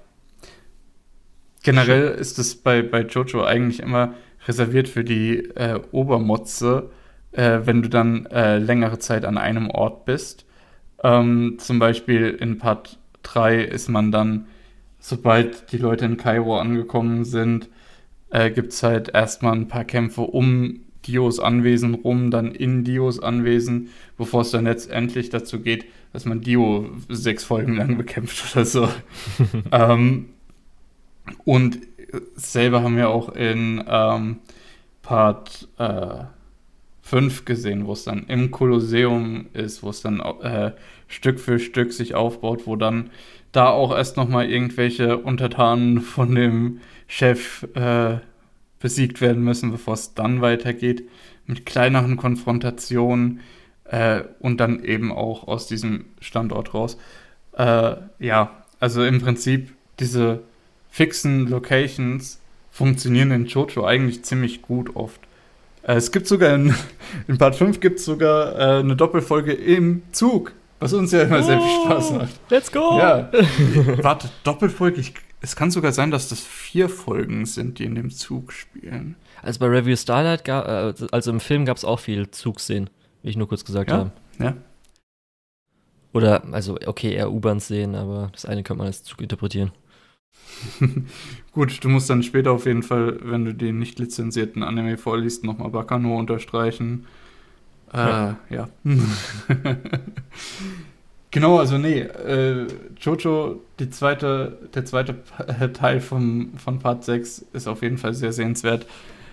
[1.62, 4.14] Generell ist es bei, bei Jojo eigentlich immer
[4.46, 6.90] reserviert für die äh, Obermotze,
[7.32, 10.44] äh, wenn du dann äh, längere Zeit an einem Ort bist.
[11.04, 14.46] Ähm, zum Beispiel in Part 3 ist man dann,
[14.98, 17.68] sobald die Leute in Kairo angekommen sind,
[18.30, 23.20] äh, gibt es halt erstmal ein paar Kämpfe um Dios Anwesen rum, dann in Dios
[23.20, 28.64] Anwesen, bevor es dann letztendlich dazu geht, dass man Dio sechs Folgen lang bekämpft oder
[28.64, 28.88] so.
[29.72, 30.30] ähm,
[31.44, 31.78] und
[32.34, 34.38] selber haben wir auch in ähm,
[35.02, 36.24] Part äh,
[37.02, 40.72] 5 gesehen, wo es dann im Kolosseum ist, wo es dann äh,
[41.08, 43.10] Stück für Stück sich aufbaut, wo dann
[43.50, 48.18] da auch erst nochmal irgendwelche Untertanen von dem Chef äh,
[48.82, 51.08] besiegt werden müssen, bevor es dann weitergeht
[51.46, 53.40] mit kleineren Konfrontationen
[53.84, 56.98] äh, und dann eben auch aus diesem Standort raus.
[57.56, 58.50] Äh, ja,
[58.80, 60.42] also im Prinzip diese
[60.90, 62.40] fixen Locations
[62.70, 65.20] funktionieren in Jojo eigentlich ziemlich gut oft.
[65.82, 66.74] Äh, es gibt sogar in,
[67.28, 71.38] in Part 5 gibt es sogar äh, eine Doppelfolge im Zug, was uns ja immer
[71.38, 72.40] oh, sehr viel Spaß oh, macht.
[72.50, 72.98] Let's go!
[72.98, 73.30] Ja.
[74.02, 78.10] Warte, Doppelfolge, ich, es kann sogar sein, dass das vier Folgen sind, die in dem
[78.10, 79.16] Zug spielen.
[79.42, 82.88] Also bei Review Starlight, äh, also im Film gab es auch viel Zugszenen,
[83.22, 83.96] wie ich nur kurz gesagt ja?
[83.96, 84.12] habe.
[84.38, 84.56] Ja.
[86.12, 89.72] Oder, also, okay, eher U-Bahn-Szenen, aber das eine könnte man als Zug interpretieren.
[91.52, 95.42] Gut, du musst dann später auf jeden Fall, wenn du den nicht lizenzierten Anime vorliest,
[95.42, 97.06] nochmal Bakano unterstreichen.
[97.92, 98.38] Äh, ja.
[98.50, 98.68] ja.
[101.32, 102.68] genau, also nee, äh,
[103.00, 105.16] Jojo, die zweite, der zweite
[105.72, 108.86] Teil vom, von Part 6 ist auf jeden Fall sehr sehenswert.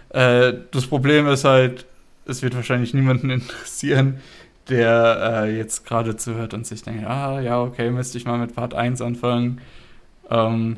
[0.09, 1.85] Äh, das Problem ist halt,
[2.25, 4.19] es wird wahrscheinlich niemanden interessieren,
[4.69, 8.55] der äh, jetzt gerade zuhört und sich denkt, ah, ja, okay, müsste ich mal mit
[8.55, 9.61] Part 1 anfangen.
[10.29, 10.77] Ähm,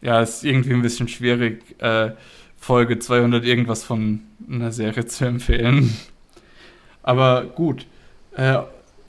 [0.00, 2.12] ja, ist irgendwie ein bisschen schwierig, äh,
[2.56, 4.20] Folge 200 irgendwas von
[4.50, 5.94] einer Serie zu empfehlen.
[7.02, 7.86] Aber gut.
[8.36, 8.60] Äh,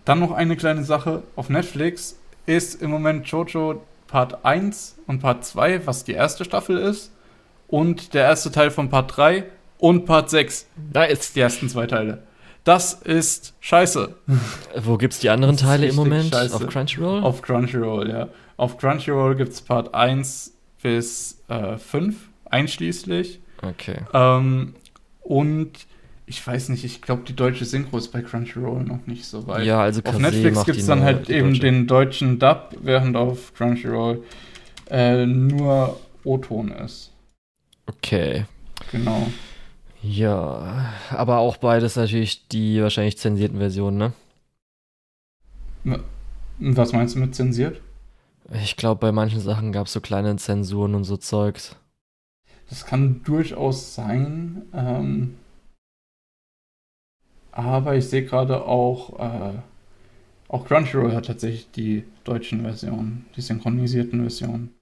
[0.05, 1.23] dann noch eine kleine Sache.
[1.35, 6.77] Auf Netflix ist im Moment Jojo Part 1 und Part 2, was die erste Staffel
[6.77, 7.11] ist.
[7.67, 9.45] Und der erste Teil von Part 3
[9.79, 10.67] und Part 6.
[10.93, 12.23] Da ist die ersten zwei Teile.
[12.63, 14.15] Das ist scheiße.
[14.81, 16.33] Wo gibt es die anderen Teile im Moment?
[16.33, 16.55] Scheiße.
[16.55, 17.23] Auf Crunchyroll?
[17.23, 18.27] Auf Crunchyroll, ja.
[18.57, 22.15] Auf Crunchyroll gibt es Part 1 bis äh, 5
[22.45, 23.39] einschließlich.
[23.61, 23.97] Okay.
[24.13, 24.75] Ähm,
[25.21, 25.71] und
[26.27, 29.65] ich weiß nicht, ich glaube, die deutsche Synchro ist bei Crunchyroll noch nicht so weit.
[29.65, 31.61] Ja, also Auf Netflix gibt es dann halt eben deutsche.
[31.61, 34.23] den deutschen Dub, während auf Crunchyroll
[34.89, 37.11] äh, nur O-Ton ist.
[37.85, 38.45] Okay.
[38.91, 39.27] Genau.
[40.01, 44.13] Ja, aber auch beides natürlich die wahrscheinlich zensierten Versionen, ne?
[46.59, 47.81] Was meinst du mit zensiert?
[48.63, 51.75] Ich glaube, bei manchen Sachen gab es so kleine Zensuren und so Zeugs.
[52.69, 54.63] Das kann durchaus sein.
[54.73, 55.35] Ähm,
[57.55, 59.53] aber ich sehe gerade auch, äh,
[60.49, 64.75] auch Crunchyroll hat tatsächlich die deutschen Versionen, die synchronisierten Versionen.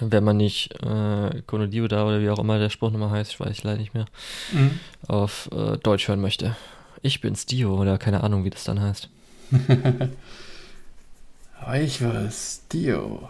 [0.00, 3.40] Wenn man nicht äh, Konodio da oder wie auch immer der Spruch nochmal heißt, ich
[3.40, 4.06] weiß leider nicht mehr,
[4.52, 4.78] mhm.
[5.08, 6.56] auf äh, Deutsch hören möchte.
[7.02, 9.10] Ich bin's Dio oder keine Ahnung, wie das dann heißt.
[11.74, 13.28] ich war's, Dio.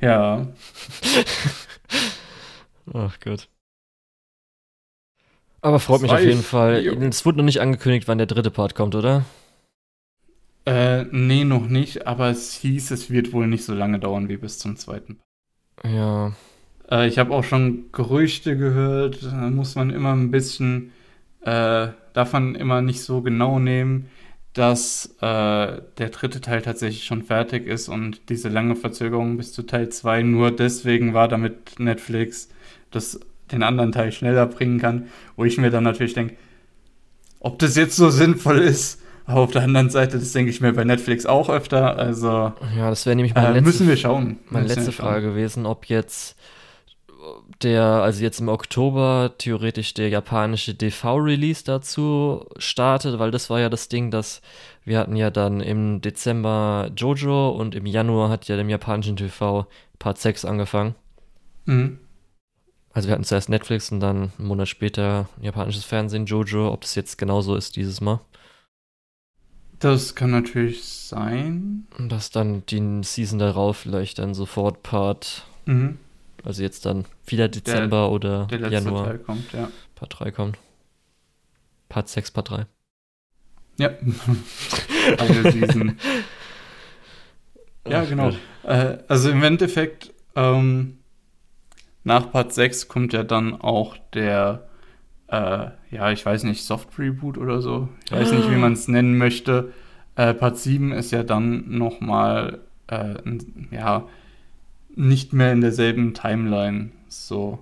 [0.00, 0.46] Ja.
[2.94, 3.48] Ach Gott.
[5.62, 6.86] Aber freut mich auf jeden Fall.
[7.08, 9.24] Es wurde noch nicht angekündigt, wann der dritte Part kommt, oder?
[10.66, 14.36] Äh, nee, noch nicht, aber es hieß, es wird wohl nicht so lange dauern wie
[14.36, 15.18] bis zum zweiten.
[15.84, 16.32] Ja.
[16.90, 20.92] Äh, ich habe auch schon Gerüchte gehört, da muss man immer ein bisschen,
[21.42, 24.10] äh, darf man immer nicht so genau nehmen,
[24.52, 29.62] dass äh, der dritte Teil tatsächlich schon fertig ist und diese lange Verzögerung bis zu
[29.62, 32.48] Teil 2 nur deswegen war, damit Netflix
[32.90, 33.20] das,
[33.52, 36.34] den anderen Teil schneller bringen kann, wo ich mir dann natürlich denke,
[37.40, 40.72] ob das jetzt so sinnvoll ist, aber auf der anderen Seite, das denke ich mir
[40.72, 41.96] bei Netflix auch öfter.
[41.98, 44.38] Also ja, das wäre nämlich meine äh, letzte, müssen wir schauen.
[44.50, 46.36] Meine müssen letzte Frage gewesen, ob jetzt
[47.62, 53.68] der, also jetzt im Oktober theoretisch der japanische DV-Release dazu startet, weil das war ja
[53.68, 54.40] das Ding, dass
[54.84, 59.66] wir hatten ja dann im Dezember Jojo und im Januar hat ja dem japanischen TV
[59.98, 60.94] Part 6 angefangen.
[61.66, 61.98] Mhm.
[62.92, 66.94] Also wir hatten zuerst Netflix und dann einen Monat später japanisches Fernsehen Jojo, ob das
[66.96, 68.20] jetzt genauso ist dieses Mal.
[69.78, 71.86] Das kann natürlich sein.
[71.96, 75.98] Und dass dann die Season darauf vielleicht dann sofort Part, mhm.
[76.44, 79.04] also jetzt dann wieder Dezember der, oder der letzte Januar.
[79.06, 79.70] Teil kommt, ja.
[79.94, 80.58] Part 3 kommt.
[81.88, 82.66] Part 6, Part 3.
[83.78, 83.88] Ja.
[85.18, 85.98] Eine Season.
[87.88, 88.32] ja, Ach, genau.
[88.64, 90.99] Äh, also im Endeffekt, ähm,
[92.10, 94.68] nach Part 6 kommt ja dann auch der
[95.28, 97.88] äh, ja, ich weiß nicht, Soft Reboot oder so.
[98.04, 99.72] Ich weiß nicht, wie man es nennen möchte.
[100.16, 103.14] Äh, Part 7 ist ja dann nochmal, äh,
[103.70, 104.08] ja,
[104.94, 106.90] nicht mehr in derselben Timeline.
[107.08, 107.60] So.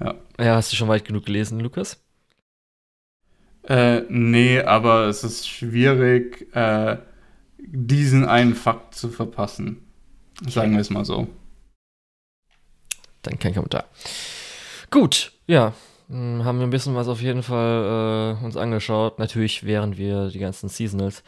[0.00, 0.14] Ja.
[0.38, 2.02] Ja, hast du schon weit genug gelesen, Lukas?
[3.66, 6.98] Äh, nee, aber es ist schwierig, äh,
[7.56, 9.78] diesen einen Fakt zu verpassen.
[10.46, 11.28] Sagen wir es mal so.
[13.24, 13.84] Dann kein Kommentar.
[14.90, 15.72] Gut, ja,
[16.08, 19.18] hm, haben wir ein bisschen was auf jeden Fall äh, uns angeschaut.
[19.18, 21.22] Natürlich, während wir die ganzen Seasonals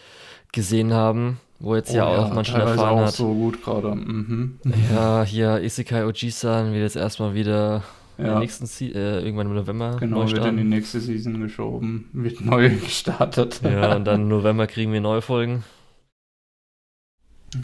[0.52, 3.14] gesehen haben, wo jetzt oh, ja auch man schon erfahren auch hat.
[3.14, 3.94] so gut gerade.
[3.94, 4.58] Mhm.
[4.92, 7.82] Ja, hier Isekai Oji-san wird jetzt erstmal wieder
[8.18, 8.38] ja.
[8.38, 9.96] nächsten Se äh, irgendwann im November.
[9.98, 13.60] Genau, wird in die nächste Season geschoben, wird neu gestartet.
[13.62, 15.64] Ja, und dann im November kriegen wir neue Folgen.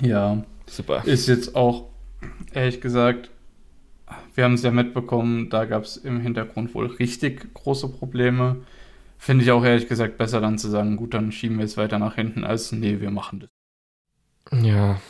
[0.02, 0.42] Ja.
[0.66, 1.02] Super.
[1.04, 1.88] Ist jetzt auch,
[2.52, 3.30] ehrlich gesagt,
[4.34, 8.56] wir haben es ja mitbekommen, da gab es im Hintergrund wohl richtig große Probleme.
[9.18, 11.98] Finde ich auch ehrlich gesagt besser dann zu sagen, gut, dann schieben wir es weiter
[11.98, 13.50] nach hinten, als nee, wir machen das.
[14.50, 15.00] Ja,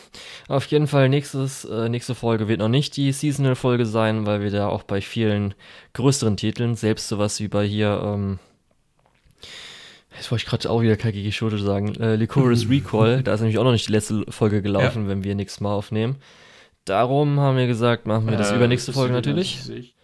[0.49, 4.51] auf jeden Fall nächstes, äh, nächste Folge wird noch nicht die Seasonal-Folge sein, weil wir
[4.51, 5.55] da auch bei vielen
[5.95, 8.39] größeren Titeln, selbst sowas wie bei hier, ähm,
[10.15, 13.59] jetzt wollte ich gerade auch wieder Kageki Shoto sagen, äh, Licorice Recall, da ist nämlich
[13.59, 15.09] auch noch nicht die letzte Folge gelaufen, ja.
[15.09, 16.17] wenn wir nächstes Mal aufnehmen.
[16.85, 19.95] Darum haben wir gesagt, machen wir das äh, übernächste Folge natürlich.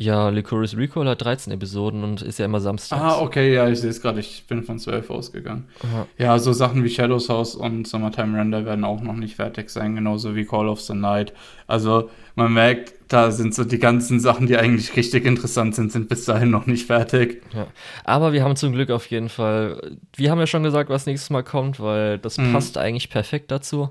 [0.00, 3.02] Ja, Licorice Recall hat 13 Episoden und ist ja immer samstags.
[3.02, 4.20] Ah, okay, ja, ich sehe es gerade.
[4.20, 5.68] Ich bin von 12 ausgegangen.
[5.84, 6.06] Aha.
[6.16, 9.94] Ja, so Sachen wie Shadows House und Summertime Render werden auch noch nicht fertig sein,
[9.96, 11.34] genauso wie Call of the Night.
[11.66, 16.08] Also man merkt, da sind so die ganzen Sachen, die eigentlich richtig interessant sind, sind
[16.08, 17.42] bis dahin noch nicht fertig.
[17.54, 17.66] Ja.
[18.04, 21.28] Aber wir haben zum Glück auf jeden Fall, wir haben ja schon gesagt, was nächstes
[21.28, 22.54] Mal kommt, weil das mhm.
[22.54, 23.90] passt eigentlich perfekt dazu.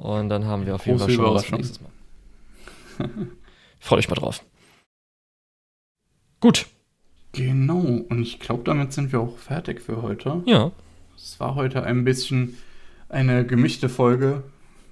[0.00, 1.90] Und dann haben wir auf jeden Fall schon was nächstes Mal.
[3.80, 4.42] Freue ich mal drauf.
[6.40, 6.66] Gut.
[7.32, 10.42] Genau, und ich glaube, damit sind wir auch fertig für heute.
[10.46, 10.72] Ja.
[11.16, 12.56] Es war heute ein bisschen
[13.10, 14.42] eine gemischte Folge.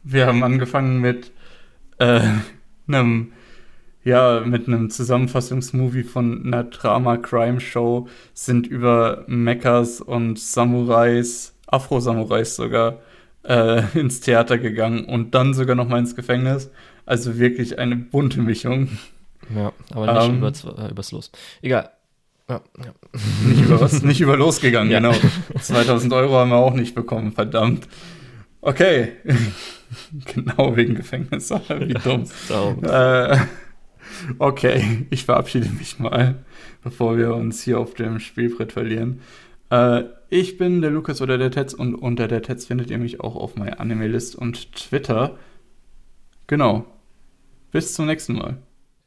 [0.04, 1.32] Wir haben angefangen mit
[1.98, 2.20] äh,
[2.86, 3.32] einem,
[4.04, 13.00] ja, mit einem Zusammenfassungsmovie von einer Drama-Crime-Show, sind über Mechas und Samurais, Afro-Samurais sogar,
[13.44, 16.70] äh, ins Theater gegangen und dann sogar noch mal ins Gefängnis.
[17.06, 18.88] Also wirklich eine bunte Mischung.
[19.54, 20.38] Ja, aber nicht ähm.
[20.38, 21.30] übers, äh, übers Los.
[21.62, 21.90] Egal.
[22.48, 22.94] Ja, ja.
[23.46, 24.02] Nicht über was?
[24.02, 25.00] nicht über losgegangen, ja.
[25.00, 25.14] genau.
[25.60, 27.88] 2000 Euro haben wir auch nicht bekommen, verdammt.
[28.60, 29.12] Okay.
[30.34, 31.50] genau wegen Gefängnis.
[31.50, 32.24] Wie dumm.
[32.82, 33.38] äh,
[34.38, 36.36] okay, ich verabschiede mich mal,
[36.82, 39.20] bevor wir uns hier auf dem Spielbrett verlieren.
[39.70, 43.20] Äh, ich bin der Lukas oder der Tetz und unter der Tetz findet ihr mich
[43.20, 45.38] auch auf MyAnimeList und Twitter.
[46.46, 46.84] Genau.
[47.70, 48.58] Bis zum nächsten Mal.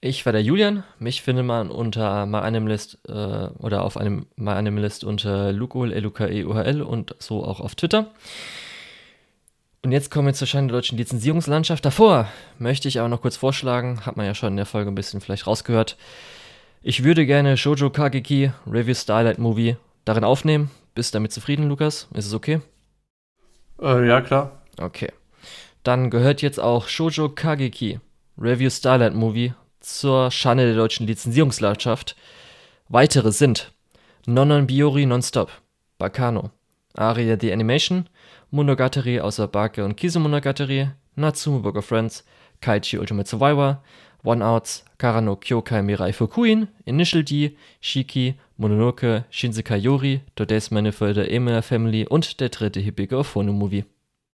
[0.04, 0.84] Ich war der Julian.
[0.98, 3.12] Mich findet man unter MyAnimeList äh,
[3.60, 8.12] oder auf einem MyAnimeList unter Lukul, L-U-K-E-U-H-L und so auch auf Twitter.
[9.84, 11.86] Und jetzt kommen wir zur Schein der deutschen Lizenzierungslandschaft.
[11.86, 12.28] Davor
[12.58, 15.22] möchte ich aber noch kurz vorschlagen, hat man ja schon in der Folge ein bisschen
[15.22, 15.98] vielleicht rausgehört.
[16.82, 20.72] Ich würde gerne Shoujo Kageki Review Starlight Movie darin aufnehmen.
[20.94, 22.08] Bist du damit zufrieden, Lukas?
[22.14, 22.62] Ist es okay?
[23.82, 24.62] Äh, ja, klar.
[24.78, 25.12] Okay.
[25.84, 28.00] Dann gehört jetzt auch Shoujo Kageki
[28.38, 32.16] Review Starlight Movie zur Schande der deutschen Lizenzierungslandschaft.
[32.90, 33.74] Weitere sind
[34.26, 35.50] Nonon Biori Nonstop,
[35.98, 36.52] Bakano,
[36.94, 38.08] Aria the Animation,
[38.52, 42.26] Monogatari außer Bake und Kizumonogatari, Natsumu Book of Friends,
[42.60, 43.82] Kaichi Ultimate Survivor,
[44.24, 51.32] One Outs, Karano Kyokai Mirai Fukuin, Initial D, Shiki, Mononoke, Shinsekai Yori, Today's Manifold der
[51.32, 53.86] Emir Family und der dritte hippige Phono Movie.